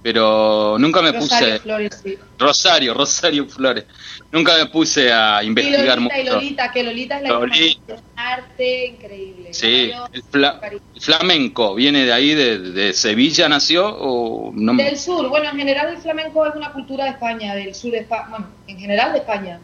[0.06, 1.58] pero nunca me Rosario puse...
[1.58, 2.16] Flores, sí.
[2.38, 3.86] Rosario, Rosario Flores.
[4.30, 6.34] Nunca me puse a Y investigar Lolita, y mucho.
[6.36, 7.94] Lolita, que Lolita es la Lolita.
[7.94, 9.52] de arte increíble.
[9.52, 10.60] Sí, el, fla-
[10.94, 14.74] el flamenco viene de ahí, de, de Sevilla nació o no?
[14.74, 17.98] Del sur, bueno, en general el flamenco es una cultura de España, del sur de
[17.98, 19.58] España, bueno, en general de España.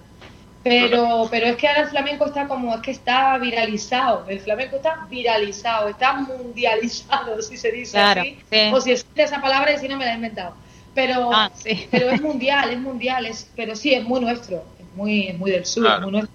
[0.62, 4.76] Pero, pero es que ahora el flamenco está como, es que está viralizado, el flamenco
[4.76, 8.38] está viralizado, está mundializado, si se dice Claro, así.
[8.50, 8.60] sí.
[8.72, 10.54] O si existe esa palabra y si no me la he inventado.
[10.94, 11.86] Pero, Ah, sí.
[11.90, 15.50] pero es mundial, es mundial, es, pero sí, es muy nuestro, es muy, es muy
[15.50, 15.96] del sur, Claro.
[15.98, 16.32] es muy nuestro.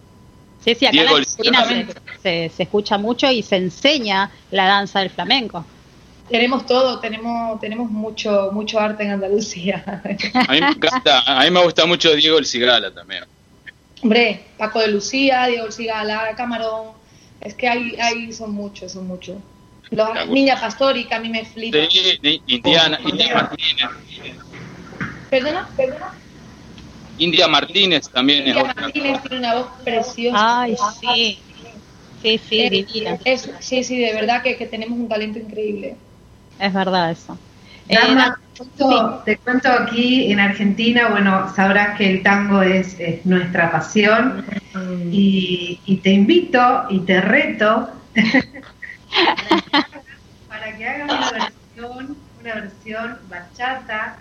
[0.65, 5.09] Sí, sí, acá en Argentina se- se escucha mucho y se enseña la danza del
[5.09, 5.63] flamenco.
[6.29, 10.01] Tenemos todo, tenemos, tenemos mucho, mucho arte en Andalucía.
[10.47, 13.23] A mí me encanta, a mí me gusta mucho Diego El Cigala también.
[14.01, 16.91] Hombre, Paco de Lucía, Diego El Cigala, Camarón,
[17.41, 19.37] es que hay, hay son muchos, son muchos.
[19.89, 20.27] Los.
[20.27, 21.77] Niña Pastori, que a mí me flipa.
[21.89, 22.17] Sí,
[22.47, 23.89] Indiana, India Martínez.
[25.29, 26.13] Perdona, perdona.
[27.17, 28.73] India Martínez también es otra.
[28.77, 30.61] Martínez tiene una voz preciosa.
[30.61, 31.39] Ay, sí.
[32.21, 33.17] Sí, sí, Eh, divina.
[33.23, 35.95] es- sí, sí, de verdad que, que tenemos un talento increíble.
[36.59, 37.37] Es verdad eso.
[37.87, 38.84] Eh, Dama, sí.
[39.25, 44.45] te cuento- aquí en Argentina, bueno, sabrás que el tango es, es nuestra pasión
[45.11, 47.89] y, y te invito y te reto
[50.47, 54.17] para que hagas una versión, una versión bachata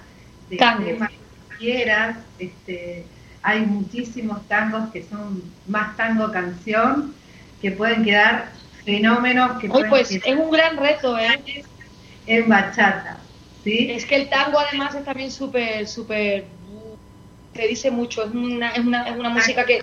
[0.51, 2.17] de temas que quieras.
[2.39, 3.07] Este,
[3.43, 7.15] hay muchísimos tangos que son más tango canción
[7.61, 8.51] que pueden quedar
[8.85, 11.65] fenómenos que Hoy pueden pues quedar es un gran reto, ¿eh?
[12.27, 13.19] en bachata.
[13.67, 13.91] ¿Sí?
[13.91, 16.45] Es que el tango además es también súper, súper...
[17.53, 19.81] Te dice mucho, es una, es una, es una música que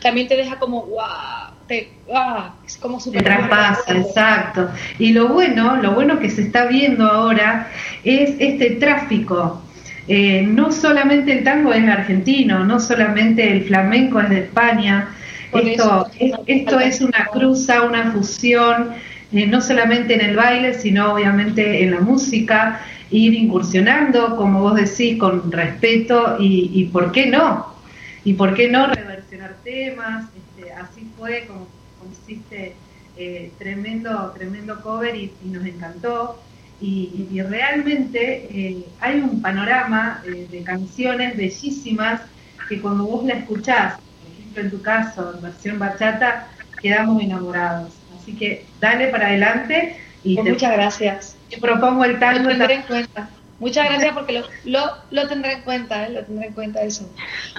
[0.00, 3.24] también te deja como, wow, te, ah, es como Te súper...
[3.24, 4.70] traspasa, exacto.
[4.98, 7.70] Y lo bueno, lo bueno que se está viendo ahora
[8.04, 9.60] es este tráfico.
[10.06, 15.08] Eh, no solamente el tango es argentino, no solamente el flamenco es de España.
[15.50, 18.94] Por Esto, es, esto es una cruza, una fusión,
[19.32, 22.80] eh, no solamente en el baile, sino obviamente en la música,
[23.10, 27.78] ir incursionando, como vos decís, con respeto y, y por qué no,
[28.24, 31.66] y por qué no reversionar temas, este, así fue como,
[32.12, 32.74] hiciste
[33.16, 36.38] eh, tremendo, tremendo cover y, nos encantó.
[36.80, 42.20] Y, realmente eh, hay un panorama eh, de canciones bellísimas
[42.68, 46.48] que cuando vos la escuchás, por ejemplo en tu caso, en versión bachata,
[46.82, 47.94] quedamos enamorados.
[48.20, 51.37] Así que dale para adelante y muchas gracias.
[51.50, 52.48] Te propongo el Lo tango.
[52.48, 53.28] tendré en cuenta.
[53.60, 56.10] Muchas gracias porque lo, lo, lo tendré en cuenta, ¿eh?
[56.10, 57.10] lo tendré en cuenta eso.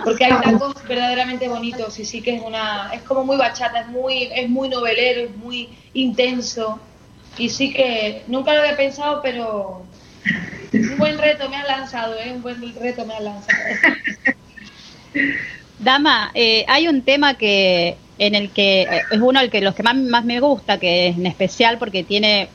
[0.03, 3.87] Porque hay tangos verdaderamente bonitos y sí que es una, es como muy bachata, es
[3.87, 6.79] muy, es muy novelero, es muy intenso.
[7.37, 9.83] Y sí que nunca lo había pensado, pero
[10.73, 12.31] un buen reto me has lanzado, ¿eh?
[12.33, 13.59] un buen reto me has lanzado.
[15.79, 19.83] Dama, eh, hay un tema que en el que eh, es uno de los que
[19.83, 22.49] más, más me gusta, que es en especial porque tiene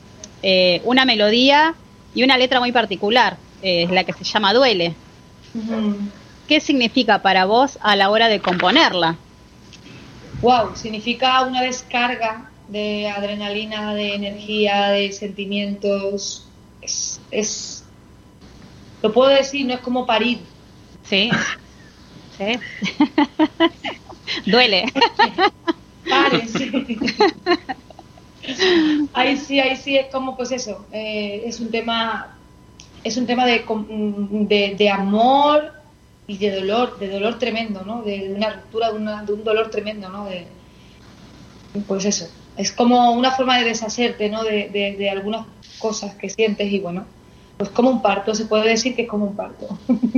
[0.47, 1.73] eh, una melodía
[2.13, 4.93] y una letra muy particular, eh, la que se llama Duele.
[6.47, 9.15] ¿Qué significa para vos a la hora de componerla?
[10.43, 16.45] Wow, significa una descarga de adrenalina, de energía, de sentimientos.
[16.79, 17.83] Es, es,
[19.01, 20.41] lo puedo decir, no es como parir.
[21.09, 21.31] Sí.
[22.37, 22.59] Sí.
[24.51, 24.91] Duele.
[26.09, 26.69] Pare, sí.
[29.13, 32.37] Ahí sí, ahí sí es como pues eso, eh, es un tema,
[33.03, 35.71] es un tema de, com- de, de amor
[36.27, 38.01] y de dolor, de dolor tremendo, ¿no?
[38.01, 40.25] De, una ruptura, de, una- de un dolor tremendo, ¿no?
[40.25, 40.47] De,
[41.87, 42.25] pues eso,
[42.57, 44.43] es como una forma de deshacerte, ¿no?
[44.43, 45.45] De, de, algunas
[45.79, 47.05] cosas que sientes y bueno,
[47.57, 49.67] pues como un parto, se puede decir que es como un parto.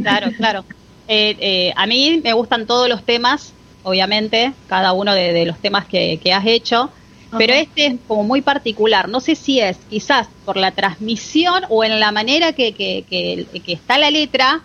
[0.02, 0.66] Claro, claro.
[1.08, 5.86] Eh, eh, a mí me gustan todos los temas, obviamente, cada uno de, los temas
[5.88, 6.91] que has hecho,
[7.38, 9.10] pero este es como muy particular.
[9.10, 13.62] No sé si es quizás por la transmisión o en la manera que, que, que-
[13.62, 14.62] que está la letra.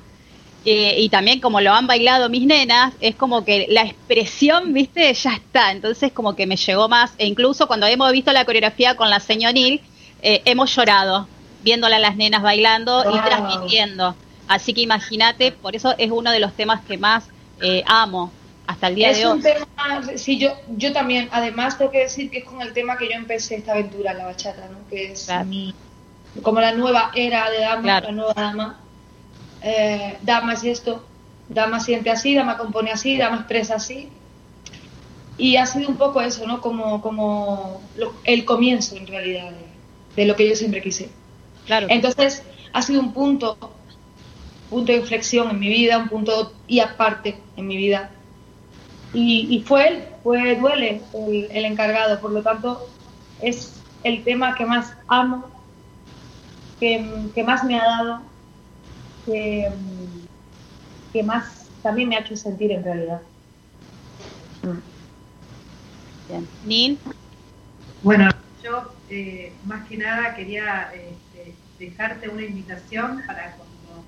[0.65, 5.13] eh, y también como lo han bailado mis nenas, es como que la expresión, viste,
[5.15, 5.73] ya está.
[5.73, 7.15] Entonces como que me llegó más.
[7.19, 9.81] E incluso cuando hemos visto la coreografía con la señoril,
[10.23, 11.29] eh, hemos llorado.
[11.65, 14.17] viéndola a las nenas bailando y transmitiendo.
[14.49, 17.25] Así que imagínate, por eso es uno de los temas que más
[17.61, 18.33] eh, amo
[18.67, 19.33] hasta el día es de hoy.
[19.37, 19.67] un tema,
[20.17, 23.15] sí, yo, yo también, además tengo que decir que es con el tema que yo
[23.15, 24.79] empecé esta aventura, la bachata, ¿no?
[24.89, 25.75] que es mi,
[26.43, 28.81] como la nueva era de dama, la nueva dama.
[29.63, 31.05] Eh, dama es esto,
[31.49, 34.09] dama siente así, dama compone así, dama expresa así.
[35.39, 36.61] Y ha sido un poco eso, ¿no?
[36.61, 39.67] Como, como lo- el comienzo en realidad de,
[40.23, 41.09] de lo que yo siempre quise.
[41.67, 41.87] Claro.
[41.91, 43.57] Entonces, ha sido un punto,
[44.69, 48.11] punto de inflexión en mi vida, un punto y aparte en mi vida.
[49.15, 52.89] Y, y fue él, fue Duele el, el encargado, por lo tanto,
[53.43, 55.51] es el tema que más amo,
[56.81, 58.23] que, que más me ha dado,
[59.27, 59.71] que,
[61.13, 63.21] que más también me ha hecho sentir en realidad.
[66.29, 66.49] Bien.
[66.65, 66.99] Nin,
[68.03, 68.29] Bueno,
[68.63, 74.05] yo eh, más que nada quería este, dejarte una invitación para cuando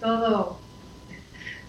[0.00, 0.60] todo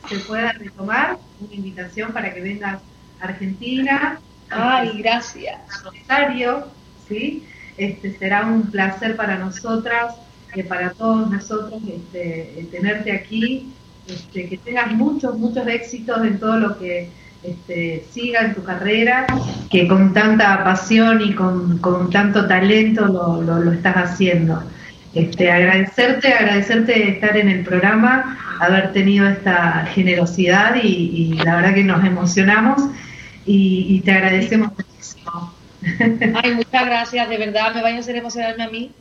[0.09, 2.81] se pueda retomar, una invitación para que vengas
[3.19, 4.19] a Argentina.
[4.49, 5.59] Ay, gracias.
[5.69, 6.67] A Rosario,
[7.07, 7.45] ¿sí?
[7.77, 10.15] Este, será un placer para nosotras,
[10.55, 13.73] eh, para todos nosotros, este, eh, tenerte aquí,
[14.07, 17.09] este, que tengas muchos, muchos éxitos en todo lo que
[17.43, 19.25] este, siga en tu carrera,
[19.69, 24.61] que con tanta pasión y con, con tanto talento lo, lo, lo estás haciendo.
[25.13, 31.55] Este, agradecerte, agradecerte de estar en el programa, haber tenido esta generosidad y, y la
[31.55, 32.81] verdad que nos emocionamos
[33.45, 35.53] y, y te agradecemos muchísimo.
[36.43, 38.91] Ay, muchas gracias, de verdad, me vaya a hacer emocionarme a mí.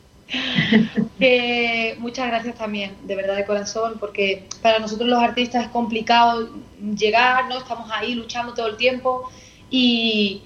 [1.19, 6.49] Que muchas gracias también, de verdad, de corazón, porque para nosotros los artistas es complicado
[6.97, 7.57] llegar, ¿no?
[7.57, 9.29] Estamos ahí luchando todo el tiempo
[9.69, 10.41] y,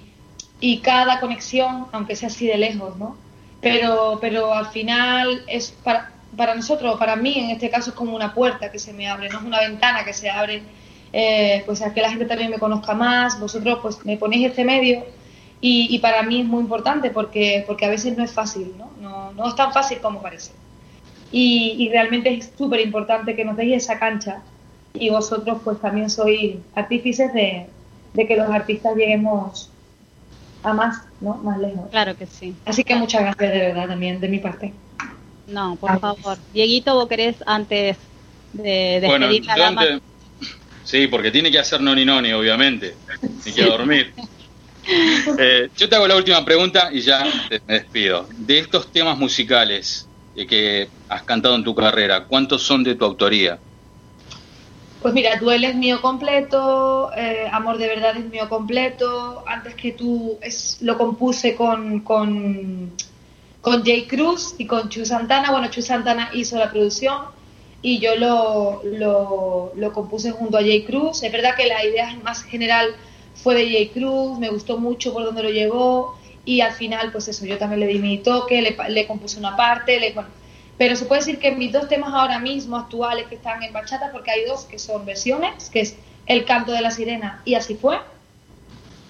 [0.59, 3.15] y cada conexión, aunque sea así de lejos, ¿no?
[3.61, 8.15] Pero, pero al final es para, para nosotros, para mí en este caso es como
[8.15, 10.61] una puerta que se me abre, no es una ventana que se abre,
[11.13, 14.63] eh, pues a que la gente también me conozca más, vosotros pues me ponéis este
[14.63, 15.05] medio
[15.61, 18.91] y, y para mí es muy importante porque, porque a veces no es fácil, ¿no?
[19.01, 20.51] No, no es tan fácil como parece.
[21.31, 24.41] Y, y realmente es súper importante que nos deis esa cancha
[24.93, 27.67] y vosotros pues también sois artífices de,
[28.13, 29.69] de que los artistas lleguemos
[30.63, 31.35] a más, ¿no?
[31.35, 31.89] Más lejos.
[31.91, 32.55] Claro que sí.
[32.65, 34.73] Así que muchas gracias de verdad también de mi parte.
[35.47, 36.37] No, por favor.
[36.51, 37.97] Dieguito, ¿vos querés antes
[38.51, 39.81] de Bueno, despedir la yo dama?
[39.81, 40.01] antes-
[40.83, 42.99] sí, porque tiene que hacer noni noni, obviamente.
[43.43, 44.13] Tiene que dormir.
[45.37, 48.27] Eh, yo te hago la última pregunta y ya te- me despido.
[48.37, 53.05] De estos temas musicales eh, que has cantado en tu carrera, ¿cuántos son de tu
[53.05, 53.61] autoría?
[55.01, 59.91] Pues mira, Duele es mío completo, eh, Amor de verdad es mío completo, Antes que
[59.91, 62.95] tú es, lo compuse con, con,
[63.65, 65.49] con Jay Cruz y con Chu Santana.
[65.49, 67.23] Bueno, Chu Santana hizo la producción
[67.81, 68.83] y yo lo,
[69.75, 71.23] lo, compuse junto a Jay Cruz.
[71.23, 72.95] Es verdad que la idea más general
[73.33, 76.15] fue de Jay Cruz, me gustó mucho por donde lo llevó
[76.45, 79.99] y al final, pues eso, yo también le di mi toque, le compuse una parte,
[79.99, 80.29] le, bueno,
[80.77, 84.11] pero se puede decir que mis dos temas ahora mismo actuales que están en bachata,
[84.11, 85.95] porque hay dos que son versiones, que es
[86.27, 87.97] El canto de la sirena y Así fue.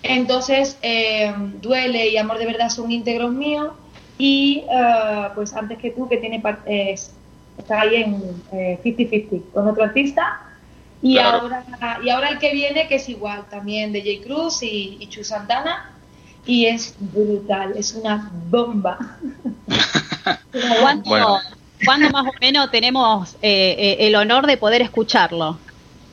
[0.02, 3.74] Entonces, eh, Duele y Amor de verdad son íntegros míos.
[4.18, 7.12] Y eh, pues Antes que tú, que tiene par- es-
[7.58, 8.22] está ahí en
[8.52, 10.42] eh, 50-50 con otro artista.
[11.02, 11.42] Y, Claro.
[11.42, 11.64] ahora,
[12.04, 14.26] y ahora el que viene, que es igual también de J.
[14.26, 15.92] Cruz y, y Chu Santana.
[16.48, 18.98] Y es brutal, es una bomba.
[20.82, 21.38] ¿Cuándo, Bueno.
[21.84, 25.58] cuándo más o menos tenemos eh, eh, el honor de poder escucharlo?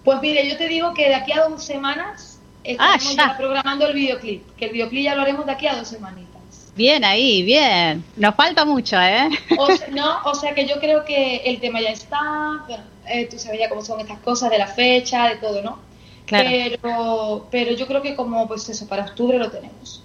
[0.05, 3.29] Pues mire, yo te digo que de aquí a dos semanas estamos Ah, ya.
[3.29, 6.32] ya programando el videoclip, que el videoclip ya lo haremos de aquí a dos semanitas.
[6.75, 8.05] Bien ahí, bien.
[8.17, 9.29] Nos falta mucho, ¿eh?
[9.59, 13.29] O sea, no, o sea que yo creo que el tema ya está, bueno, eh,
[13.31, 15.79] tú sabes ya cómo son estas cosas de la fecha, de todo, ¿no?
[16.27, 16.49] Claro.
[16.51, 20.03] Pero, pero yo creo que como, pues eso, para octubre lo tenemos.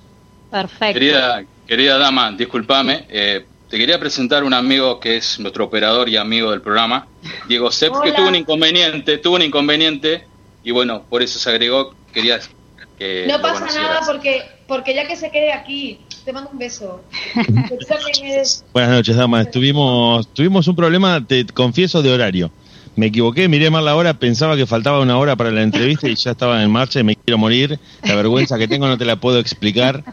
[0.52, 0.94] Perfecto.
[0.94, 6.18] Querida, querida dama, discúlpame, eh, te quería presentar un amigo que es nuestro operador y
[6.18, 7.08] amigo del programa,
[7.48, 10.26] Diego Sepp, que tuvo un inconveniente, tuvo un inconveniente
[10.64, 12.40] y bueno, por eso se agregó, quería
[12.98, 17.02] que no pasa nada porque, porque ya que se quede aquí, te mando un beso.
[18.74, 19.50] Buenas noches, damas.
[19.50, 22.52] Tuvimos, tuvimos un problema, te confieso, de horario.
[22.98, 26.16] Me equivoqué, miré mal la hora, pensaba que faltaba una hora para la entrevista y
[26.16, 27.80] ya estaba en marcha y me quiero morir.
[28.04, 30.04] La vergüenza que tengo no te la puedo explicar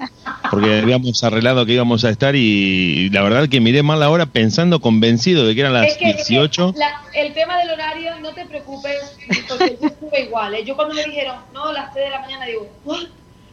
[0.53, 4.27] porque habíamos arreglado que íbamos a estar y la verdad que miré mal la hora
[4.27, 6.75] pensando convencido de que eran las Es que- es que 18.
[6.77, 8.99] la- el tema del horario, no te preocupes,
[9.49, 10.55] porque yo estuve igual.
[10.55, 10.63] ¿eh?
[10.65, 13.01] Yo cuando me dijeron, no, las 3 de la mañana, digo, ¿what?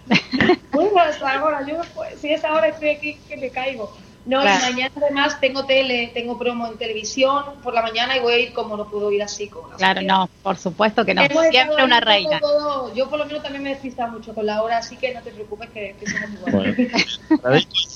[0.72, 3.92] Bueno, hasta ahora, yo, pues, si es ahora estoy aquí, que me caigo.
[4.26, 4.66] No, Claro.
[4.70, 8.40] y mañana además tengo tele, tengo promo en televisión por la mañana y voy a
[8.40, 9.48] ir como no puedo ir así.
[9.48, 11.24] Como Claro, no, por supuesto que no.
[11.24, 12.40] Hemos Siempre una todo, reina.
[12.40, 12.94] todo.
[12.96, 15.32] Yo por lo menos también me despista mucho con la hora, así que no te
[15.32, 17.20] preocupes que, que somos iguales.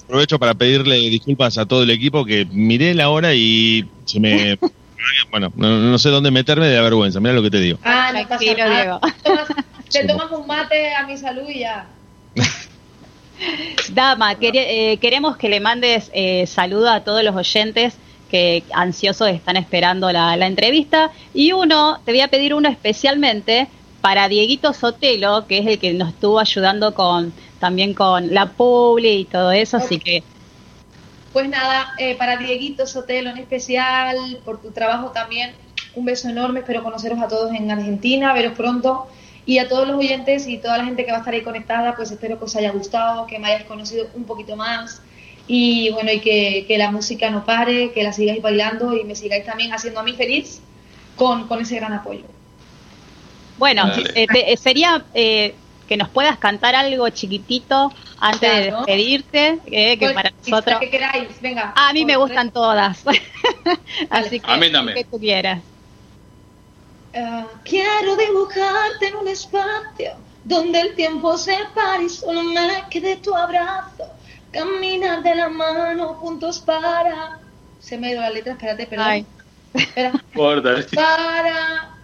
[0.03, 4.57] Aprovecho para pedirle disculpas a todo el equipo que miré la hora y se me...
[5.31, 7.79] Bueno, no, no sé dónde meterme de la vergüenza, mira lo que te digo.
[7.83, 8.99] Ah, no pasa nada.
[9.23, 9.47] Tomas-
[9.91, 11.87] te tomas un mate a mi salud y ya.
[13.93, 17.97] Dama, quere- eh, queremos que le mandes eh, saludo a todos los oyentes
[18.29, 21.11] que ansiosos están esperando la, la entrevista.
[21.33, 23.69] Y uno, te voy a pedir uno especialmente
[24.01, 29.09] para Dieguito Sotelo, que es el que nos estuvo ayudando con también con la publi
[29.19, 30.23] y todo eso, así que
[31.35, 35.51] Pues nada, eh, para Dieguito Sotelo en especial, por tu trabajo también,
[35.93, 39.07] un beso enorme, espero conoceros a todos en Argentina, veros pronto.
[39.45, 41.93] Y a todos los oyentes y toda la gente que va a estar ahí conectada,
[41.97, 45.01] pues espero que os haya gustado, que me hayáis conocido un poquito más.
[45.45, 49.13] Y bueno, y que, que la música no pare, que la sigáis bailando y me
[49.13, 50.61] sigáis también haciendo a mí feliz
[51.17, 52.23] con, con ese gran apoyo.
[53.57, 53.83] bueno,
[54.15, 55.53] eh, te- eh, sería eh,
[55.87, 60.79] que nos puedas cantar algo chiquitito antes de despedirte, eh, que Pues, para nosotros...
[60.79, 61.73] que queráis, venga.
[61.75, 63.03] A mí me gustan todas.
[64.09, 64.97] Así que, A mí también.
[64.97, 65.61] lo que tú quieras.
[67.15, 70.11] Ah, quiero dibujarte en un espacio
[70.43, 74.05] donde el tiempo se pare y solo me quede tu abrazo.
[74.51, 77.39] Caminar de la mano juntos para.
[77.79, 79.07] Se me ha ido la letra, espérate, perdón.
[79.07, 79.25] Ay.
[79.73, 80.13] Espera.
[80.95, 81.94] Para.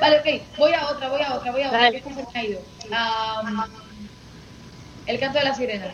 [0.00, 0.26] Vale, ok,
[0.58, 2.60] voy a otra, voy a otra, voy a otra, que esta se me ha ido.
[2.92, 3.66] Ah,
[5.06, 5.92] el canto de la sirena.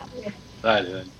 [0.63, 1.11] Dale, dale.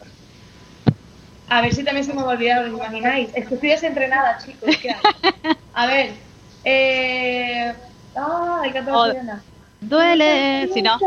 [1.49, 3.31] A ver si también se me va a olvidar, ¿os imagináis?
[3.35, 4.77] Es que estoy desentrenada, chicos.
[4.83, 5.01] ¿qué hay?
[5.75, 6.11] A ver.
[6.65, 7.73] Eh...
[8.17, 9.43] Ah, el canto de Oh, la sirena.
[9.81, 10.99] Duele, si no.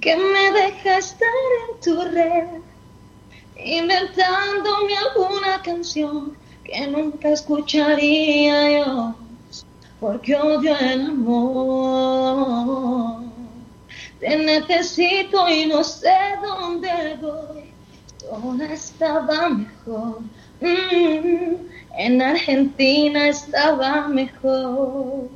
[0.00, 1.28] Que me deja estar
[1.70, 2.44] en tu red,
[3.64, 9.14] inventándome alguna canción que nunca escucharía yo,
[9.98, 13.22] porque odio el amor.
[14.20, 17.72] Te necesito y no sé dónde voy,
[18.20, 20.20] todo estaba mejor.
[20.60, 21.54] Mm,
[21.98, 25.28] en Argentina estaba mejor.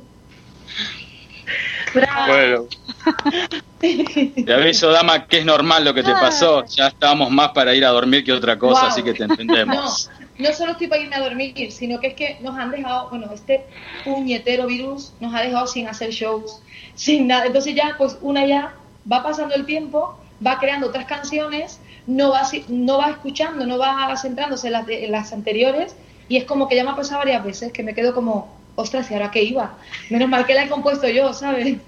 [2.27, 2.67] Bueno.
[3.79, 6.65] Te aviso, dama, que es normal lo que te pasó.
[6.65, 10.09] Ya estábamos más para ir a dormir que otra cosa, así que te No, entendemos.
[10.37, 13.29] no solo estoy para irme a dormir, sino que es que nos han dejado, bueno,
[13.33, 13.65] este
[14.03, 16.61] puñetero virus nos ha dejado sin hacer shows,
[16.95, 17.45] sin nada.
[17.45, 18.73] Entonces ya, pues una ya
[19.11, 24.13] va pasando el tiempo, va creando otras canciones, no va, no va escuchando, no va
[24.17, 25.95] centrándose en las, de- en las anteriores
[26.27, 29.11] y es como que ya me ha pasado varias veces que me quedo como, ostras,
[29.11, 29.73] ¿y ahora qué iba?
[30.09, 31.77] Menos mal que la he compuesto yo, ¿sabes?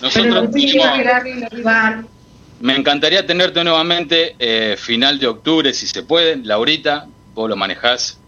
[0.00, 0.50] Nosotros
[1.52, 2.06] Iván.
[2.60, 6.36] me encantaría tenerte nuevamente eh, final de octubre, si se puede.
[6.36, 8.18] Laurita, vos lo manejás.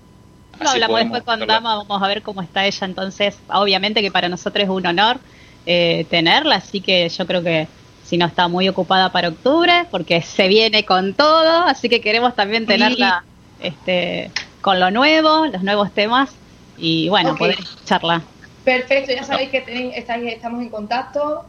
[0.58, 1.48] Hablamos después con hablar.
[1.62, 2.86] Dama, vamos a ver cómo está ella.
[2.86, 5.18] Entonces, obviamente que para nosotros es un honor
[5.66, 7.68] eh, tenerla, así que yo creo que
[8.04, 12.34] si no está muy ocupada para octubre, porque se viene con todo, así que queremos
[12.34, 12.68] también Sí.
[12.68, 13.24] tenerla
[13.60, 14.30] este,
[14.62, 16.30] con lo nuevo, los nuevos temas
[16.76, 17.38] y bueno, Ok.
[17.38, 18.22] poder escucharla.
[18.64, 21.44] Perfecto, ya sabéis que tenéis, estáis, estamos en contacto.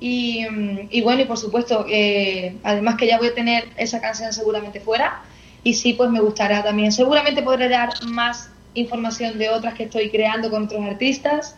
[0.00, 4.00] Y, mm, y bueno, y por supuesto, eh, además que ya voy a tener esa
[4.00, 5.22] canción seguramente fuera.
[5.64, 6.90] Y sí, pues me gustará también.
[6.92, 11.56] Seguramente podré dar más información de otras que estoy creando con otros artistas.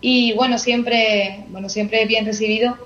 [0.00, 2.76] Y bueno, siempre, bueno, siempre es bien recibido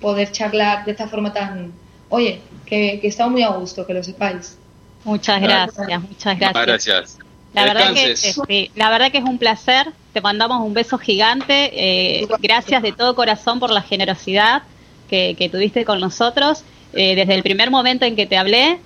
[0.00, 1.72] poder charlar de esta forma tan.
[2.08, 4.56] Oye, que, que estamos muy a gusto, que lo sepáis.
[5.04, 5.76] Muchas Gracias.
[5.76, 7.21] gracias, muchas Muchas gracias.
[7.54, 9.88] La verdad, que, sí, la verdad que es un placer.
[10.12, 11.70] Te mandamos un beso gigante.
[11.74, 14.62] eh, gracias de todo corazón por la generosidad
[15.08, 16.64] que, que tuviste con nosotros
[16.94, 18.78] eh, desde el primer momento en que te hablé.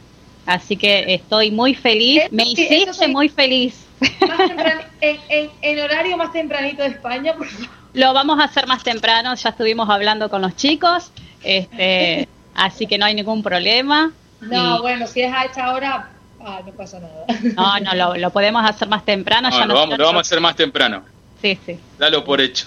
[0.46, 2.22] Así que estoy muy feliz.
[2.30, 3.06] Me hiciste sí.
[3.08, 3.84] muy feliz.
[4.00, 7.68] Más tempran- en, en- en horario más tempranito de España, por favor.
[7.94, 9.34] Lo vamos a hacer más temprano.
[9.34, 11.10] Ya estuvimos hablando con los chicos.
[11.42, 14.12] Este, así que no hay ningún problema.
[14.40, 16.10] No, Y- bueno, si es a esta hora,
[16.46, 17.24] ah, no pasa nada.
[17.56, 19.50] no, no, lo, lo podemos hacer más temprano.
[19.50, 21.02] No, ya lo, vamos, nosotros- lo vamos a hacer más temprano.
[21.42, 21.78] Sí, sí.
[21.98, 22.66] Dalo por hecho.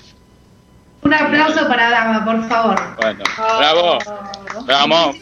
[1.01, 2.77] Un aplauso para Dama, por favor.
[2.97, 3.23] Bueno,
[3.57, 3.97] bravo.
[4.67, 5.15] Vamos.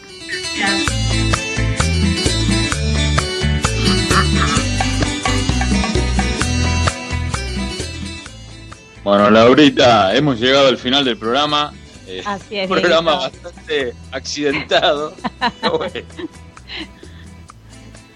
[9.04, 11.72] Bueno, Laurita, hemos llegado al final del programa.
[12.06, 15.14] Eh, Así es, un programa bastante accidentado.
[15.60, 15.92] pero bueno.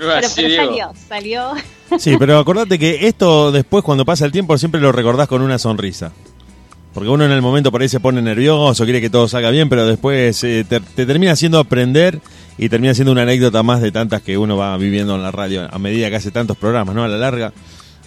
[0.02, 1.52] Pero, salió, salió.
[1.98, 5.58] Sí, pero acordate que esto después cuando pasa el tiempo siempre lo recordás con una
[5.58, 6.12] sonrisa.
[6.94, 9.68] Porque uno en el momento por ahí se pone nervioso, quiere que todo salga bien,
[9.68, 12.20] pero después eh, te, te termina haciendo aprender
[12.58, 15.68] y termina siendo una anécdota más de tantas que uno va viviendo en la radio
[15.70, 17.02] a medida que hace tantos programas, ¿no?
[17.04, 17.52] A la larga,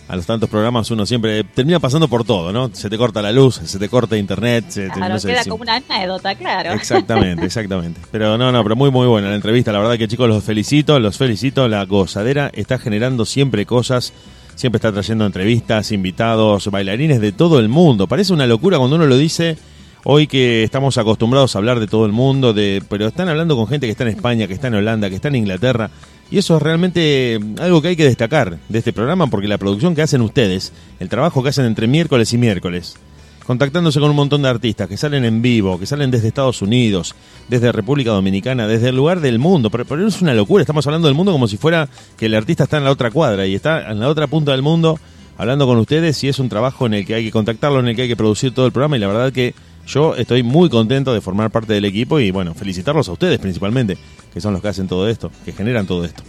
[0.07, 2.69] a los tantos programas uno siempre termina pasando por todo, ¿no?
[2.73, 5.43] Se te corta la luz, se te corta internet, se te- Claro, no sé, queda
[5.45, 6.73] como una anécdota, claro.
[6.73, 7.99] Exactamente, exactamente.
[8.11, 9.71] Pero no, no, pero muy, muy buena la entrevista.
[9.71, 11.67] La verdad que chicos, los felicito, los felicito.
[11.67, 14.13] La gozadera está generando siempre cosas,
[14.53, 18.05] siempre está trayendo entrevistas, invitados, bailarines de todo el mundo.
[18.07, 19.57] Parece una locura cuando uno lo dice
[20.03, 23.67] hoy que estamos acostumbrados a hablar de todo el mundo, de, pero están hablando con
[23.67, 25.89] gente que está en España, que está en Holanda, que está en Inglaterra.
[26.31, 29.93] Y eso es realmente algo que hay que destacar de este programa porque la producción
[29.93, 32.95] que hacen ustedes, el trabajo que hacen entre miércoles y miércoles,
[33.45, 37.15] contactándose con un montón de artistas que salen en vivo, que salen desde Estados Unidos,
[37.47, 39.69] desde República Dominicana, desde el lugar del mundo.
[39.69, 41.87] Pero, pero es una locura, estamos hablando del mundo como si fuera
[42.17, 44.63] que el artista está en la otra cuadra y está en la otra punta del
[44.63, 44.99] mundo
[45.37, 47.95] hablando con ustedes y es un trabajo en el que hay que contactarlo, en el
[47.95, 49.53] que hay que producir todo el programa y la verdad que
[49.85, 53.97] yo estoy muy contento de formar parte del equipo y bueno, felicitarlos a ustedes principalmente,
[54.35, 56.21] que son los que hacen todo esto, que generan todo esto.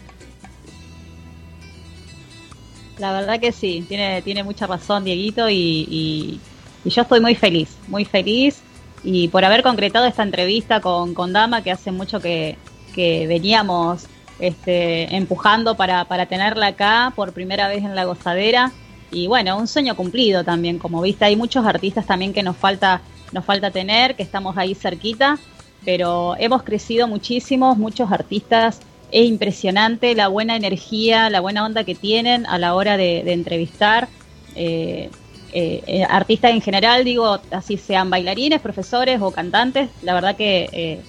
[3.01, 6.41] La verdad que sí, tiene, tiene mucha razón Dieguito y, y-
[6.89, 8.61] yo estoy muy feliz, muy feliz
[9.03, 12.57] y por haber concretado esta entrevista con, con Dama que hace mucho que,
[12.95, 14.05] que veníamos
[14.39, 18.71] este, empujando para, para tenerla acá por primera vez en la gozadera
[19.11, 23.01] y bueno, un sueño cumplido también, como viste, hay muchos artistas también que nos falta,
[23.33, 25.39] nos falta tener, que estamos ahí cerquita,
[25.87, 28.81] pero hemos crecido muchísimo, muchos artistas
[29.13, 33.33] es impresionante la buena energía, la buena onda que tienen a la hora de, de
[33.33, 34.09] entrevistar.
[34.55, 35.09] eh,
[35.53, 41.01] eh, eh, artistas en general, digo, así sean bailarines, profesores o cantantes, la verdad que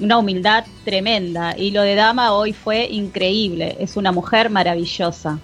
[0.00, 1.56] una humildad tremenda.
[1.56, 5.38] Y lo de Dama hoy fue increíble, es una mujer maravillosa.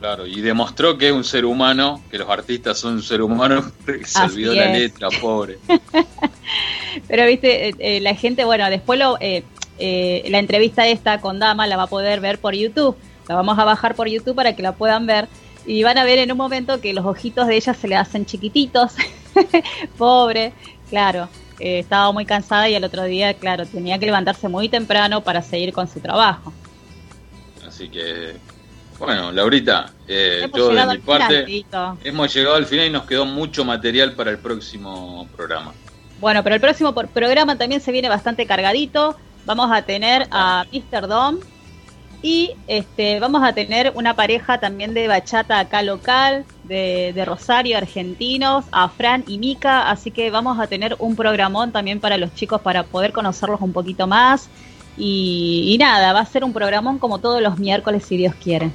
[0.00, 3.72] Claro, y demostró que es un ser humano, que los artistas son un ser humano,
[3.86, 5.58] que se Así olvidó la letra, pobre.
[7.08, 9.44] Pero viste, eh, eh, la gente, bueno, después lo, eh,
[9.78, 12.96] eh, la entrevista esta con Dama la va a poder ver por YouTube.
[13.28, 15.28] La vamos a bajar por YouTube para que la puedan ver.
[15.66, 18.26] Y van a ver en un momento que los ojitos de ella se le hacen
[18.26, 18.92] chiquititos.
[19.98, 20.52] Pobre,
[20.90, 21.28] claro.
[21.58, 25.42] eh, estaba muy cansada y el otro día, claro, tenía que levantarse muy temprano para
[25.42, 26.52] seguir con su trabajo.
[27.66, 28.34] Así que,
[28.98, 31.64] bueno, Laurita, eh, yo de mi parte
[32.04, 35.72] hemos llegado al final y nos quedó mucho material para el próximo programa.
[36.22, 39.16] Bueno, pero el próximo programa también se viene bastante cargadito.
[39.44, 41.08] Vamos a tener a Mr.
[41.08, 41.38] Dom
[42.22, 47.76] y este vamos a tener una pareja también de bachata acá local, de, de Rosario,
[47.76, 49.90] argentinos, a Fran y Mica.
[49.90, 53.72] Así que vamos a tener un programón también para los chicos para poder conocerlos un
[53.72, 54.48] poquito más.
[54.96, 58.70] Y nada, va a ser un programón como todos los miércoles si Dios quiere.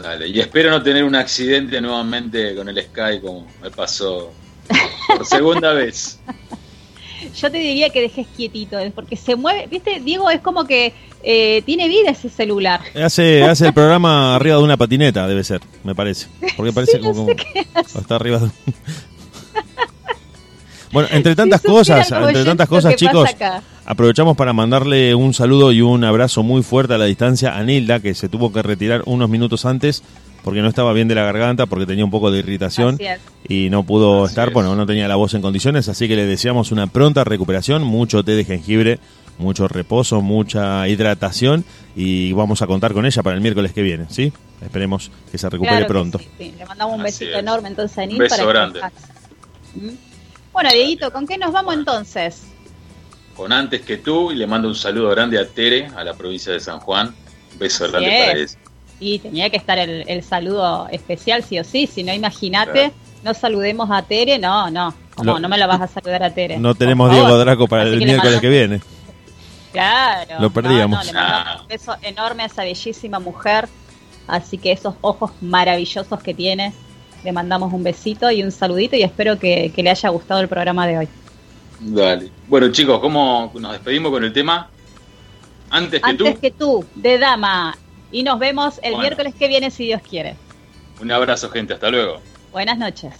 [0.00, 4.32] Dale, y espero no tener un accidente nuevamente con el Sky como me pasó
[5.16, 6.20] por segunda vez.
[7.40, 11.62] Yo te diría que dejes quietito, porque se mueve, viste, Diego, es como que eh,
[11.66, 12.80] tiene vida ese celular.
[12.94, 16.28] Hace, hace el programa arriba de una patineta, debe ser, me parece.
[16.56, 17.36] Porque parece como, como-
[18.00, 18.50] está arriba de...
[20.90, 23.28] Bueno, entre tantas cosas, entre tantas cosas, chicos,
[23.84, 28.00] aprovechamos para mandarle un saludo y un abrazo muy fuerte a la distancia a Nilda,
[28.00, 30.02] que se tuvo que retirar unos minutos antes
[30.42, 32.98] porque no estaba bien de la garganta, porque tenía un poco de irritación
[33.48, 34.54] y no pudo Así estar, es.
[34.54, 38.22] bueno, no tenía la voz en condiciones, así que le deseamos una pronta recuperación, mucho
[38.24, 38.98] té de jengibre,
[39.38, 44.06] mucho reposo, mucha hidratación y vamos a contar con ella para el miércoles que viene,
[44.08, 44.32] ¿sí?
[44.62, 46.18] Esperemos que se recupere Claro que pronto.
[46.18, 46.54] sí, sí.
[46.58, 47.42] Le mandamos un Así besito es.
[47.42, 48.80] enorme entonces a Nil Un beso para grande.
[49.74, 49.88] ¿Mm?
[50.52, 52.42] Bueno, Dieguito, ¿con qué nos vamos entonces?
[53.36, 56.52] Con antes que tú, y le mando un saludo grande a Tere, a la provincia
[56.52, 57.14] de San Juan.
[57.52, 58.46] Un beso grande para ella.
[59.00, 61.86] Y tenía que estar el, el saludo especial, sí o sí.
[61.86, 62.92] Si no, imagínate,
[63.22, 64.38] no saludemos a Tere.
[64.38, 64.92] No, no.
[65.14, 65.32] ¿Cómo?
[65.32, 66.58] Lo- no me la vas a saludar a Tere.
[66.58, 67.10] No tenemos.
[67.12, 68.80] Diego Draco para Así el que miércoles que viene.
[69.72, 70.36] Claro.
[70.40, 70.98] Lo perdíamos.
[70.98, 73.68] No, no, le mandamos un beso enorme a esa bellísima mujer.
[74.26, 76.72] Así que esos ojos maravillosos que tiene,
[77.24, 80.48] le mandamos un besito y un saludito y espero que, que le haya gustado el
[80.48, 81.08] programa de hoy.
[81.80, 82.30] Dale.
[82.46, 84.68] Bueno, chicos, ¿cómo nos despedimos con el tema?
[85.70, 87.76] Antes que Antes tú, que tú, de Dama.
[88.10, 89.00] Y nos vemos el Bueno.
[89.02, 90.36] miércoles que viene, si Dios quiere.
[91.00, 91.74] un abrazo, gente.
[91.74, 92.20] Hasta luego.
[92.52, 93.12] Buenas noches.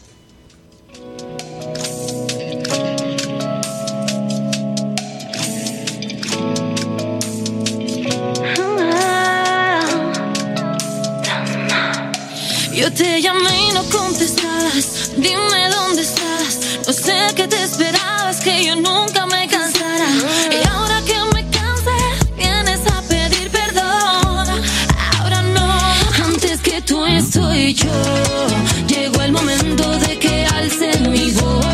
[12.73, 15.11] Yo te llamé y no contestabas.
[15.17, 16.79] Dime dónde estás.
[16.87, 19.68] No sé qué te esperabas, que yo nunca me cansara.
[27.33, 27.91] soy yo.
[28.87, 31.67] Llegó el momento de que alce mi voz.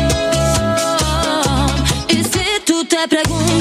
[2.09, 3.54] Y si tú te preguntas.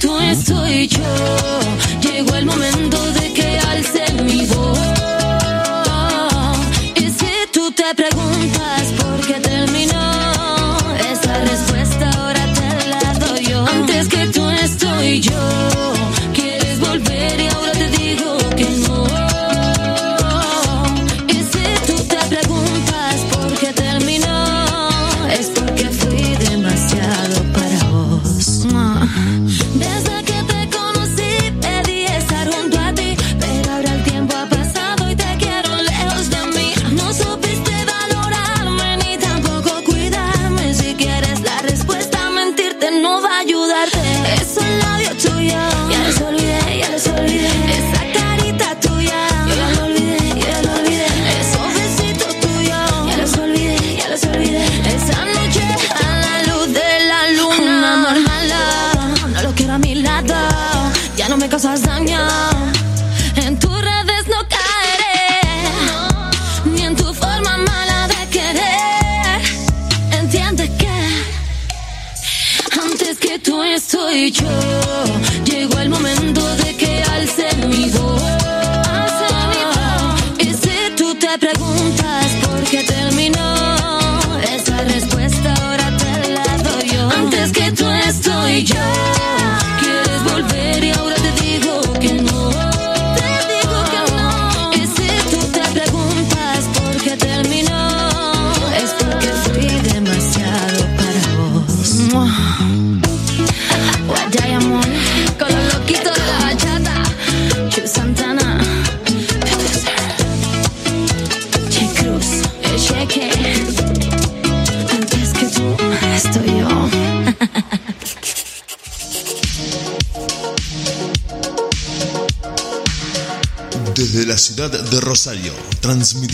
[0.00, 1.60] tú estoy yo.
[2.00, 3.19] Llegó el momento de